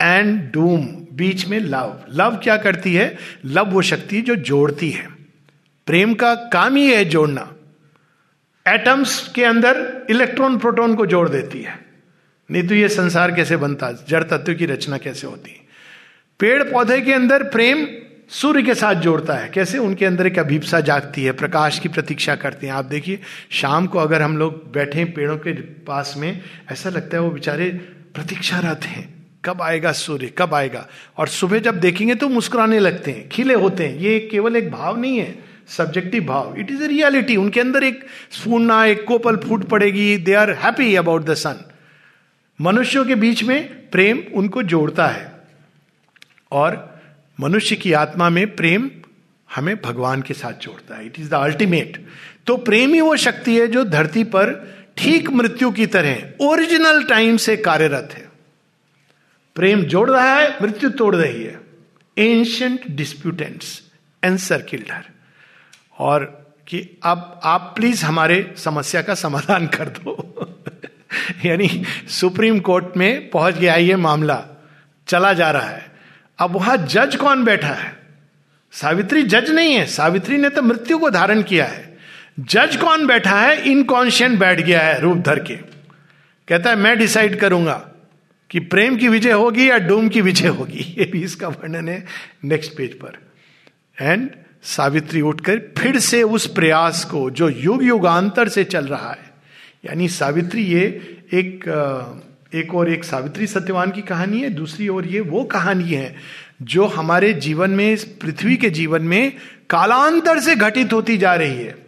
एंड 0.03 0.53
डूम 0.53 1.07
बीच 1.12 1.46
में 1.46 1.61
लव 1.61 2.05
लव 2.12 2.40
क्या 2.42 2.57
करती 2.57 2.94
है? 2.94 3.16
लव 3.44 3.66
वो 3.66 3.83
शक्ति 3.83 4.20
जो 4.20 4.37
जोड़ती 4.37 4.90
है। 4.90 5.09
प्रेम 5.87 6.14
का 6.14 6.35
काम 6.35 6.76
ही 6.76 6.90
है 6.90 7.05
जोड़ना। 7.05 7.55
एटम्स 8.68 9.33
के 9.35 9.44
अंदर 9.44 10.07
इलेक्ट्रॉन 10.11 10.59
प्रोटॉन 10.59 10.94
को 10.94 11.07
जोड़ 11.07 11.29
देती 11.29 11.62
है। 11.62 11.87
नहीं 12.50 12.68
तो 12.68 12.74
ये 12.74 12.88
संसार 12.88 13.35
कैसे 13.35 13.57
बनता? 13.57 13.92
जड़ 14.09 14.22
तत्व 14.22 14.55
की 14.55 14.66
रचना 14.66 14.98
कैसे 14.98 15.26
होती? 15.26 15.66
पेड़ 16.40 16.62
पौधे 16.62 17.00
के 17.00 17.12
अंदर 17.12 17.42
प्रेम 17.42 17.87
सूर्य 18.31 18.62
के 18.62 18.75
साथ 18.75 18.95
जोड़ता 18.95 19.35
है। 19.35 19.49
कैसे? 19.49 19.79
उनके 19.79 20.07
अंदर 20.07 20.27
एक 20.27 20.38
अभीपसा 20.38 20.81
जागती 20.81 21.25
है, 21.25 21.33
प्रकाश 21.33 21.79
की 21.79 21.88
प्रतीक्षा 21.88 22.35
करते 22.35 22.66
हैं। 22.66 22.75
आप 22.75 22.85
देखिए, 22.85 23.21
शाम 23.51 23.87
को 23.87 23.99
अगर 23.99 24.23
हम 24.23 24.37
लोग 24.37 24.73
बैठे 24.73 25.05
पेड़ों 25.05 25.37
के 25.37 25.53
पास 25.61 26.14
में, 26.16 26.43
ऐसा 26.73 26.90
लगता 26.90 27.16
है 27.16 27.23
वो 27.23 27.31
बेचारे 27.31 27.71
प्रतीक्षारत 28.14 28.81
हैं। 28.85 29.27
कब 29.45 29.62
आएगा 29.62 29.93
सूर्य? 29.93 30.33
कब 30.38 30.55
आएगा? 30.55 30.87
और 31.16 31.29
सुबह 31.29 31.59
जब 31.59 31.81
देखेंगे 31.81 32.14
तो 32.14 32.29
मुस्कुराने 32.29 32.79
लगते 32.79 33.11
हैं, 33.11 33.29
खिले 33.29 33.55
होते 33.55 33.87
हैं। 33.87 33.99
ये 33.99 34.29
केवल 34.31 34.57
एक 34.57 34.71
भाव 34.71 35.01
नहीं 35.01 35.19
है, 35.19 35.38
सब्जेक्टिव 35.69 36.25
भाव। 36.25 36.55
इट 36.59 36.71
इज़ 36.71 36.83
ए 36.83 36.87
रियलिटी 36.87 37.37
उनके 37.37 37.61
अंदर 37.61 37.85
एक 37.85 38.07
स्फूर्णा, 38.31 38.85
एक 38.85 39.05
कोपल 39.05 39.37
फूट 39.37 39.64
पड़ेगी। 39.64 40.16
They 40.16 40.35
are 40.35 40.51
happy 40.51 40.95
about 40.95 41.25
the 41.25 41.35
sun 41.35 41.64
मनुष्यों 42.61 43.05
के 43.05 43.14
बीच 43.14 43.43
में 43.43 43.91
प्रेम 43.91 44.22
उनको 44.35 44.62
जोड़ता 44.62 45.07
है। 45.07 45.33
और 46.53 46.99
मनुष्य 47.41 47.76
की 47.76 47.93
आत्मा 47.93 48.30
में 48.30 48.57
प्रेम 48.57 48.91
हमें 49.55 49.82
भगवान 49.82 50.22
के 50.22 50.34
साथ 50.34 50.53
जोड़ता 50.53 50.97
है। 50.97 51.07
इट 51.07 51.20
इज़ 51.20 51.30
द 51.30 51.34
अल्टीमेट 51.34 52.07
तो 52.47 52.57
प्रेम 52.57 52.95
ही 52.95 53.01
वो 53.01 53.16
शक्ति 53.16 53.61
है 53.61 53.66
जो 53.66 53.84
धरती 53.84 54.24
पर 54.24 54.74
ठीक 54.97 55.30
मृत्यु 55.30 55.70
की 55.70 55.86
तरह 55.86 56.22
ओरिजिनल 56.41 57.03
टाइम 57.03 57.36
से 57.36 57.57
कार्यरत 57.57 58.11
है। 58.12 58.28
प्रेम 59.55 59.82
जोड़ 59.82 60.11
रहा 60.11 60.34
है, 60.34 60.57
मृत्यु 60.62 60.91
तोड़ 60.91 61.16
रही 61.16 61.45
है। 61.45 61.61
एंशियंट 62.18 62.88
डिस्प्यूटेंट्स 62.91 63.82
एंड 64.24 64.38
सर्किल्डर 64.38 65.05
और 65.99 66.47
कि 66.66 66.99
अब 67.03 67.41
आप 67.45 67.72
प्लीज़ 67.76 68.05
हमारे 68.05 68.55
समस्या 68.57 69.03
का 69.03 69.14
समाधान 69.14 69.66
कर 69.66 69.88
दो। 69.88 70.32
यानी 71.45 71.84
सुप्रीम 72.09 72.61
कोर्ट 72.61 72.97
में 72.97 73.30
पहुँच 73.30 73.55
गया 73.55 73.74
ये 73.74 73.97
मामला, 73.97 74.47
चला 75.09 75.32
जा 75.32 75.51
रहा 75.51 75.68
है। 75.68 75.89
अब 76.41 76.51
वहाँ 76.51 76.76
जज 76.76 77.16
कौन 77.16 77.45
बैठा 77.45 77.68
है? 77.68 77.97
सावित्री 78.72 79.22
जज 79.22 79.51
नहीं 79.51 79.74
है। 79.74 79.86
सावित्री 79.86 80.36
ने 80.36 80.49
तो 80.49 80.62
मृत्यु 80.62 80.99
को 80.99 81.11
धारण 81.11 81.43
किया 81.43 81.66
है। 81.66 81.99
जज 82.41 82.76
कौन 82.76 83.07
बैठा 83.07 83.41
है? 83.41 83.70
इनकॉन्शियंट 83.70 84.38
बैठ 84.38 84.61
गया 84.61 84.80
है 84.80 85.01
रूप 85.01 85.18
धर 85.18 85.38
के। 85.38 85.57
कहता 86.49 86.70
है, 86.70 86.76
मैं 86.76 86.99
डिसाइड 86.99 87.41
करूँगा 87.41 87.88
कि 88.51 88.61
प्रेम 88.61 88.97
की 88.97 89.09
विजय 89.09 89.32
होगी 89.32 89.70
या 89.70 89.78
डोम 89.78 90.09
की 90.09 90.20
विजय 90.20 90.49
होगी। 90.49 90.95
ये 90.99 91.05
भी 91.05 91.22
इसका 91.22 91.49
वर्णन 91.49 91.88
है 91.88 92.07
नेक्स्ट 92.45 92.76
पेज 92.76 92.95
पर। 92.95 93.12
एंड 94.01 94.30
सावित्री 94.62 95.20
उठकर 95.20 95.61
फिर 95.78 95.99
से 95.99 96.22
उस 96.22 96.47
प्रयास 96.47 97.05
को, 97.05 97.30
जो 97.30 97.49
युग 97.49 97.84
युगांतर 97.84 98.49
से 98.49 98.64
चल 98.64 98.86
रहा 98.86 99.11
है, 99.11 99.30
यानी 99.84 100.09
सावित्री 100.09 100.62
ये 100.62 100.82
एक 101.32 101.64
एक 102.55 102.74
और 102.74 102.90
एक 102.90 103.05
सावित्री 103.05 103.46
सत्यवान 103.46 103.90
की 103.90 104.03
कहानी 104.03 104.40
है, 104.40 104.51
दूसरी 104.51 104.88
ओर 104.88 105.07
ये 105.07 105.20
वो 105.20 105.44
कहानी 105.44 105.90
है 105.90 106.16
जो 106.62 106.86
हमारे 106.86 107.32
जीवन 107.32 107.70
में 107.70 107.92
इस 107.92 108.05
पृथ्वी 108.05 108.57
के 108.57 108.70
जीवन 108.70 109.03
में 109.03 109.32
कालांतर 109.70 110.40
से 110.40 110.57
घटित 110.57 110.92
होती 110.92 111.18
जा 111.18 111.34
रही 111.34 111.57
है। 111.57 111.86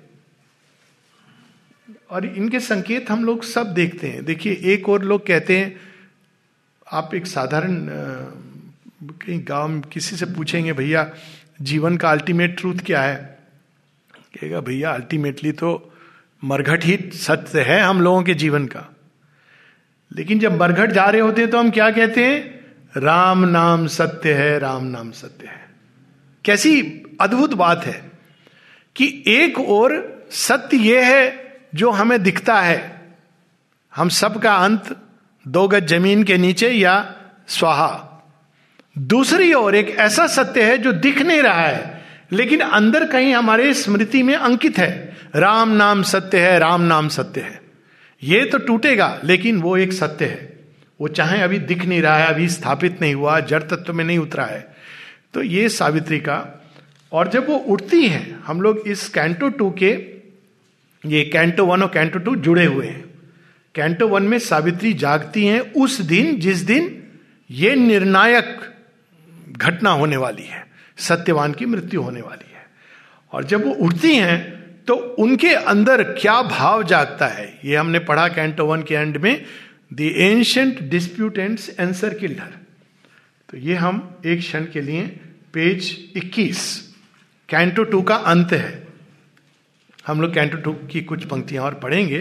और 2.10 2.26
इनके 2.26 2.60
संकेत 2.60 3.10
हम 3.10 3.24
लोग 3.24 3.44
सब 3.44 3.74
देखते 3.74 4.08
हैं। 4.08 4.24
देखिए, 4.24 4.60
एक 4.64 4.88
और 4.88 5.02
लोग 5.02 5.26
कहते 5.26 5.58
हैं, 5.58 5.80
आप 6.92 7.14
एक 7.14 7.26
साधारण 7.26 7.86
कहीं 9.02 9.44
गाँव 9.48 9.80
किसी 9.80 10.16
से 10.16 10.26
पूछेंगे, 10.26 10.72
भैया, 10.72 11.14
जीवन 11.62 11.96
का 11.96 12.10
अल्टीमेट 12.10 12.56
ट्रूथ 12.56 12.76
क्या 12.86 13.02
है? 13.02 13.38
कहेगा, 14.16 14.60
भैया 14.60 14.90
अल्टीमेटली 14.90 15.52
तो 15.52 15.92
मरघट 16.44 16.84
ही 16.84 17.10
सत्य 17.12 17.60
है 17.60 17.80
हम 17.80 18.00
लोगों 18.00 18.22
के 18.22 18.34
जीवन 18.34 18.66
का। 18.66 18.94
लेकिन 20.16 20.38
जब 20.38 20.60
मरघट 20.60 20.90
जा 20.90 21.04
रहे 21.04 21.20
होते 21.20 21.42
हैं 21.42 21.50
तो 21.50 21.58
हम 21.58 21.70
क्या 21.70 21.90
कहते 21.90 22.24
हैं? 22.24 22.60
राम 22.96 23.44
नाम 23.44 23.86
सत्य 23.86 24.32
है, 24.32 24.58
राम 24.58 24.84
नाम 24.84 25.10
सत्य 25.10 25.46
है। 25.46 25.60
कैसी 26.44 26.80
अद्भुत 27.20 27.54
बात 27.54 27.84
है 27.84 28.10
कि 28.96 29.24
एक 29.26 29.60
और 29.60 30.26
सत्य 30.30 30.76
यह 30.76 31.06
है 31.06 31.56
जो 31.74 31.90
हमें 31.90 32.22
दिखता 32.22 32.60
है। 32.60 33.02
हम 33.96 34.08
सबका 34.08 34.54
अंत 34.56 34.96
दो 35.48 35.68
गज 35.68 35.86
ज़मीन 35.86 36.24
के 36.24 36.36
नीचे 36.38 36.70
या 36.70 37.14
स्वाहा। 37.48 38.08
दूसरी 38.98 39.52
ओर 39.54 39.74
एक 39.74 39.90
ऐसा 39.90 40.26
सत्य 40.26 40.62
है 40.62 40.78
जो 40.78 40.92
दिख 40.92 41.22
नहीं 41.22 41.42
रहा 41.42 41.66
है, 41.66 42.02
लेकिन 42.32 42.60
अंदर 42.60 43.06
कहीं 43.06 43.34
हमारे 43.34 43.72
स्मृति 43.74 44.22
में 44.22 44.34
अंकित 44.34 44.78
है। 44.78 45.16
राम 45.36 45.70
नाम 45.70 46.02
सत्य 46.02 46.40
है, 46.40 46.58
राम 46.58 46.82
नाम 46.82 47.08
सत्य 47.08 47.40
है। 47.40 47.61
ये 48.23 48.45
तो 48.45 48.59
टूटेगा, 48.59 49.20
लेकिन 49.25 49.61
वो 49.61 49.77
एक 49.77 49.93
सत्य 49.93 50.25
है। 50.25 50.59
वो 51.01 51.09
चाहे 51.09 51.43
अभी 51.43 51.59
दिख 51.59 51.85
नहीं 51.85 52.03
रहा 52.03 52.18
है, 52.18 52.27
अभी 52.27 52.49
स्थापित 52.49 53.01
नहीं 53.01 53.14
हुआ, 53.14 53.41
जड़ 53.41 53.62
तत्व 53.62 53.93
में 53.93 54.05
नहीं 54.05 54.18
उतरा 54.18 54.45
है। 54.45 54.75
तो 55.35 55.43
ये 55.43 55.68
सावित्री 55.68 56.18
का, 56.18 56.62
और 57.12 57.29
जब 57.29 57.49
वो 57.49 57.57
उठती 57.57 58.09
हैं, 58.09 58.41
हम 58.45 58.61
लोग 58.61 58.79
इस 58.87 59.09
कैंटो 59.09 59.49
टू 59.49 59.70
के, 59.70 59.91
ये 61.07 61.25
कैंटो 61.25 61.66
वन 61.66 61.83
और 61.83 61.89
कैंटो 61.89 62.18
टू 62.18 62.37
जुड़े 62.37 62.64
हुए 62.64 62.87
हैं। 62.87 63.05
कैंटो 63.75 64.09
वन 64.09 64.23
में 64.23 64.39
सावित्री 64.39 64.95
जागती 64.95 65.47
हैं, 65.47 65.61
उस 65.61 66.01
दिन, 66.01 66.37
जिस 66.37 66.59
दिन 66.59 67.03
ये 67.51 67.75
निर्णायक 67.75 68.61
घटना 69.53 69.91
होने 69.91 70.16
वाली 70.16 70.43
है, 70.43 70.66
सत्यवान 70.97 71.53
की 71.53 71.66
मृत्यु 71.66 72.03
होने 72.03 72.20
वाली 72.20 72.53
है। 72.55 72.66
और 73.33 73.45
जब 73.45 73.64
वो 73.64 73.73
उठती 73.73 74.16
हैं 74.16 74.61
तो 74.89 74.95
उनके 75.18 75.53
अंदर 75.55 76.03
क्या 76.12 76.41
भाव 76.43 76.83
जागता 76.83 77.26
है? 77.26 77.47
ये 77.64 77.76
हमने 77.76 77.99
पढ़ा 77.99 78.26
कैंटो 78.28 78.66
वन 78.66 78.83
के 78.83 78.95
एंड 78.95 79.16
में 79.16 79.45
द 79.95 80.01
एंशंट 80.01 80.80
डिस्प्यूटेंट्स 80.91 81.68
एंसर 81.80 82.14
किल्डर 82.14 82.59
तो 83.49 83.59
ये 83.59 83.74
हम 83.74 83.99
एक 84.26 84.39
क्षण 84.39 84.64
के 84.64 84.80
लिए 84.80 85.03
पेज 85.53 85.91
21 86.16 86.61
कैंटो 87.49 87.85
टू 87.85 88.03
का 88.03 88.14
अंत 88.14 88.53
है। 88.53 88.83
हम 90.07 90.20
लोग 90.20 90.33
कैंटो 90.35 90.57
टू 90.57 90.72
की 90.91 91.01
कुछ 91.03 91.24
पंक्तियाँ 91.24 91.64
और 91.64 91.74
पढ़ेंगे, 91.74 92.20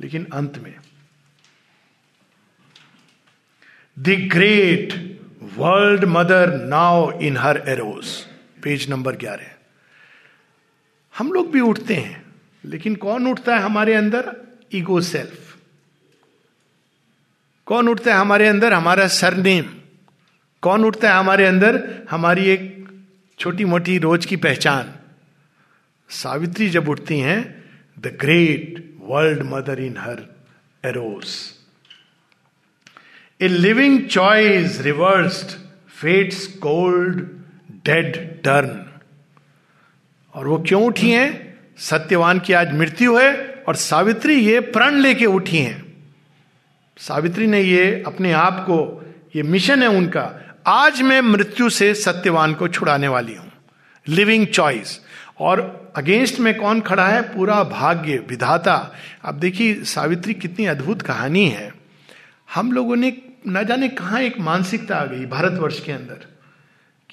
लेकिन 0.00 0.26
अंत 0.32 0.58
में। 0.58 0.74
The 3.96 4.16
great 4.32 4.94
world 5.56 6.04
mother 6.04 6.54
now 6.64 7.10
in 7.20 7.36
her 7.36 7.62
arose 7.68 8.18
page 8.62 8.90
number 8.90 9.16
ग्यारह। 9.16 9.55
हम 11.18 11.32
लोग 11.32 11.50
भी 11.52 11.60
उठते 11.60 11.94
हैं, 11.94 12.24
लेकिन 12.64 12.94
कौन 12.94 13.26
उठता 13.26 13.56
है 13.56 13.62
हमारे 13.62 13.94
अंदर? 13.94 14.32
ईगो 14.74 15.00
सेल्फ 15.00 15.56
कौन 17.66 17.88
उठता 17.88 18.14
है 18.14 18.20
हमारे 18.20 18.48
अंदर? 18.48 18.72
हमारा 18.72 19.06
सरनेम. 19.08 19.64
कौन 20.62 20.84
उठता 20.84 21.12
है 21.12 21.18
हमारे 21.18 21.46
अंदर? 21.46 21.82
हमारी 22.10 22.46
एक 22.46 22.88
छोटी 23.38 23.64
मोटी 23.64 23.98
रोज 23.98 24.26
की 24.26 24.36
पहचान. 24.36 24.92
सावित्री 26.10 26.68
जब 26.70 26.88
उठती 26.88 27.18
हैं 27.18 27.64
the 27.98 28.16
great 28.20 28.96
world 29.00 29.42
mother 29.42 29.80
in 29.80 29.96
her 29.96 30.22
arose 30.84 31.60
a 33.40 33.48
living 33.48 34.08
choice 34.08 34.80
reversed 34.80 35.58
fate's 35.90 36.46
cold 36.46 37.20
dead 37.84 38.42
turn 38.42 38.85
और 40.36 40.48
वो 40.48 40.64
क्यों 40.68 40.84
उठी 40.84 41.10
हैं? 41.10 41.58
सत्यवान 41.78 42.38
की 42.38 42.52
आज 42.52 42.74
मृत्यु 42.74 43.18
है 43.18 43.64
और 43.68 43.76
सावित्री 43.76 44.34
ये 44.34 44.60
प्रण 44.60 44.94
लेके 44.94 45.26
उठी 45.26 45.58
हैं। 45.58 45.86
सावित्री 46.98 47.46
ने 47.46 47.60
ये 47.60 48.04
अपने 48.06 48.32
आप 48.32 48.60
को, 48.60 49.06
ये 49.36 49.42
मिशन 49.42 49.82
है 49.82 49.88
उनका। 49.88 50.56
आज 50.66 51.02
मैं 51.02 51.20
मृत्यु 51.20 51.70
से 51.70 51.94
सत्यवान 51.94 52.54
को 52.54 52.68
छुड़ाने 52.68 53.08
वाली 53.08 53.34
हूँ। 53.34 53.52
लिविंग 54.08 54.46
चॉइस 54.46 55.00
और 55.40 55.86
अगेंस्ट 55.96 56.40
में 56.40 56.54
कौन 56.54 56.80
खड़ा 56.80 57.08
है? 57.08 57.22
पूरा 57.22 57.64
भाग्य 57.64 58.24
विधाता। 58.28 58.94
अब 59.24 59.34
देखिए, 59.34 59.74
सावित्री 59.74 60.34
कितनी 60.34 60.66
अद्भुत 60.66 61.02
कहानी 61.02 61.48
है। 61.48 61.74
हम 62.54 62.72
लोगों 62.72 62.96
ने, 62.96 63.16
न 63.48 63.64
जाने 63.64 63.88
कहा 63.88 64.18
एक 64.18 64.40
मानसिकता 64.40 64.96
आ 64.96 65.04
गई 65.04 65.26
भारतवर्ष 65.26 65.80
के 65.80 65.92
अंदर। 65.92 66.35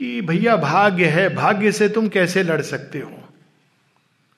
कि 0.03 0.21
भैया 0.21 0.55
भाग्य 0.55 1.05
है 1.05 1.33
भाग्य 1.35 1.71
से 1.71 1.87
तुम 1.89 2.07
कैसे 2.07 2.41
लड़ 2.43 2.61
सकते 2.61 2.99
हो? 2.99 3.11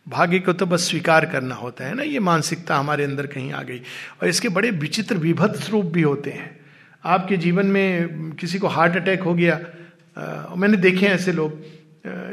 भाग्य 0.08 0.40
को 0.40 0.54
तो 0.54 0.66
बस 0.66 0.90
स्वीकार 0.90 1.26
करना 1.26 1.56
होता 1.56 1.86
है 1.86 1.94
ना 1.96 2.04
ये 2.04 2.20
मानसिकता 2.20 2.76
हमारे 2.78 3.04
अंदर 3.04 3.28
कहीं 3.28 3.52
आ 3.54 3.62
गई। 3.64 3.80
और 4.22 4.28
इसके 4.28 4.50
बड़े 4.50 4.70
विचित्र 4.72 5.18
विभत्स 5.18 5.70
रूप 5.70 5.86
भी 5.86 6.02
होते 6.02 6.32
हैं। 6.32 6.60
आपके 7.06 7.38
जीवन 7.38 7.66
में 7.66 8.32
किसी 8.32 8.60
को 8.60 8.68
हार्ट 8.68 8.96
अटैक 8.96 9.22
हो 9.22 9.34
गया 9.34 9.60
आ, 10.18 10.56
मैंने 10.56 10.78
देखे 10.78 11.06
ऐसे 11.06 11.32
लोग 11.32 11.64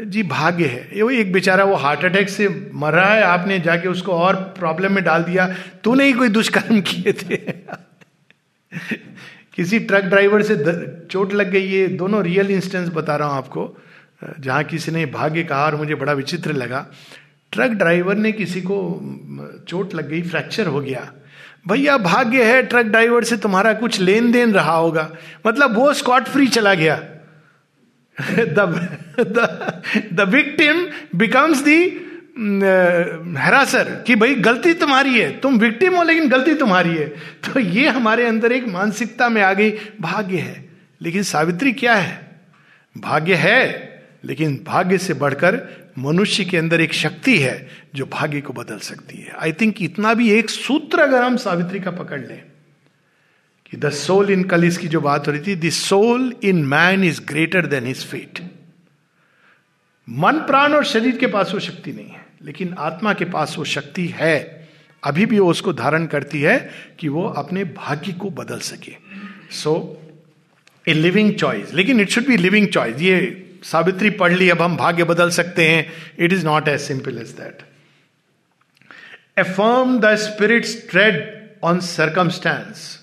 जी 0.04 0.22
भाग्य 0.22 0.66
है। 0.66 0.98
ये 0.98 1.20
एक 1.20 1.32
बेचारा 1.32 1.64
वो 1.64 1.76
हार्ट 1.76 2.04
अटैक 2.04 2.28
से 2.28 2.48
मर 2.74 2.92
रहा 2.92 3.14
है 3.14 3.22
आपने 3.22 3.58
जाके 3.60 3.88
उसको 3.88 4.12
और 4.12 4.36
प्रॉब्लम 4.58 4.92
में 4.92 5.04
डाल 5.04 5.22
दिया 5.22 5.48
तूने 5.84 6.04
ही 6.04 6.12
कोई 6.12 6.28
दुष्कर्म 6.28 6.80
किए 6.80 7.12
थे। 7.12 7.40
किसी 9.54 9.78
ट्रक 9.78 10.04
ड्राइवर 10.04 10.42
से 10.42 10.56
चोट 11.10 11.32
लग 11.32 11.50
गई 11.50 11.66
ये 11.66 11.86
दोनों 11.86 12.22
रियल 12.24 12.50
इंस्टेंस 12.50 12.88
बता 12.88 13.16
रहा 13.16 13.28
हूँ 13.28 13.36
आपको। 13.36 13.76
जहाँ 14.40 14.64
किसी 14.64 14.92
ने 14.92 15.06
भाग्य 15.06 15.42
कहा 15.42 15.64
और 15.64 15.76
मुझे 15.76 15.94
बड़ा 15.94 16.12
विचित्र 16.12 16.52
लगा। 16.52 16.86
ट्रक 17.52 17.70
ड्राइवर 17.70 18.14
ने 18.14 18.32
किसी 18.32 18.60
को 18.60 18.76
चोट 19.68 19.94
लग 19.94 20.08
गई 20.08 20.22
फ्रैक्चर 20.22 20.66
हो 20.66 20.80
गया। 20.80 21.12
भैया, 21.68 21.96
भाग्य 21.98 22.44
है 22.44 22.62
ट्रक 22.62 22.86
ड्राइवर 22.86 23.24
से 23.24 23.36
तुम्हारा 23.36 23.72
कुछ 23.72 24.00
लेन 24.00 24.30
देन 24.32 24.52
रहा 24.54 24.74
होगा। 24.74 25.10
मतलब 25.46 25.74
वो 25.74 25.92
स्कॉट 25.92 26.24
फ्री 26.24 26.46
चला 26.48 26.74
गया। 26.74 26.96
The 30.12 30.26
victim 30.28 30.86
becomes 31.18 31.58
the 31.58 32.01
harasser 33.36 34.04
कि 34.06 34.16
भाई 34.16 34.34
गलती 34.34 34.74
तुम्हारी 34.74 35.20
है, 35.20 35.40
तुम 35.40 35.58
विक्टिम 35.58 35.96
हो 35.96 36.02
लेकिन 36.02 36.28
गलती 36.28 36.54
तुम्हारी 36.54 36.90
है। 36.90 37.08
तो 37.44 37.60
ये 37.60 37.88
हमारे 37.88 38.26
अंदर 38.26 38.52
एक 38.52 38.68
मानसिकता 38.68 39.28
में 39.28 39.42
आ 39.42 39.52
गई, 39.52 39.70
भाग्य 40.00 40.38
है। 40.38 40.68
लेकिन 41.02 41.22
सावित्री 41.22 41.72
क्या 41.72 41.94
है? 41.94 42.40
भाग्य 42.98 43.34
है, 43.34 43.92
लेकिन 44.24 44.64
भाग्य 44.66 44.98
से 44.98 45.14
बढ़कर 45.14 45.82
मनुष्य 45.98 46.44
के 46.44 46.56
अंदर 46.56 46.80
एक 46.80 46.92
शक्ति 46.92 47.38
है 47.38 47.68
जो 47.94 48.06
भाग्य 48.06 48.40
को 48.40 48.52
बदल 48.52 48.78
सकती 48.78 49.16
है। 49.16 49.32
आई 49.38 49.52
थिंक 49.52 49.82
इतना 49.82 50.14
भी 50.14 50.32
एक 50.32 50.50
सूत्र 50.50 51.00
अगर 51.00 51.22
हम 51.22 51.36
सावित्री 51.36 51.80
का 51.80 51.90
पकड़ 51.90 52.20
लें 52.20 52.42
कि 53.70 53.76
द 53.76 53.90
सोल 53.90 54.30
इन 54.30 54.44
कल 54.44 54.64
इसकी 54.64 54.88
जो 54.88 55.00
बात 55.00 55.26
हो 55.26 55.32
रही 55.32 55.40
थी 55.40 55.68
the 55.68 55.70
soul 55.70 56.34
in 56.44 56.64
man 56.64 57.04
is 57.04 57.20
greater 57.20 57.66
than 57.66 57.86
his 57.86 58.04
fate 58.04 58.52
मन, 60.08 60.32
प्राण 60.32 60.72
और 60.72 60.84
शरीर 60.84 61.16
के 61.16 61.26
पास 61.26 61.50
वो 61.54 61.60
शक्ति 61.60 61.92
नहीं 61.92 62.10
है। 62.10 62.21
लेकिन 62.42 62.74
आत्मा 62.78 63.12
के 63.14 63.24
पास 63.24 63.54
वो 63.58 63.64
शक्ति 63.64 64.06
है, 64.06 64.68
अभी 65.02 65.26
भी 65.26 65.38
वो 65.38 65.50
उसको 65.50 65.72
धारण 65.72 66.06
करती 66.06 66.40
है 66.42 66.58
कि 66.98 67.08
वो 67.08 67.24
अपने 67.28 67.64
भाग्य 67.64 68.12
को 68.12 68.30
बदल 68.30 68.58
सके। 68.60 68.92
सो 69.52 69.72
ए 70.86 70.92
लिविंग 70.92 71.34
चॉइस 71.34 71.74
लेकिन 71.74 72.00
it 72.00 72.10
should 72.10 72.26
be 72.26 72.36
living 72.36 72.68
choice 72.68 73.00
ये 73.00 73.38
सावित्री 73.64 74.10
पढ़ 74.10 74.32
ली, 74.32 74.48
अब 74.50 74.62
हम 74.62 74.76
भाग्य 74.76 75.04
बदल 75.04 75.30
सकते 75.30 75.68
हैं। 75.68 75.92
It 76.18 76.32
is 76.32 76.44
not 76.46 76.68
as 76.68 76.80
simple 76.80 77.18
as 77.18 77.30
that 77.30 77.62
affirm 79.38 79.98
the 80.00 80.14
spirit 80.16 80.66
tread 80.90 81.20
on 81.64 81.80
circumstance 81.80 82.98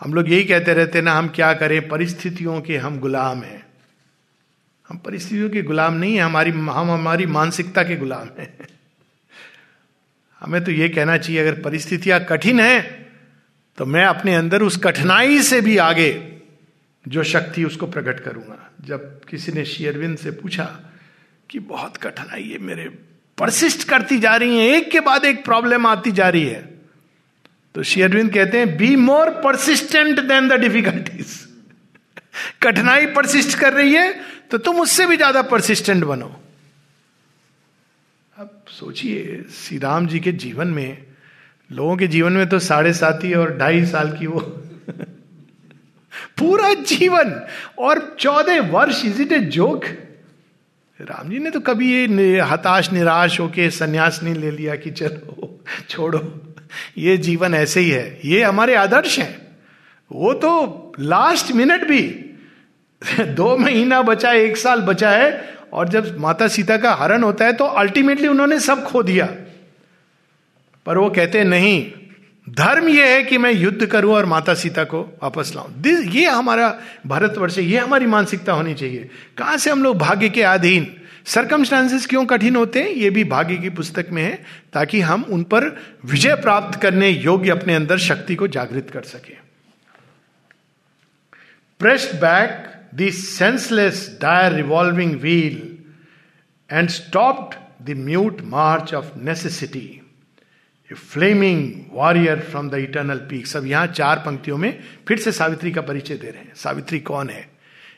हम 0.00 0.14
लोग 0.14 0.30
यही 0.30 0.44
कहते 0.44 0.72
रहते 0.74 1.00
ना, 1.00 1.12
हम 1.12 1.28
क्या 1.28 1.52
करें? 1.54 1.88
परिस्थितियों 1.88 2.60
के 2.60 2.76
हम 2.76 2.98
गुलाम 3.00 3.42
हैं। 3.42 3.65
हम 4.88 4.98
परिस्थितियों 4.98 5.48
के 5.50 5.62
गुलाम 5.62 5.94
नहीं 5.94 6.14
है, 6.14 6.22
हमारी, 6.22 6.50
हम 6.50 6.90
हमारी 6.90 7.26
मानसिकता 7.28 7.82
के 7.82 7.96
गुलाम 7.96 8.28
हैं। 8.38 8.68
हमें 10.40 10.62
तो 10.64 10.70
ये 10.72 10.88
कहना 10.88 11.16
चाहिए, 11.18 11.40
अगर 11.40 11.60
परिस्थितियाँ 11.62 12.20
कठिन 12.24 12.60
है 12.60 12.80
तो 13.78 13.84
मैं 13.86 14.04
अपने 14.04 14.34
अंदर 14.34 14.62
उस 14.62 14.76
कठिनाई 14.76 15.42
से 15.42 15.60
भी 15.60 15.76
आगे 15.78 16.10
जो 17.04 17.22
शक्ति 17.24 17.64
उसको 17.64 17.86
प्रकट 17.86 18.20
करूँगा। 18.20 18.58
जब 18.84 19.20
किसी 19.28 19.52
ने 19.52 19.64
शेयरविंद 19.64 20.16
से 20.18 20.30
पूछा 20.32 20.64
कि 21.50 21.58
बहुत 21.58 21.96
कठिनाई 21.96 22.42
है 22.42 22.58
मेरे 22.58 22.88
परसिस्ट 23.38 23.88
करती 23.88 24.18
जा 24.18 24.34
रही 24.36 24.58
है, 24.58 24.76
एक 24.76 24.90
के 24.90 25.00
बाद 25.00 25.24
एक 25.24 25.44
प्रॉब्लम 25.44 25.86
आती 25.86 26.12
जा 26.12 26.28
रही 26.28 26.46
है 26.46 26.62
तो 27.74 27.82
शेयरविंद 27.84 28.32
कहते 28.34 28.58
हैं 28.58 28.76
be 28.76 28.94
more 28.96 29.30
persistent 29.42 30.20
than 30.20 30.48
the 30.48 30.60
difficulties 30.60 31.34
कठिनाई 32.62 33.06
परसिस्ट 33.12 33.58
कर 33.58 33.72
रही 33.72 33.94
है 33.94 34.08
तो 34.50 34.58
तुम 34.58 34.80
उससे 34.80 35.06
भी 35.06 35.16
ज़्यादा 35.16 35.42
परसिस्टेंट 35.42 36.04
बनो। 36.04 36.40
अब 38.38 38.64
सोचिए 38.68 39.44
श्री 39.50 39.78
राम 39.78 40.06
जी 40.06 40.20
के 40.20 40.32
जीवन 40.32 40.68
में, 40.68 41.02
लोगों 41.72 41.96
के 41.96 42.06
जीवन 42.06 42.32
में 42.32 42.48
तो 42.48 42.58
साढ़े 42.58 42.92
सात 42.92 43.20
ही 43.24 43.34
और 43.34 43.56
ढाई 43.58 43.86
साल 43.86 44.16
की 44.18 44.26
वो 44.26 44.40
पूरा 46.38 46.74
जीवन 46.74 47.46
और 47.78 48.16
चौदह 48.20 48.60
वर्ष 48.70 49.04
is 49.04 49.22
it 49.22 49.32
a 49.32 49.38
joke 49.38 49.84
Ram 51.00 51.30
ji 51.30 51.38
ने 51.38 51.50
तो 51.50 51.60
कभी 51.60 52.06
ये 52.06 52.40
हताश, 52.40 52.92
निराश 52.92 53.40
होके 53.40 53.70
सन्यास 53.70 54.20
नहीं 54.22 54.34
ले 54.34 54.50
लिया 54.50 54.76
कि 54.76 54.90
चलो, 54.90 55.60
छोड़ो। 55.88 56.54
ये 56.98 57.16
जीवन 57.16 57.54
ऐसे 57.54 57.80
ही 57.80 57.90
है। 57.90 58.20
ये 58.24 58.42
हमारे 58.42 58.74
आदर्श 58.74 59.18
हैं। 59.18 59.46
वो 60.12 60.32
तो 60.32 60.92
लास्ट 61.00 61.52
मिनट 61.52 61.84
भी 61.84 62.25
दो 63.20 63.56
महीना 63.56 64.02
बचा 64.02 64.30
है 64.30 64.40
एक 64.40 64.56
साल 64.56 64.80
बचा 64.80 65.10
है, 65.10 65.54
और 65.72 65.88
जब 65.88 66.18
माता 66.18 66.48
सीता 66.48 66.76
का 66.76 66.94
हरण 66.94 67.22
होता 67.22 67.44
है 67.44 67.52
तो 67.52 67.64
अल्टीमेटली 67.64 68.28
उन्होंने 68.28 68.60
सब 68.60 68.84
खो 68.84 69.02
दिया। 69.02 69.26
पर 70.86 70.98
वो 70.98 71.10
कहते, 71.10 71.44
नहीं, 71.44 71.92
धर्म 72.50 72.88
ये 72.88 73.14
है 73.14 73.22
कि 73.22 73.38
मैं 73.38 73.52
युद्ध 73.52 73.86
करूँ 73.86 74.14
और 74.14 74.26
माता 74.26 74.54
सीता 74.54 74.84
को 74.84 75.02
वापस 75.22 75.52
लाऊं। 75.56 75.82
दिस 75.82 76.00
ये 76.00 76.26
हमारा 76.26 76.78
भारतवर्ष 77.06 77.58
है, 77.58 77.64
ये 77.64 77.78
हमारी 77.78 78.06
मानसिकता 78.06 78.52
होनी 78.52 78.74
चाहिए। 78.74 79.10
कहाँ 79.38 79.56
से 79.56 79.70
हम 79.70 79.82
लोग 79.82 79.98
भाग्य 79.98 80.28
के 80.28 80.42
अधीन? 80.42 80.96
सरकमस्टांसेस 81.26 82.06
क्यों 82.06 82.24
कठिन 82.26 82.56
होते 82.56 82.82
हैं? 82.82 82.90
ये 82.90 83.10
भी 83.10 83.24
भाग्य 83.24 83.56
की 83.56 83.70
पुस्तक 83.70 84.06
में 84.10 84.22
है, 84.22 84.44
ताकि 84.72 85.00
हम 85.00 85.22
उन 85.22 85.42
पर 85.42 85.64
विजय 86.04 86.34
प्राप्त 86.34 86.80
करने 86.80 87.08
योग्य 87.08 87.50
अपने 87.50 87.74
अंदर 87.74 87.98
शक्ति 87.98 88.34
को 88.34 88.48
जागृत 88.48 88.90
कर 88.90 89.02
सके। 89.02 89.34
Pressed 91.80 92.20
back 92.20 92.72
the 92.95 93.09
senseless 93.13 94.07
dire 94.21 94.53
revolving 94.53 95.19
wheel 95.21 95.57
and 96.69 96.89
stopped 96.89 97.55
the 97.89 97.97
mute 97.97 98.41
march 98.55 98.93
of 98.93 99.13
necessity 99.17 99.87
flaming 100.89 101.73
warrior 101.91 102.39
from 102.49 102.69
the 102.69 102.75
eternal 102.87 103.17
peaks 103.29 103.55
अब 103.57 103.65
यहां 103.65 103.87
चार 103.87 104.21
पंक्तियों 104.25 104.57
में 104.57 104.71
फिर 105.07 105.19
से 105.19 105.31
सावित्री 105.31 105.71
का 105.71 105.81
परिचय 105.81 106.15
दे 106.15 106.29
रहे 106.29 106.43
हैं 106.43 106.53
सावित्री 106.63 106.99
कौन 107.09 107.29
है 107.29 107.47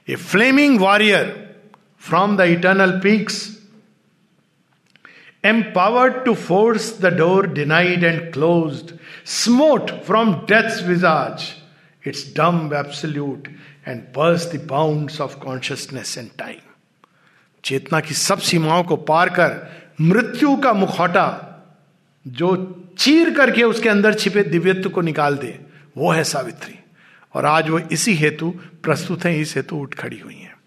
a 0.09 0.15
flaming 0.15 0.79
warrior 0.79 1.33
from 2.01 2.37
the 2.37 2.41
eternal 2.57 2.99
peaks 3.03 3.41
empowered 5.43 6.23
to 6.25 6.33
force 6.33 6.91
the 6.93 7.11
door 7.11 7.45
denied 7.45 8.03
and 8.03 8.33
closed, 8.33 8.93
smote 9.25 10.05
from 10.05 10.45
death's 10.45 10.79
visage 10.81 11.57
its 12.03 12.23
dumb 12.23 12.71
absolute 12.73 13.47
and 13.88 14.00
burst 14.18 14.50
the 14.50 14.68
bounds 14.68 15.20
of 15.20 15.30
consciousness 15.46 16.18
and 16.18 16.30
time. 16.36 16.68
चेतना 17.64 18.00
की 18.00 18.14
सब 18.14 18.38
सीमाओं 18.38 18.84
को 18.84 18.96
पार 18.96 19.28
कर 19.28 19.72
मृत्यु 20.00 20.56
का 20.56 20.72
मुखौटा 20.72 21.44
जो 22.26 22.74
चीर 22.98 23.34
करके 23.34 23.62
उसके 23.62 23.88
अंदर 23.88 24.14
छिपे 24.14 24.42
दिव्यत्व 24.42 24.90
को 24.90 25.00
निकाल 25.00 25.36
दे, 25.36 25.60
वो 25.96 26.12
है 26.12 26.24
सावित्री। 26.24 26.74
और 27.34 27.46
आज 27.46 27.68
वो 27.68 27.78
इसी 27.78 28.14
हेतु, 28.14 28.50
प्रस्तुत 28.82 29.24
है, 29.24 29.40
इस 29.40 29.56
हेतु 29.56 29.76
उठ 29.76 29.94
खड़ी 29.94 30.18
हुई 30.18 30.36
है। 30.36 30.58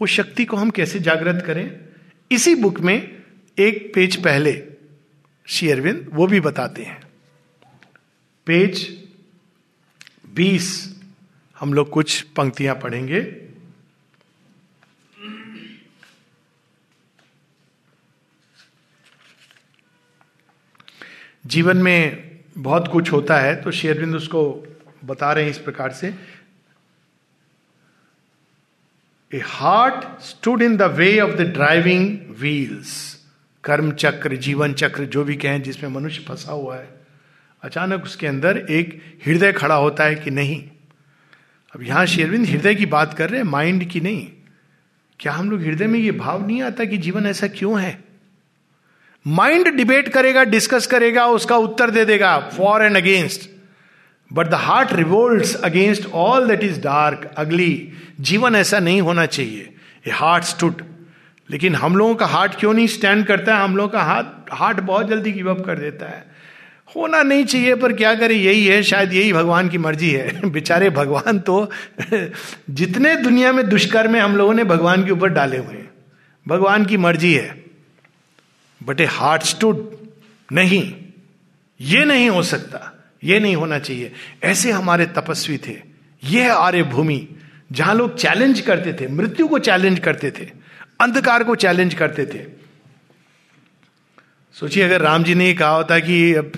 वो 0.00 0.06
शक्ति 0.06 0.44
को 0.44 0.56
हम 0.56 0.70
कैसे 0.70 0.98
जागृत 0.98 1.44
करें? 1.46 1.80
इसी 2.32 2.54
बुक 2.54 2.80
में 2.80 3.22
एक 3.58 3.92
पेज 3.94 4.24
पहले, 4.24 4.64
श्री 5.46 5.70
अरविंद, 5.70 6.10
वो 6.12 6.26
भी 6.26 6.40
बताते 6.40 6.82
हैं। 6.82 7.00
पेज 8.46 9.04
20 10.34 10.97
हम 11.60 11.74
लोग 11.74 11.90
कुछ 11.90 12.20
पंक्तियाँ 12.36 12.74
पढ़ेंगे। 12.74 13.20
जीवन 21.46 21.76
में 21.76 22.38
बहुत 22.58 22.88
कुछ 22.88 23.12
होता 23.12 23.38
है 23.38 23.54
तो 23.62 23.70
शेयरविंद 23.70 24.14
उसको 24.14 24.42
बता 25.04 25.32
रहे 25.32 25.44
हैं 25.44 25.50
इस 25.50 25.58
प्रकार 25.58 25.92
से। 25.92 26.14
A 29.32 29.40
heart 29.44 30.20
stood 30.20 30.62
in 30.62 30.76
the 30.76 30.82
way 30.82 31.20
of 31.20 31.36
the 31.36 31.40
driving 31.40 32.18
wheels 32.30 33.24
कर्म 33.64 33.92
चक्र, 33.92 34.36
जीवन 34.36 34.72
चक्र, 34.74 35.04
जो 35.04 35.24
भी 35.24 35.36
कहें, 35.36 35.62
जिसमें 35.62 35.90
मनुष्य 35.90 36.24
फंसा 36.28 36.52
हुआ 36.52 36.76
है। 36.76 36.88
अचानक 37.62 38.04
उसके 38.04 38.26
अंदर 38.26 38.58
एक 38.70 39.02
हृदय 39.26 39.52
खड़ा 39.52 39.74
होता 39.74 40.04
है 40.04 40.14
कि 40.14 40.30
नहीं? 40.30 40.68
अब 41.74 41.82
यहाँ 41.82 42.04
शेरविंद 42.06 42.46
हृदय 42.46 42.74
की 42.74 42.86
बात 42.86 43.14
कर 43.14 43.30
रहे 43.30 43.40
हैं 43.40 43.46
माइंड 43.46 43.84
की 43.84 44.00
नहीं। 44.00 44.26
क्या 45.20 45.32
हम 45.32 45.50
लोग 45.50 45.62
हृदय 45.62 45.86
में 45.86 45.98
ये 46.00 46.10
भाव 46.12 46.46
नहीं 46.46 46.62
आता 46.62 46.84
कि 46.84 46.98
जीवन 46.98 47.26
ऐसा 47.26 47.46
क्यों 47.48 47.80
है? 47.80 47.98
माइंड 49.26 49.68
डिबेट 49.68 50.08
करेगा 50.08 50.44
डिस्कस 50.44 50.86
करेगा, 50.86 51.26
उसका 51.26 51.56
उत्तर 51.56 51.90
दे 51.90 52.04
देगा 52.04 52.38
for 52.48 52.84
and 52.84 52.96
against 52.96 53.48
but 54.30 54.46
the 54.46 54.54
heart 54.54 54.92
revolt 54.92 55.54
against 55.54 56.06
all 56.06 56.48
that 56.48 56.64
is 56.64 56.80
dark 56.80 57.30
अगली 57.36 57.92
जीवन 58.20 58.54
ऐसा 58.54 58.78
नहीं 58.78 59.00
होना 59.00 59.26
चाहिए। 59.26 59.74
ए 60.06 60.10
हार्ट 60.10 60.44
स्टूड 60.44 60.82
लेकिन 61.50 61.74
हम 61.74 61.96
लोगों 61.96 62.14
का 62.14 62.26
हार्ट 62.26 62.54
क्यों 62.54 62.72
नहीं 62.74 62.86
स्टैंड 62.86 63.26
करता 63.26 63.56
है? 63.56 63.64
हम 63.64 63.76
लोगों 63.76 63.88
का 63.88 64.02
हार्ट 64.02 64.50
हार्ट 64.52 64.80
बहुत 64.80 65.08
जल्दी 65.08 65.32
गिव 65.32 65.50
अप 65.50 65.64
कर 65.66 65.78
देता 65.78 66.06
है। 66.06 66.24
होना 66.96 67.22
नहीं 67.22 67.44
चाहिए, 67.44 67.74
पर 67.74 67.92
क्या 67.92 68.14
करें, 68.14 68.36
यही 68.36 68.66
है, 68.66 68.82
शायद 68.82 69.12
यही 69.12 69.32
भगवान 69.32 69.68
की 69.68 69.78
मर्ज़ी 69.78 70.10
है। 70.10 70.50
बेचारे 70.50 70.90
भगवान 70.90 71.38
तो 71.38 71.70
जितने 72.70 73.16
दुनिया 73.16 73.52
में 73.52 73.68
दुष्कर्म 73.68 74.14
है 74.14 74.20
हम 74.20 74.36
लोगों 74.36 74.54
ने 74.54 74.64
भगवान 74.64 75.04
के 75.04 75.10
ऊपर 75.10 75.28
डाले 75.28 75.58
हुए 75.58 75.74
हैं, 75.74 75.90
भगवान 76.48 76.84
की 76.84 76.96
मर्ज़ी 76.96 77.34
है। 77.34 77.64
बट 78.80 79.00
ए 79.00 79.04
हार्ट 79.04 79.42
स्टूड 79.42 79.90
नहीं, 80.52 80.92
ये 81.80 82.04
नहीं 82.04 82.30
हो 82.30 82.42
सकता, 82.42 82.92
ये 83.24 83.40
नहीं 83.40 83.56
होना 83.56 83.78
चाहिए। 83.78 84.12
ऐसे 84.42 84.70
हमारे 84.70 85.06
तपस्वी 85.06 85.58
थे 85.58 85.76
यह 86.22 86.52
आर्य 86.52 86.82
भूमि, 86.82 87.28
जहाँ 87.72 87.94
लोग 87.94 88.16
चैलेंज 88.16 88.60
करते 88.60 88.92
थे, 88.92 89.08
मृत्यु 89.08 89.48
को 89.48 89.58
चैलेंज 89.58 89.98
करते 89.98 90.30
थे, 90.30 90.50
अंधकार 91.00 91.44
को 91.44 91.54
चैलेंज 91.54 91.94
करते 91.94 92.26
थे। 92.26 92.57
सोचिए, 94.60 94.84
अगर 94.84 95.00
राम 95.00 95.24
जी 95.24 95.34
ने 95.34 95.54
कहा 95.54 95.68
होता 95.68 95.98
कि 95.98 96.34
अब 96.34 96.52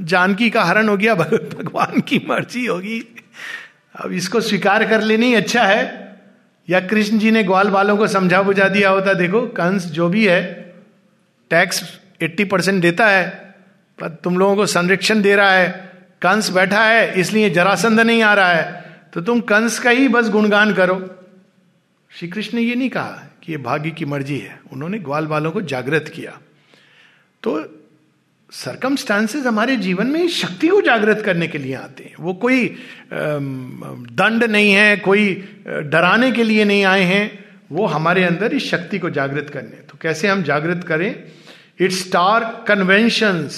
जानकी 0.00 0.50
का 0.50 0.64
हरण 0.64 0.88
हो 0.88 0.96
गया 0.96 1.14
भगवान 1.14 2.00
की 2.00 2.26
मर्ज़ी 2.28 2.66
होगी। 2.66 3.24
अब 3.96 4.12
इसको 4.12 4.40
स्वीकार 4.40 4.84
कर 4.84 5.00
लेनी 5.00 5.34
अच्छा 5.34 5.64
है। 5.64 6.06
या 6.70 6.80
कृष्ण 6.80 7.18
जी 7.18 7.30
ने 7.30 7.44
ग्वाल 7.44 7.68
वालों 7.68 7.96
को 7.96 8.06
समझा 8.06 8.42
बुझा 8.42 8.68
दिया 8.68 8.90
होता, 8.90 9.14
देखो, 9.14 9.40
कंस 9.40 9.84
जो 9.84 10.08
भी 10.08 10.26
है, 10.26 10.74
टैक्स 11.50 12.00
80 12.22 12.44
परसेंट 12.44 12.82
देता 12.82 13.06
है, 13.06 13.54
पर 13.98 14.08
तुम 14.08 14.38
लोगों 14.38 14.56
को 14.56 14.66
संरक्षण 14.66 15.22
दे 15.22 15.36
रहा 15.36 15.52
है। 15.52 15.92
कंस 16.22 16.50
बैठा 16.50 16.84
है, 16.84 17.20
इसलिए 17.20 17.50
जरासंध 17.50 18.00
नहीं 18.00 18.22
आ 18.22 18.34
रहा 18.34 18.52
है। 18.52 18.84
तो 19.12 19.20
तुम 19.20 19.40
कंस 19.40 19.78
का 19.78 19.90
ही 19.90 20.08
बस 20.08 20.28
गुणगान 20.28 20.72
करो। 20.74 21.24
श्री 22.10 22.28
कृष्ण 22.28 22.58
ने 22.58 22.64
ये 22.64 22.74
नहीं 22.74 22.90
कहा 22.90 23.22
कि 23.42 23.52
ये 23.52 23.58
भाग्य 23.58 23.90
की 23.90 24.04
मर्ज़ी 24.04 24.38
है। 24.38 24.60
उन्होंने 24.72 24.98
ग्वाल 24.98 25.26
वालों 25.26 25.50
को 25.50 25.60
जागृत 25.60 26.12
किया। 26.14 26.38
तो 27.46 27.52
सरकमस्टांसेस 28.52 29.44
हमारे 29.46 29.76
जीवन 29.76 30.06
में 30.06 30.28
शक्ति 30.28 30.68
को 30.68 30.80
जागृत 30.80 31.22
करने 31.24 31.48
के 31.48 31.58
लिए 31.58 31.74
आते 31.74 32.04
हैं। 32.04 32.14
वो 32.20 32.34
कोई 32.34 32.66
दंड 33.12 34.44
नहीं 34.44 34.72
है, 34.72 34.96
कोई 34.96 35.34
डराने 35.66 36.30
के 36.32 36.42
लिए 36.42 36.64
नहीं 36.64 36.84
आए 36.84 37.02
हैं। 37.02 37.44
वो 37.72 37.86
हमारे 37.86 38.24
अंदर 38.24 38.54
इस 38.54 38.70
शक्ति 38.70 38.98
को 38.98 39.10
जागृत 39.10 39.50
करने 39.50 39.80
तो 39.82 39.98
कैसे 40.02 40.28
हम 40.28 40.42
जागृत 40.42 40.84
करें? 40.84 41.24
It 41.80 41.92
star 41.92 42.64
convention 42.68 43.48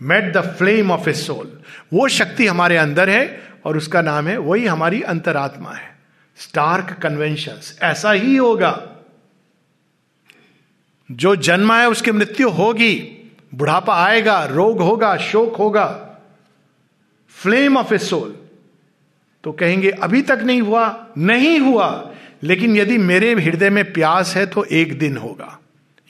met 0.00 0.32
the 0.32 0.40
flame 0.58 0.90
of 0.90 1.08
a 1.08 1.12
soul 1.12 1.58
वो 1.92 2.08
शक्ति 2.08 2.46
हमारे 2.46 2.76
अंदर 2.76 3.10
है 3.10 3.42
और 3.64 3.76
उसका 3.76 4.02
नाम 4.02 4.26
है, 4.28 4.38
वही 4.38 4.66
हमारी 4.66 5.02
अंतरात्मा 5.02 5.72
है। 5.72 5.94
स्टार्क 6.38 6.92
कन्वेंशन 7.02 7.60
ऐसा 7.82 8.12
ही 8.12 8.36
होगा। 8.36 8.72
जो 11.10 11.36
जन्मा 11.36 11.78
है 11.80 11.88
उसकी 11.88 12.10
मृत्यु 12.10 12.48
होगी। 12.50 13.15
बुढ़ापा 13.56 13.94
आएगा, 14.04 14.44
रोग 14.44 14.80
होगा, 14.80 15.16
शोक 15.16 15.56
होगा 15.56 15.86
फ्लेम 17.36 17.76
ऑफ़ 17.76 17.94
ए 17.94 17.98
सोल 17.98 18.36
तो 19.44 19.52
कहेंगे, 19.52 19.90
अभी 19.90 20.22
तक 20.22 20.40
नहीं 20.42 20.60
हुआ 20.62 21.12
नहीं 21.18 21.58
हुआ, 21.60 22.14
लेकिन 22.42 22.76
यदि 22.76 22.98
मेरे 22.98 23.32
हृदय 23.34 23.70
में 23.70 23.92
प्यास 23.92 24.34
है 24.36 24.46
तो 24.46 24.64
एक 24.64 24.98
दिन 24.98 25.16
होगा। 25.16 25.58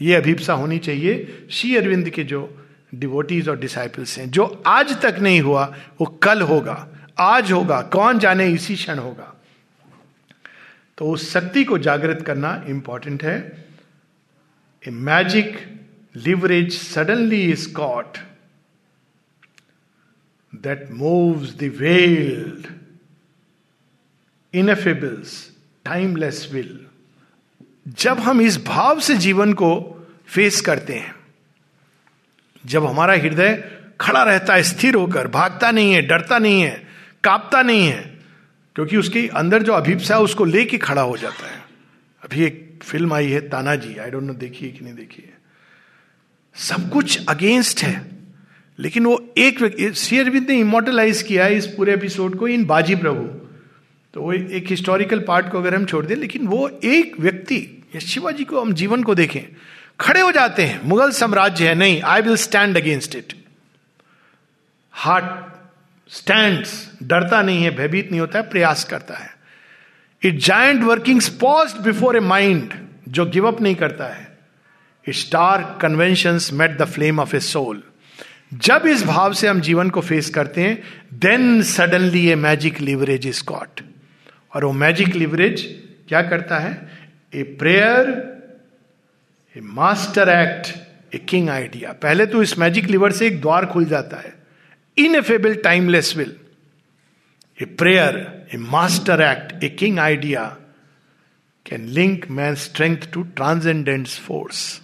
ये 0.01 0.15
अभिप्सा 0.15 0.53
होनी 0.53 0.79
चाहिए, 0.79 1.47
श्री 1.51 1.77
अरविंद 1.77 2.11
के 2.11 2.25
जो 2.25 2.65
डिवोटीज 2.95 3.49
और 3.49 3.59
डिसाइपल्स 3.59 4.19
हैं, 4.19 4.31
जो 4.31 4.63
आज 4.67 5.01
तक 5.03 5.19
नहीं 5.19 5.41
हुआ, 5.41 5.65
वो 6.01 6.07
कल 6.23 6.43
होगा, 6.43 6.87
आज 7.19 7.53
होगा, 7.53 7.81
कौन 7.83 8.19
जाने, 8.19 8.47
इसी 8.49 8.75
क्षण 8.75 8.99
होगा। 8.99 9.33
तो 10.99 11.11
उस 11.11 11.33
शक्ति 11.33 11.65
को 11.65 11.79
जागृत 11.79 12.23
करना 12.23 12.63
इंपॉर्टेंट 12.69 13.23
है। 13.25 13.39
A 14.83 14.91
magic 14.91 15.59
leverage 16.17 16.73
suddenly 16.79 17.43
is 17.53 17.73
caught 17.73 18.19
that 20.55 20.91
moves 20.91 21.57
the 21.57 21.63
veiled 21.63 22.67
ineffable's 24.55 25.53
timeless 25.85 26.49
will 26.53 26.87
जब 27.89 28.19
हम 28.19 28.41
इस 28.41 28.65
भाव 28.65 29.01
से 29.01 29.17
जीवन 29.17 29.53
को 29.53 29.93
फेस 30.27 30.61
करते 30.61 30.95
हैं, 30.95 31.15
जब 32.67 32.85
हमारा 32.85 33.15
हृदय 33.15 33.73
खड़ा 34.01 34.23
रहता 34.23 34.55
है, 34.55 34.63
स्थिर 34.63 34.95
होकर, 34.95 35.29
भागता 35.29 35.71
नहीं 35.71 35.93
है, 35.93 36.03
डरता 36.03 36.39
नहीं 36.39 36.63
है, 36.63 36.87
कांपता 37.25 37.63
नहीं 37.63 37.87
है, 37.87 38.19
क्योंकि 38.75 38.97
उसके 38.97 39.29
अंदर 39.29 39.63
जो 39.63 39.73
अभिप्सा 39.73 40.15
है, 40.15 40.21
उसको 40.21 40.45
लेके 40.45 40.79
खड़ा 40.79 41.03
हो 41.03 41.17
जाता 41.17 41.47
है। 41.47 41.65
अभी 42.23 42.45
एक 42.45 42.81
फ़िल्म 42.83 43.15
आई 43.15 43.31
है 43.31 43.49
तानाजी 43.49 43.97
आई 43.97 44.11
डोंट 44.11 44.23
नो 44.23 44.35
देखिए 44.35 44.71
कि 44.71 44.85
नहीं 44.85 44.95
देखिए 44.95 45.36
सब 46.57 46.91
कुछ 46.91 47.27
अगेंस्ट 47.29 47.83
है। 47.83 48.17
लेकिन 48.79 49.07
वो 49.07 49.35
एक 49.39 49.59
श्री 49.97 50.19
अरविंद 50.19 50.49
ने 50.49 50.55
इमोटलाइज 50.55 51.23
किया 51.23 51.45
है 51.45 51.57
इस 51.57 51.67
पूरे 51.67 51.95
एपिसोड 51.95 52.37
को 52.39 52.49
इन 52.49 52.65
बाजी 52.65 52.95
प्रभु। 52.95 53.25
तो 54.15 54.23
वो 54.23 54.33
एक 54.33 54.67
हिस्टोरिकल 54.71 55.21
पार्ट 55.21 55.51
को 55.53 55.59
अगर 55.59 55.75
हम 55.75 55.85
छोड़ 55.85 56.07
दें, 56.07 56.15
लेकिन 56.17 56.47
वो 56.47 56.69
एक 56.85 57.21
व्यक्ति 57.21 57.83
शिवाजी 58.03 58.45
को 58.45 58.61
हम 58.61 58.73
जीवन 58.73 59.03
को 59.03 59.15
देखें, 59.15 59.43
खड़े 60.01 60.21
हो 60.21 60.33
जाते 60.33 60.65
हैं। 60.65 60.81
मुगल 60.85 61.11
साम्राज्य 61.11 61.69
है, 61.69 61.75
नहीं 61.75 62.03
I 62.03 62.23
will 62.23 62.37
stand 62.37 62.77
against 62.77 63.17
it 63.17 63.33
heart 64.93 65.55
stand 66.11 66.65
डरता 67.03 67.43
नहीं 67.43 67.65
है, 67.65 67.77
भयभीत 67.77 68.11
नहीं 68.11 68.21
होता 68.21 68.39
है, 68.39 68.49
प्रयास 68.51 68.85
करता 68.85 69.15
है। 69.15 69.31
It 70.23 70.39
giant 70.39 70.83
working 70.85 71.21
pause 71.41 71.73
before 71.73 72.17
a 72.17 72.21
mind 72.21 72.75
जो 73.09 73.27
गिव 73.27 73.49
अप 73.49 73.61
नहीं 73.61 73.75
करता 73.75 74.07
है। 74.07 74.36
Star 75.13 75.79
convention 75.83 76.39
met 76.53 76.79
the 76.79 76.85
flame 76.85 77.21
of 77.21 77.37
a 77.37 77.41
soul 77.41 77.83
जब 78.55 78.83
इस 78.87 79.05
भाव 79.05 79.33
से 79.33 79.49
हम 79.49 79.61
जीवन 79.61 79.91
को 79.91 80.01
फेस 80.01 80.31
करते 80.31 80.61
हैं 80.61 80.83
then 81.15 81.63
suddenly 81.63 82.29
a 82.29 82.35
magic 82.35 82.81
leverage 82.81 83.27
is 83.27 83.45
caught 83.45 83.81
और 84.55 84.65
वो 84.65 84.73
मैजिक 84.73 85.09
लिवरेज 85.09 85.83
क्या 86.09 86.23
करता 86.23 86.59
है? 86.59 86.89
A 87.35 87.43
prayer 87.43 88.11
a 89.57 89.61
master 89.61 90.29
act 90.29 90.87
a 91.15 91.19
king 91.19 91.51
idea 91.51 91.93
पहले 91.93 92.27
तो 92.27 92.43
इस 92.43 92.59
मैजिक 92.59 92.85
लिवर 92.85 93.13
से 93.13 93.27
एक 93.27 93.41
द्वार 93.41 93.67
खुल 93.67 93.85
जाता 93.85 94.17
है। 94.17 94.35
Ineffable 94.99 95.55
timeless 95.55 96.17
will 96.17 96.37
a 97.63 97.65
prayer 97.65 98.47
a 98.55 98.57
master 98.57 99.21
act 99.21 99.65
a 99.65 99.69
king 99.69 99.99
idea 99.99 100.57
can 101.67 101.87
link 101.89 102.31
man 102.31 102.55
strength 102.55 102.97
to 103.13 103.23
transcendence 103.23 104.19
force 104.19 104.83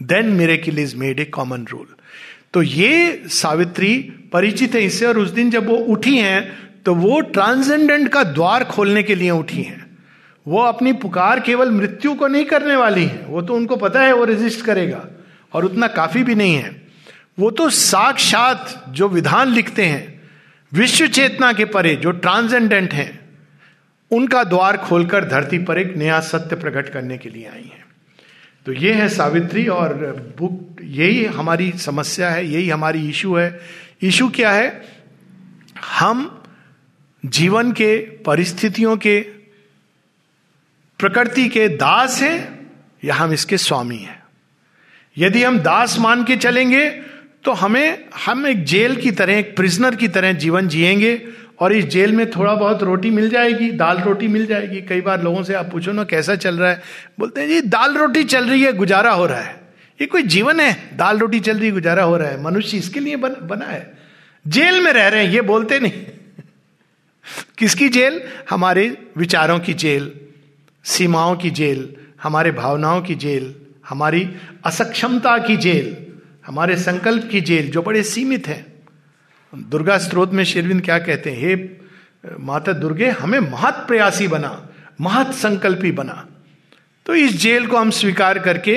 then 0.00 0.26
miracle 0.56 0.78
is 0.78 0.96
made 0.96 1.20
a 1.20 1.24
common 1.24 1.66
rule 1.70 1.86
तो 2.54 2.62
ये 2.62 3.22
सावित्री 3.28 3.96
परिचित 4.32 4.74
है 4.74 4.84
इससे, 4.84 5.06
और 5.06 5.18
उस 5.18 5.30
दिन 5.30 5.50
जब 5.50 5.66
वो 5.66 5.76
उठी 5.76 6.16
हैं 6.18 6.82
तो 6.82 6.94
वो 6.94 7.20
ट्रांसजेंडेंट 7.20 8.08
का 8.08 8.22
द्वार 8.24 8.64
खोलने 8.64 9.02
के 9.02 9.14
लिए 9.14 9.30
उठी 9.30 9.62
हैं। 9.62 9.82
वो 10.46 10.62
अपनी 10.62 10.92
पुकार 10.94 11.40
केवल 11.40 11.70
मृत्यु 11.70 12.14
को 12.14 12.26
नहीं 12.26 12.44
करने 12.44 12.76
वाली 12.76 13.04
है। 13.04 13.24
वो 13.26 13.42
तो 13.42 13.54
उनको 13.54 13.76
पता 13.76 14.02
है, 14.02 14.12
वो 14.12 14.24
रेजिस्ट 14.24 14.64
करेगा, 14.64 15.04
और 15.52 15.64
उतना 15.64 15.86
काफ़ी 15.88 16.22
भी 16.22 16.34
नहीं 16.34 16.54
है। 16.54 16.70
वो 17.38 17.50
तो 17.50 17.68
साक्षात 17.70 18.84
जो 18.88 19.08
विधान 19.08 19.48
लिखते 19.48 19.84
हैं, 19.84 20.20
विश्व 20.72 21.06
चेतना 21.08 21.52
के 21.52 21.64
परे 21.66 21.94
जो 21.96 22.10
ट्रांसजेंडेंट 22.12 22.92
हैं, 22.92 23.20
उनका 24.10 24.44
द्वार 24.44 24.76
खोलकर 24.78 25.24
धरती 25.24 25.58
पर 25.58 25.78
एक 25.78 25.96
नया 25.96 26.20
सत्य 26.22 26.56
प्रकट 26.56 26.88
करने 26.88 27.18
के 27.18 27.28
लिए 27.28 27.46
आई 27.46 27.70
है। 27.74 27.83
तो 28.66 28.72
ये 28.72 28.92
है 28.92 29.08
सावित्री 29.08 29.66
और 29.68 29.94
बुक, 30.38 30.76
यही 30.82 31.24
हमारी 31.24 31.72
समस्या 31.72 32.30
है, 32.30 32.46
यही 32.46 32.68
हमारी 32.68 33.08
इशू 33.08 33.34
है। 33.34 33.60
इशू 34.02 34.28
क्या 34.28 34.52
है? 34.52 34.82
हम 35.92 36.42
जीवन 37.26 37.72
के, 37.72 37.98
परिस्थितियों 37.98 38.96
के, 38.96 39.20
प्रकृति 40.98 41.48
के 41.48 41.68
दास 41.68 42.22
हैं 42.22 42.70
या 43.04 43.14
हम 43.14 43.32
इसके 43.32 43.58
स्वामी 43.58 43.96
हैं। 43.96 44.22
यदि 45.18 45.42
हम 45.44 45.58
दास 45.58 45.98
मान 45.98 46.24
के 46.24 46.36
चलेंगे 46.36 46.90
तो 47.44 47.52
हमें, 47.52 48.04
हम 48.26 48.46
एक 48.46 48.64
जेल 48.64 48.96
की 48.96 49.10
तरह, 49.10 49.34
एक 49.34 49.56
प्रिजनर 49.56 49.94
की 49.94 50.08
तरह 50.08 50.32
जीवन 50.32 50.68
जिएँगे। 50.68 51.28
और 51.58 51.72
इस 51.72 51.84
जेल 51.84 52.12
में 52.12 52.30
थोड़ा 52.30 52.54
बहुत 52.54 52.82
रोटी 52.82 53.10
मिल 53.10 53.30
जाएगी 53.30 53.70
दाल 53.70 53.98
रोटी 53.98 54.28
मिल 54.28 54.46
जाएगी। 54.46 54.82
कई 54.82 55.00
बार 55.00 55.22
लोगों 55.22 55.42
से 55.42 55.54
आप 55.54 55.70
पूछो 55.72 55.92
ना 55.92 56.04
कैसा 56.04 56.34
चल 56.34 56.58
रहा 56.58 56.70
है? 56.70 56.82
बोलते 57.18 57.40
हैं 57.40 57.48
जी 57.48 57.60
दाल 57.60 57.94
रोटी 57.94 58.24
चल 58.24 58.48
रही 58.48 58.62
है 58.62 58.72
गुजारा 58.72 59.12
हो 59.12 59.26
रहा 59.26 59.40
है। 59.40 59.68
ये 60.00 60.06
कोई 60.06 60.22
जीवन 60.22 60.60
है 60.60 60.96
दाल 60.96 61.18
रोटी 61.18 61.40
चल 61.40 61.56
रही 61.56 61.66
है 61.66 61.72
गुजारा 61.72 62.02
हो 62.02 62.16
रहा 62.16 62.28
है। 62.28 62.42
मनुष्य 62.42 62.76
इसके 62.76 63.00
लिए 63.00 63.16
बन, 63.16 63.36
बना 63.42 63.66
है। 63.66 63.98
जेल 64.48 64.80
में 64.80 64.92
रह 64.92 65.08
रहे 65.08 65.24
हैं 65.24 65.32
ये 65.32 65.40
बोलते 65.40 65.80
नहीं। 65.80 65.92
किसकी 67.58 67.88
जेल? 67.88 68.22
हमारे 68.50 69.08
विचारों 69.16 69.58
की 69.58 69.74
जेल 69.74 70.12
सीमाओं 70.84 71.36
की 71.36 71.50
जेल 71.50 71.96
हमारे 72.22 72.50
भावनाओं 72.50 73.02
की 73.02 73.14
जेल 73.14 73.54
हमारी 73.88 74.30
असक्षमता 74.64 75.38
की 75.38 75.56
जेल 75.56 76.06
हमारे 76.46 76.76
संकल्प 76.76 77.28
की 77.30 77.40
जेल 77.40 77.70
जो 77.70 77.82
बड़े 77.82 78.02
सीमित 78.02 78.48
है। 78.48 78.73
दुर्गा 79.54 79.98
स्त्रोत 79.98 80.32
में 80.32 80.44
शेरविंद 80.44 80.82
क्या 80.82 80.98
कहते 80.98 81.30
हैं? 81.30 81.38
हे, 81.38 81.68
माता 82.40 82.72
दुर्गे, 82.72 83.08
हमें 83.08 83.40
महत 83.40 83.74
प्रयासी 83.74 84.28
बना, 84.28 84.68
महत 85.00 85.34
संकल्पी 85.34 85.92
बना। 85.92 86.28
तो 87.06 87.14
इस 87.14 87.40
जेल 87.40 87.66
को 87.66 87.76
हम 87.76 87.90
स्वीकार 87.90 88.38
करके, 88.38 88.72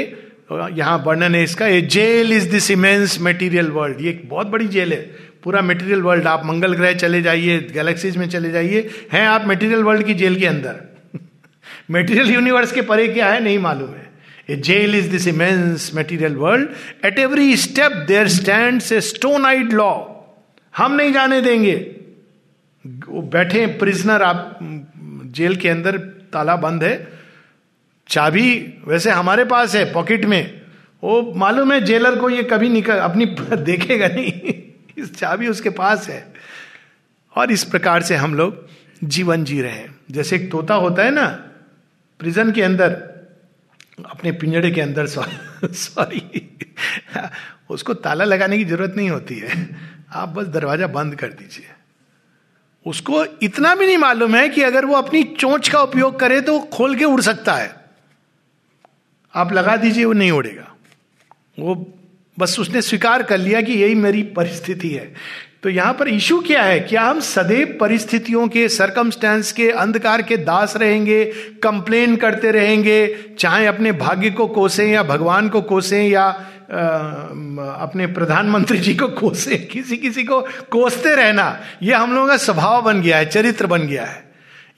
यहाँ 0.51 1.03
वर्णन 1.07 1.35
है 1.35 1.43
इसका, 1.43 1.67
a 1.67 1.81
jail 1.81 2.33
is 2.33 2.49
this 2.49 2.71
immense 2.71 3.17
material 3.21 3.67
world. 3.67 4.01
ये 4.01 4.09
एक 4.09 4.29
बहुत 4.29 4.47
बड़ी 4.47 4.67
जेल 4.67 4.93
है। 4.93 4.99
पूरा 5.43 5.61
मेटीरियल 5.61 6.01
वर्ल्ड, 6.01 6.27
आप 6.27 6.45
मंगल 6.45 6.73
ग्रह 6.73 6.93
चले 6.93 7.21
जाइए, 7.21 7.59
गैलेक्सीज 7.59 8.17
में 8.17 8.29
चले 8.29 8.51
जाइए, 8.51 8.89
हैं 9.11 9.27
आप 9.27 9.47
मेटीरियल 9.47 9.83
वर्ल्ड 9.83 10.05
की 10.05 10.13
जेल 10.13 10.35
के 10.35 10.45
अंदर? 10.45 10.95
मेटीरियल 11.91 12.29
यूनिवर्स 12.29 12.71
के 12.71 12.81
परे 12.81 13.07
क्या 13.07 13.27
है? 13.27 13.43
नहीं 13.43 13.59
मालूम 13.59 13.89
है। 13.89 14.11
A 14.49 14.55
jail 14.55 14.95
is 14.95 15.09
this 15.09 15.27
immense 15.27 15.91
material 15.95 16.35
world, 16.35 16.69
at 17.05 17.19
every 17.19 17.57
step 17.57 17.91
there 17.91 18.27
stand 18.27 18.81
a 18.91 19.01
stone 19.01 19.45
eyed 19.45 19.73
law. 19.73 20.03
हम 20.77 20.93
नहीं 20.93 21.13
जाने 21.13 21.41
देंगे। 21.41 21.95
वो 22.87 23.21
बैठे 23.21 23.65
प्रिजनर 23.65 24.21
आप, 24.21 24.59
जेल 25.25 25.55
के 25.55 25.69
अंदर 25.69 25.97
ताला 25.97 26.55
बंद 26.55 26.83
है। 26.83 27.07
चाबी 28.07 28.73
वैसे 28.87 29.09
हमारे 29.09 29.45
पास 29.45 29.75
है 29.75 29.93
पॉकेट 29.93 30.25
में। 30.25 30.61
वो 31.03 31.33
मालूम 31.35 31.73
है 31.73 31.81
जेलर 31.81 32.19
को 32.19 32.29
ये 32.29 32.43
कभी 32.43 32.69
निकल, 32.69 32.95
अपनी 32.95 33.25
देखेगा 33.57 34.07
नहीं। 34.07 34.63
इस 34.97 35.15
चाबी 35.15 35.47
उसके 35.47 35.69
पास 35.69 36.09
है। 36.09 36.33
और 37.35 37.51
इस 37.51 37.63
प्रकार 37.63 38.01
से 38.01 38.15
हम 38.15 38.35
लोग 38.35 38.67
जीवन 39.03 39.43
जी 39.43 39.61
रहे 39.61 39.71
हैं। 39.71 39.95
जैसे 40.11 40.35
एक 40.35 40.51
तोता 40.51 40.73
होता 40.73 41.03
है 41.03 41.11
ना 41.11 41.27
प्रिजन 42.19 42.51
के 42.51 42.61
अंदर, 42.61 42.91
अपने 44.05 44.31
पिंजड़े 44.31 44.71
के 44.71 44.81
अंदर 44.81 45.07
सॉरी 45.07 46.57
उसको 47.69 47.93
ताला 47.93 48.25
लगाने 48.25 48.57
की 48.57 48.65
ज़रूरत 48.65 48.93
नहीं 48.97 49.09
होती 49.09 49.35
है। 49.35 49.87
आप 50.09 50.29
बस 50.29 50.45
दरवाज़ा 50.47 50.87
बंद 50.87 51.15
कर 51.15 51.27
दीजिए। 51.27 51.65
उसको 52.85 53.23
इतना 53.43 53.73
भी 53.75 53.85
नहीं 53.85 53.97
मालूम 53.97 54.35
है 54.35 54.47
कि 54.49 54.61
अगर 54.61 54.85
वो 54.85 54.95
अपनी 54.95 55.23
चोंच 55.23 55.69
का 55.69 55.81
उपयोग 55.81 56.19
करे 56.19 56.39
तो 56.41 56.59
खोल 56.73 56.95
के 56.95 57.05
उड़ 57.05 57.21
सकता 57.21 57.53
है। 57.53 57.75
आप 59.33 59.51
लगा 59.53 59.75
दीजिए, 59.75 60.05
वो 60.05 60.13
नहीं 60.13 60.31
उड़ेगा। 60.31 60.73
वो 61.59 61.75
बस 62.37 62.59
उसने 62.59 62.81
स्वीकार 62.81 63.23
कर 63.23 63.37
लिया 63.37 63.61
कि 63.61 63.73
यही 63.73 63.95
मेरी 63.95 64.23
परिस्थिति 64.23 64.89
है। 64.89 65.13
तो 65.63 65.69
यहाँ 65.69 65.93
पर 65.93 66.07
इशू 66.07 66.39
क्या 66.41 66.63
है? 66.63 66.79
क्या 66.79 67.03
हम 67.03 67.19
सदैव 67.19 67.77
परिस्थितियों 67.79 68.47
के 68.47 68.67
सरकमस्टेंस 68.69 69.51
के, 69.51 69.69
अंधकार 69.71 70.21
के 70.21 70.37
दास 70.37 70.75
रहेंगे 70.77 71.23
कंप्लेन 71.63 72.15
करते 72.15 72.51
रहेंगे, 72.51 73.35
चाहे 73.39 73.65
अपने 73.65 73.91
भाग्य 73.91 74.29
को 74.31 74.47
कोसें 74.47 74.87
या 74.87 75.03
भगवान 75.03 75.49
को 75.49 75.61
कोसें 75.61 76.07
या 76.09 76.29
अपने 76.71 78.07
प्रधानमंत्री 78.07 78.77
जी 78.77 78.95
को 78.95 79.07
कोसे 79.07 79.57
किसी 79.57 79.97
किसी 79.97 80.23
को 80.23 80.41
कोसते 80.71 81.15
रहना 81.15 81.59
यह 81.83 81.99
हम 81.99 82.15
लोगों 82.15 82.27
का 82.27 82.37
स्वभाव 82.37 82.81
बन 82.81 83.01
गया 83.01 83.17
है, 83.17 83.25
चरित्र 83.25 83.67
बन 83.67 83.81
गया 83.87 84.05
है। 84.05 84.31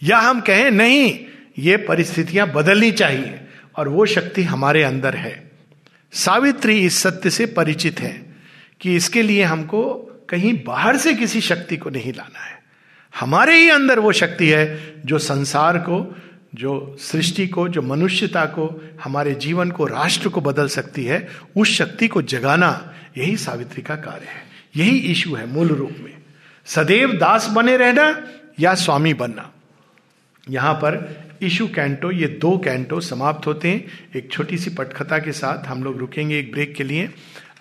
या 0.03 0.17
हम 0.17 0.41
कहें, 0.41 0.71
नहीं, 0.71 1.19
ये 1.59 1.77
परिस्थितियाँ 1.77 2.47
बदलनी 2.47 2.91
चाहिए 2.91 3.41
और 3.75 3.87
वो 3.87 4.05
शक्ति 4.05 4.43
हमारे 4.43 4.83
अंदर 4.83 5.15
है। 5.15 5.51
सावित्री 6.13 6.85
इस 6.85 6.99
सत्य 6.99 7.29
से 7.29 7.45
परिचित 7.45 7.99
है 7.99 8.25
कि 8.81 8.95
इसके 8.95 9.21
लिए 9.21 9.43
हमको 9.43 9.93
कहीं 10.29 10.63
बाहर 10.63 10.97
से 10.97 11.13
किसी 11.13 11.41
शक्ति 11.41 11.77
को 11.77 11.89
नहीं 11.89 12.13
लाना 12.13 12.39
है। 12.39 12.59
हमारे 13.19 13.57
ही 13.57 13.69
अंदर 13.69 13.99
वो 13.99 14.11
शक्ति 14.11 14.49
है 14.49 14.93
जो 15.05 15.19
संसार 15.19 15.77
को 15.77 16.15
जो 16.55 16.95
सृष्टि 16.99 17.47
को, 17.47 17.69
जो 17.69 17.81
मनुष्यता 17.81 18.45
को, 18.45 18.91
हमारे 19.03 19.33
जीवन 19.33 19.71
को, 19.71 19.85
राष्ट्र 19.85 20.29
को 20.29 20.41
बदल 20.41 20.67
सकती 20.67 21.05
है, 21.05 21.27
उस 21.57 21.69
शक्ति 21.69 22.07
को 22.07 22.21
जगाना 22.21 22.93
यही 23.17 23.37
सावित्री 23.37 23.81
का 23.81 23.95
कार्य 23.95 24.25
है। 24.25 24.49
यही 24.75 24.97
इशू 24.97 25.35
है 25.35 25.47
मूल 25.47 25.67
रूप 25.67 25.95
में। 25.99 26.17
सदैव 26.65 27.11
दास 27.11 27.47
बने 27.47 27.77
रहना 27.77 28.27
या 28.59 28.75
स्वामी 28.75 29.13
बनना। 29.13 29.51
यहाँ 30.49 30.73
पर 30.73 31.21
इशू 31.41 31.67
कैंटो, 31.67 32.11
ये 32.11 32.27
दो 32.27 32.57
कैंटो 32.57 32.99
समाप्त 32.99 33.47
होते 33.47 33.67
हैं। 33.67 33.87
एक 34.15 34.31
छोटी 34.31 34.57
सी 34.57 34.69
पटकथा 34.69 35.19
के 35.19 35.31
साथ 35.31 35.67
हम 35.67 35.83
लोग 35.83 35.97
रुकेंगे 35.97 36.39
एक 36.39 36.51
ब्रेक 36.51 36.75
के 36.75 36.83
लिए। 36.83 37.09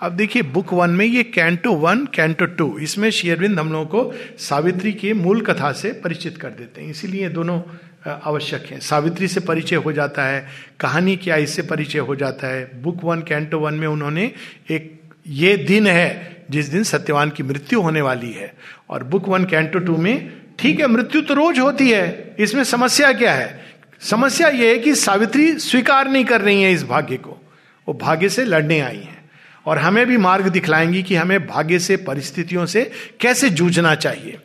अब 0.01 0.13
देखिए, 0.13 0.43
बुक 0.43 0.73
वन 0.73 0.91
में 0.91 1.07
ये 1.07 1.23
कैंटो 1.23 1.73
वन, 1.73 2.07
कैंटो 2.07 2.47
टू, 2.47 2.79
इसमें 2.79 3.11
शेयरविंद 3.11 3.59
हम 3.59 3.73
लोगों 3.73 3.87
को 3.87 4.15
सावित्री 4.39 4.93
के 4.93 5.13
मूल 5.13 5.41
कथा 5.41 5.73
से 5.73 5.93
परिचित 5.93 6.39
कर 6.39 6.51
देते 6.51 6.81
हैं। 6.81 6.91
इसीलिए 6.91 7.29
दोनों 7.29 7.61
आवश्यक 8.07 8.67
है। 8.71 8.81
सावित्री 8.81 9.29
से 9.29 9.41
परिचय 9.41 9.77
हो 9.77 9.93
जाता 9.93 10.25
है, 10.25 10.49
कहानी 10.81 11.17
क्या 11.17 11.37
इससे 11.37 11.63
परिचय 11.63 11.99
हो 11.99 12.17
जाता 12.17 12.47
है। 12.47 12.83
बुक 12.83 13.01
वन, 13.05 13.21
कैंटो 13.21 13.59
वन 13.59 13.75
में 13.75 13.87
उन्होंने 13.87 14.33
एक 14.71 15.01
ये 15.27 15.57
दिन 15.57 15.87
है, 15.87 16.45
जिस 16.51 16.67
दिन 16.67 16.83
सत्यवान 16.83 17.31
की 17.31 17.43
मृत्यु 17.43 17.81
होने 17.81 18.01
वाली 18.01 18.33
है। 18.33 18.55
और 18.91 19.05
बुक 19.05 19.29
वन, 19.29 19.45
कैंटो 19.45 19.79
टू 19.79 19.97
में, 19.97 20.33
ठीक 20.59 20.81
है, 20.81 20.87
मृत्यु 20.87 21.23
तो 21.23 21.35
रोज 21.35 21.59
होती 21.59 21.91
है, 21.91 22.37
इसमें 22.39 22.65
समस्या 22.65 23.13
क्या 23.13 23.35
है? 23.35 23.65
समस्या 24.01 24.49
यह 24.49 24.69
है 24.69 24.79
कि 24.79 24.95
सावित्री 24.95 25.59
स्वीकार 25.59 26.09
नहीं 26.09 26.25
कर 26.25 26.41
रही 26.41 26.63
है 26.63 26.73
इस 26.73 26.85
भाग्य 26.85 27.17
को। 27.17 27.53
वो 27.89 27.95
भाग्य 27.95 28.29
से 28.29 28.45
लड़ने 28.45 28.81
आई 28.81 28.97
है। 28.97 29.19
और 29.67 29.79
हमें 29.79 30.07
भी 30.07 30.17
मार्ग 30.17 30.49
दिखलाएँगी 30.49 31.03
कि 31.03 31.15
हमें 31.15 31.47
भाग्य 31.47 31.79
से, 31.79 31.97
परिस्थितियों 31.97 32.67
से 32.67 32.91
कैसे 33.21 33.51
जूझना 33.51 33.95
चाहिए। 33.95 34.39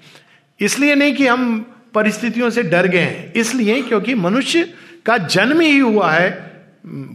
इसलिए 0.59 0.95
नहीं 0.95 1.13
कि 1.13 1.27
हम 1.27 1.69
परिस्थितियों 1.93 2.49
से 2.49 2.63
डर 2.63 2.87
गए 2.87 2.99
हैं। 2.99 3.33
इसलिए 3.33 3.81
क्योंकि 3.81 4.15
मनुष्य 4.15 4.73
का 5.05 5.17
जन्म 5.17 5.59
ही 5.59 5.77
हुआ 5.77 6.11
है 6.11 6.29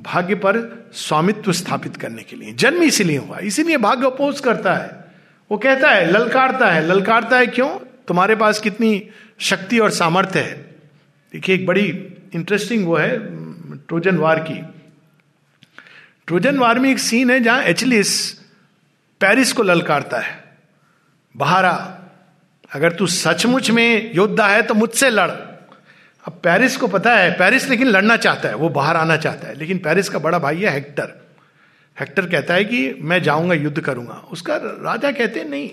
भाग्य 0.04 0.34
पर 0.34 0.90
स्वामित्व 0.92 1.52
स्थापित 1.52 1.96
करने 1.96 2.22
के 2.22 2.36
लिए। 2.36 2.52
जन्म 2.52 2.82
इसीलिए 2.82 3.16
हुआ, 3.16 3.38
इसीलिए 3.38 3.76
भाग्य 3.76 4.06
अपोज 4.06 4.40
करता 4.40 4.74
है। 4.74 5.04
वो 5.50 5.58
कहता 5.58 5.90
है, 5.90 6.10
ललकारता 6.12 6.70
है। 6.70 6.86
ललकारता 6.86 7.38
है 7.38 7.46
क्यों? 7.46 7.68
तुम्हारे 8.08 8.36
पास 8.36 8.60
कितनी 8.60 9.02
शक्ति 9.38 9.78
और 9.78 9.90
सामर्थ्य 9.90 10.40
है। 10.40 10.54
देखिए, 11.32 11.54
एक 11.54 11.66
बड़ी 11.66 11.86
इंटरेस्टिंग 12.34 12.86
वो 12.86 12.96
है, 12.96 13.18
ट्रोजन 13.78 14.16
वार 14.16 14.38
की। 14.38 14.62
ट्रोजन 16.26 16.58
वार 16.58 16.78
में 16.78 16.90
एक 16.90 16.98
सीन 16.98 17.30
है 17.30 17.40
जहाँ 17.40 17.62
एचलिस 17.62 18.32
पेरिस 19.20 19.52
को 19.52 19.62
ललकारता 19.62 20.18
है। 20.18 20.44
बाहर 21.36 21.64
अगर 22.72 22.92
तू 22.92 23.06
सचमुच 23.06 23.70
में 23.70 24.14
योद्धा 24.14 24.46
है 24.46 24.62
तो 24.62 24.74
मुझसे 24.74 25.10
लड़। 25.10 25.30
अब 26.24 26.30
पेरिस 26.30 26.76
को 26.76 26.86
पता 26.86 27.16
है, 27.16 27.30
पेरिस 27.30 27.68
लेकिन 27.68 27.86
लड़ना 27.86 28.16
चाहता 28.16 28.48
है, 28.48 28.54
वो 28.54 28.68
बाहर 28.68 28.96
आना 28.96 29.16
चाहता 29.16 29.48
है, 29.48 29.58
लेकिन 29.58 29.78
पेरिस 29.78 30.08
का 30.08 30.18
बड़ा 30.18 30.38
भाई 30.38 30.56
है 30.56 30.72
हेक्टर। 30.72 31.28
हेक्टर 32.00 32.26
कहता 32.26 32.54
है 32.54 32.64
कि 32.64 32.98
मैं 33.00 33.22
जाऊँगा, 33.22 33.54
युद्ध 33.54 33.80
करूँगा। 33.80 34.24
उसका 34.32 34.56
राजा 34.56 35.10
कहते 35.10 35.40
हैं, 35.40 35.48
नहीं 35.48 35.70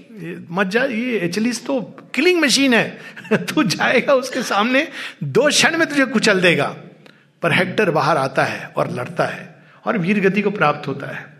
मत 0.51 0.67
जा, 0.67 0.83
ये 0.83 1.19
एचलिस 1.19 1.65
तो 1.65 1.81
किलिंग 2.15 2.41
मशीन 2.41 2.73
है। 2.73 2.97
तू 3.33 3.63
जाएगा, 3.63 4.13
उसके 4.13 4.43
सामने 4.43 4.87
दो 5.23 5.49
क्षण 5.49 5.77
में 5.77 5.89
तुझे 5.89 6.05
कुचल 6.05 6.41
देगा। 6.41 6.75
पर 7.41 7.53
हेक्टर 7.53 7.91
बाहर 7.91 8.17
आता 8.17 8.43
है 8.43 8.73
और 8.77 8.91
लड़ता 8.91 9.25
है 9.25 9.55
और 9.85 9.97
वीर 9.97 10.29
गति 10.29 10.41
को 10.41 10.51
प्राप्त 10.51 10.87
होता 10.87 11.07
है। 11.07 11.34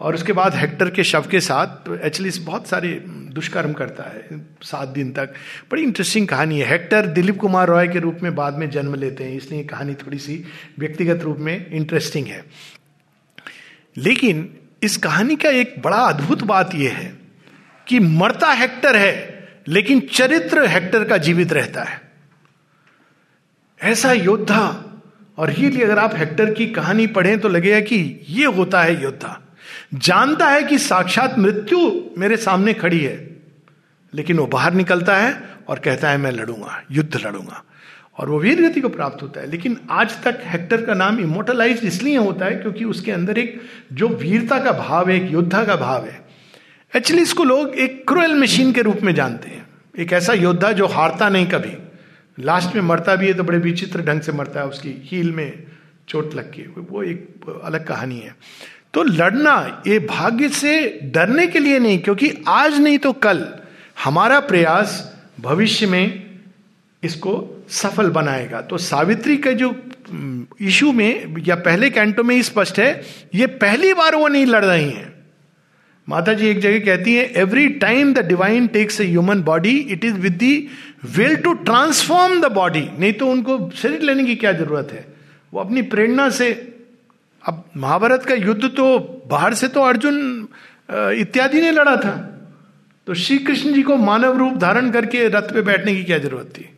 और 0.00 0.14
उसके 0.14 0.32
बाद 0.32 0.54
हेक्टर 0.54 0.90
के 0.90 1.04
शव 1.04 1.24
के 1.30 1.40
साथ 1.40 1.66
तो 1.66 1.96
एचलिस 1.96 2.38
बहुत 2.38 2.68
सारे 2.68 2.88
दुष्कर्म 3.06 3.72
करता 3.72 4.02
है, 4.02 4.46
सात 4.62 4.88
दिन 4.88 5.12
तक। 5.12 5.34
बड़ी 5.70 5.82
इंटरेस्टिंग 5.82 6.28
कहानी 6.28 6.60
है। 6.60 6.68
हेक्टर 6.68 7.06
दिलीप 7.06 7.38
कुमार 7.38 7.68
रॉय 7.68 7.88
के 7.88 7.98
रूप 7.98 8.18
में 8.22 8.34
बाद 8.34 8.54
में 8.54 8.70
जन्म 8.70 8.94
लेते 8.94 9.24
हैं, 9.24 9.36
इसलिए 9.36 9.64
कहानी 9.64 9.94
थोड़ी 9.94 10.18
सी 10.18 10.44
व्यक्तिगत 10.78 11.22
रूप 11.22 11.36
में 11.38 11.70
इंटरेस्टिंग 11.70 12.26
है। 12.26 12.44
लेकिन 13.96 14.54
इस 14.82 14.96
कहानी 14.96 15.36
का 15.36 15.50
एक 15.50 15.74
बड़ा 15.78 15.96
अद्भुत 15.96 16.42
बात 16.42 16.74
यह 16.74 16.92
है 16.92 17.18
कि 17.86 17.98
मरता 17.98 18.52
हेक्टर 18.52 18.96
है, 18.96 19.48
लेकिन 19.68 20.00
चरित्र 20.00 20.66
हेक्टर 20.66 21.04
का 21.04 21.16
जीवित 21.16 21.52
रहता 21.52 21.82
है। 21.82 22.00
ऐसा 23.82 24.12
योद्धा, 24.12 24.84
और 25.38 25.50
ही 25.50 25.82
अगर 25.82 25.98
आप 25.98 26.16
हेक्टर 26.16 26.54
की 26.54 26.66
कहानी 26.66 27.06
पढ़ें 27.06 27.38
तो 27.40 27.48
लगेगा 27.48 27.80
कि 27.80 28.20
ये 28.28 28.44
होता 28.44 28.82
है 28.82 29.02
योद्धा। 29.02 29.49
जानता 29.94 30.48
है 30.48 30.62
कि 30.62 30.78
साक्षात 30.78 31.38
मृत्यु 31.38 31.78
मेरे 32.18 32.36
सामने 32.36 32.74
खड़ी 32.74 33.00
है, 33.00 33.36
लेकिन 34.14 34.38
वो 34.38 34.46
बाहर 34.46 34.72
निकलता 34.72 35.16
है 35.16 35.42
और 35.68 35.78
कहता 35.78 36.10
है, 36.10 36.18
मैं 36.18 36.32
लड़ूँगा, 36.32 36.82
युद्ध 36.90 37.16
लड़ूँगा। 37.26 37.64
और 38.18 38.28
वो 38.28 38.38
वीर 38.38 38.62
गति 38.62 38.80
को 38.80 38.88
प्राप्त 38.88 39.22
होता 39.22 39.40
है। 39.40 39.50
लेकिन 39.50 39.76
आज 39.90 40.22
तक 40.22 40.38
हेक्टर 40.42 40.82
का 40.82 40.94
नाम 40.94 41.18
इमोटलाइज 41.20 41.80
इसलिए 41.84 42.16
होता 42.16 42.44
है 42.44 42.54
क्योंकि 42.54 42.84
उसके 42.84 43.12
अंदर 43.12 43.38
एक 43.38 43.60
जो 43.92 44.08
वीरता 44.08 44.58
का 44.58 44.72
भाव 44.72 45.10
है, 45.10 45.16
एक 45.16 45.32
योद्धा 45.32 45.64
का 45.64 45.76
भाव 45.76 46.06
है। 46.06 46.20
एक्चुअली 46.96 47.22
इसको 47.22 47.44
लोग 47.44 47.74
एक 47.74 48.08
क्रुएल 48.08 48.34
मशीन 48.34 48.72
के 48.72 48.82
रूप 48.82 48.98
में 49.02 49.14
जानते 49.14 49.48
हैं। 49.48 49.66
एक 49.98 50.12
ऐसा 50.12 50.32
योद्धा 50.32 50.72
जो 50.72 50.86
हारता 50.86 51.28
नहीं 51.28 51.46
कभी। 51.46 51.76
लास्ट 52.38 52.74
में 52.74 52.82
मरता 52.82 53.16
भी 53.16 53.26
है 53.26 53.34
तो 53.34 53.44
बड़े 53.44 53.58
विचित्र 53.58 54.02
ढंग 54.02 54.20
से 54.20 54.32
मरता 54.32 54.60
है, 54.60 54.66
उसकी 54.66 54.94
हील 55.04 55.32
में 55.32 55.62
चोट 56.08 56.34
लग 56.34 56.52
के। 56.52 56.62
वो 56.62 57.02
एक 57.02 57.60
अलग 57.64 57.86
कहानी 57.86 58.18
है। 58.18 58.34
तो 58.94 59.02
लड़ना 59.02 59.82
ये 59.86 59.98
भाग्य 59.98 60.48
से 60.48 61.00
डरने 61.14 61.46
के 61.46 61.58
लिए 61.58 61.78
नहीं, 61.78 61.98
क्योंकि 61.98 62.32
आज 62.48 62.78
नहीं 62.80 62.98
तो 62.98 63.12
कल। 63.12 63.46
हमारा 64.04 64.40
प्रयास 64.40 65.12
भविष्य 65.40 65.86
में 65.86 66.30
इसको 67.02 67.64
सफल 67.70 68.10
बनाएगा। 68.10 68.60
तो 68.60 68.78
सावित्री 68.78 69.36
का 69.36 69.52
जो 69.52 69.74
इशू 70.60 70.92
में 70.92 71.36
या 71.46 71.56
पहले 71.56 71.90
कैंटो 71.90 72.22
में 72.22 72.40
स्पष्ट 72.42 72.78
है, 72.78 72.90
ये 73.34 73.46
पहली 73.46 73.92
बार 73.94 74.14
वो 74.14 74.28
नहीं 74.28 74.46
लड़ 74.46 74.64
रही 74.64 74.90
हैं। 74.90 75.08
माता 76.08 76.32
जी 76.32 76.46
एक 76.48 76.60
जगह 76.60 76.78
कहती 76.78 77.14
है 77.14 77.24
every 77.36 77.68
time 77.78 78.12
the 78.14 78.26
divine 78.26 78.66
takes 78.66 79.00
a 79.00 79.04
human 79.06 79.42
body 79.42 79.76
it 79.90 80.04
is 80.04 80.14
with 80.14 80.32
the 80.32 80.56
will 81.16 81.36
to 81.36 81.52
transform 81.64 82.40
the 82.40 82.50
body 82.52 82.86
नहीं 82.98 83.12
तो 83.12 83.26
उनको 83.26 83.58
शरीर 83.76 84.02
लेने 84.02 84.24
की 84.24 84.34
क्या 84.36 84.52
ज़रूरत 84.52 84.88
है? 84.92 85.06
वो 85.52 85.60
अपनी 85.60 85.82
प्रेरणा 85.84 86.28
से 86.30 86.50
अब 87.44 87.64
महाभारत 87.76 88.24
का 88.24 88.34
युद्ध 88.34 88.64
तो 88.64 88.98
बाहर 89.30 89.54
से 89.54 89.68
तो 89.68 89.82
अर्जुन 89.82 90.48
इत्यादि 90.92 91.60
ने 91.60 91.70
लड़ा 91.70 91.96
था। 91.96 92.16
तो 93.06 93.14
श्री 93.14 93.38
कृष्ण 93.38 93.72
जी 93.72 93.82
को 93.82 93.96
मानव 93.96 94.38
रूप 94.38 94.56
धारण 94.56 94.90
करके 94.90 95.26
रथ 95.28 95.52
पे 95.54 95.62
बैठने 95.62 95.94
की 95.94 96.04
क्या 96.04 96.18
ज़रूरत 96.18 96.46
थी? 96.46 96.68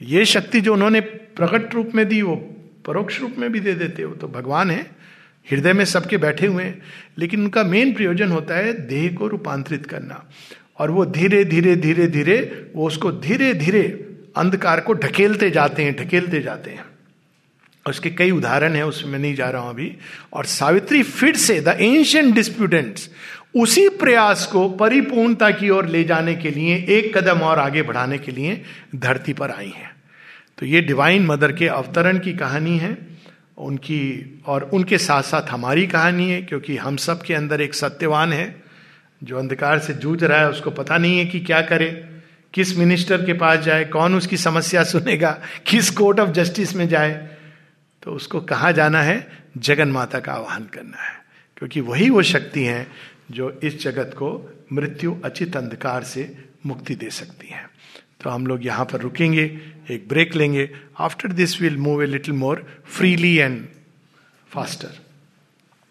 ये 0.00 0.24
शक्ति 0.24 0.60
जो 0.60 0.72
उन्होंने 0.72 1.00
प्रकट 1.00 1.74
रूप 1.74 1.90
में 1.94 2.08
दी, 2.08 2.22
वो 2.22 2.36
परोक्ष 2.86 3.20
रूप 3.20 3.34
में 3.38 3.52
भी 3.52 3.60
दे 3.60 3.74
देते, 3.74 4.04
वो 4.04 4.14
तो 4.14 4.28
भगवान 4.28 4.70
है, 4.70 4.80
हृदय 5.50 5.72
में 5.72 5.84
सबके 5.84 6.16
बैठे 6.16 6.46
हुए 6.46 6.64
हैं। 6.64 6.82
लेकिन 7.18 7.42
उनका 7.42 7.62
मेन 7.62 7.92
प्रयोजन 7.94 8.30
होता 8.30 8.54
है 8.54 8.72
देह 8.86 9.14
को 9.14 9.28
रूपांतरित 9.28 9.86
करना। 9.86 10.24
और 10.78 10.90
वो 10.90 11.04
धीरे 11.06 11.44
धीरे 11.44 11.76
धीरे 11.76 12.06
धीरे, 12.06 12.70
वो 12.76 12.86
उसको 12.86 13.12
धीरे 13.12 13.52
धीरे 13.54 13.82
अंधकार 14.36 14.80
को 14.80 14.92
ढकेलते 14.92 15.50
जाते 15.50 15.84
हैं, 15.84 15.96
ढकेलते 15.96 16.40
जाते 16.40 16.70
हैं। 16.70 16.84
उसके 17.88 18.10
कई 18.10 18.30
उदाहरण 18.30 18.74
हैं, 18.74 18.82
उसमें 18.82 19.18
नहीं 19.18 19.34
जा 19.34 19.50
रहा 19.50 19.62
हूँ 19.62 19.70
अभी। 19.70 19.96
और 20.32 20.44
सावित्री 20.44 21.02
फिर 21.02 21.36
से 21.36 21.60
द 21.60 21.68
एंशियंट 21.68 22.34
डिस्प्यूटेंट्स 22.34 23.10
उसी 23.56 23.88
प्रयास 23.88 24.46
को 24.46 24.68
परिपूर्णता 24.68 25.50
की 25.50 25.70
ओर 25.70 25.86
ले 25.86 26.04
जाने 26.04 26.34
के 26.34 26.50
लिए, 26.50 26.86
एक 26.88 27.18
कदम 27.18 27.38
और 27.38 27.58
आगे 27.58 27.82
बढ़ाने 27.82 28.18
के 28.18 28.32
लिए 28.32 28.62
धरती 28.96 29.32
पर 29.32 29.50
आई 29.50 29.72
हैं। 29.76 29.90
तो 30.58 30.66
ये 30.66 30.80
डिवाइन 30.80 31.26
मदर 31.26 31.52
के 31.52 31.66
अवतरण 31.66 32.18
की 32.18 32.32
कहानी 32.32 32.78
है, 32.78 32.98
उनकी 33.58 34.42
और 34.46 34.62
उनके 34.62 34.98
साथ 34.98 35.22
साथ 35.22 35.42
हमारी 35.50 35.86
कहानी 35.86 36.30
है, 36.30 36.42
क्योंकि 36.42 36.76
हम 36.76 36.96
सब 36.96 37.22
के 37.22 37.34
अंदर 37.34 37.60
एक 37.60 37.74
सत्यवान 37.74 38.32
है, 38.32 38.62
जो 39.24 39.38
अंधकार 39.38 39.78
से 39.78 39.94
जूझ 39.94 40.24
रहा 40.24 40.40
है, 40.40 40.50
उसको 40.50 40.70
पता 40.70 40.98
नहीं 40.98 41.18
है 41.18 41.24
कि 41.26 41.40
क्या 41.40 41.60
करे, 41.60 42.08
किस 42.54 42.78
मिनिस्टर 42.78 43.24
के 43.24 43.32
पास 43.32 43.58
जाए, 43.58 43.84
कौन 43.84 44.14
उसकी 44.14 44.36
समस्या 44.36 44.84
सुनेगा, 44.84 45.40
किस 45.66 45.90
कोर्ट 45.90 46.20
ऑफ़ 46.20 46.30
जस्टिस 46.30 46.76
में 46.76 46.88
जाए। 46.88 47.39
तो 48.02 48.12
उसको 48.12 48.40
कहाँ 48.40 48.72
जाना 48.72 49.02
है? 49.02 49.44
जगन 49.58 49.88
माता 49.88 50.20
का 50.20 50.32
आह्वान 50.32 50.64
करना 50.64 51.02
है। 51.02 51.24
क्योंकि 51.56 51.80
वही 51.80 52.10
वो 52.10 52.22
शक्ति 52.22 52.64
हैं 52.64 52.92
जो 53.30 53.60
इस 53.62 53.82
जगत 53.82 54.10
को 54.14 54.60
मृत्यु 54.72 55.16
अचित 55.24 55.56
अंधकार 55.56 56.04
से 56.04 56.44
मुक्ति 56.66 56.94
दे 56.94 57.10
सकती 57.10 57.48
हैं। 57.48 57.70
तो 58.20 58.30
हम 58.30 58.46
लोग 58.46 58.66
यहाँ 58.66 58.84
पर 58.84 59.00
रुकेंगे, 59.00 59.60
एक 59.90 60.08
ब्रेक 60.08 60.34
लेंगे। 60.34 60.70
After 60.98 61.32
this 61.32 61.60
will 61.60 61.76
move 61.76 62.02
a 62.02 62.06
little 62.06 62.34
more 62.34 62.82
freely 62.86 63.36
and 63.36 63.66
faster 64.48 65.09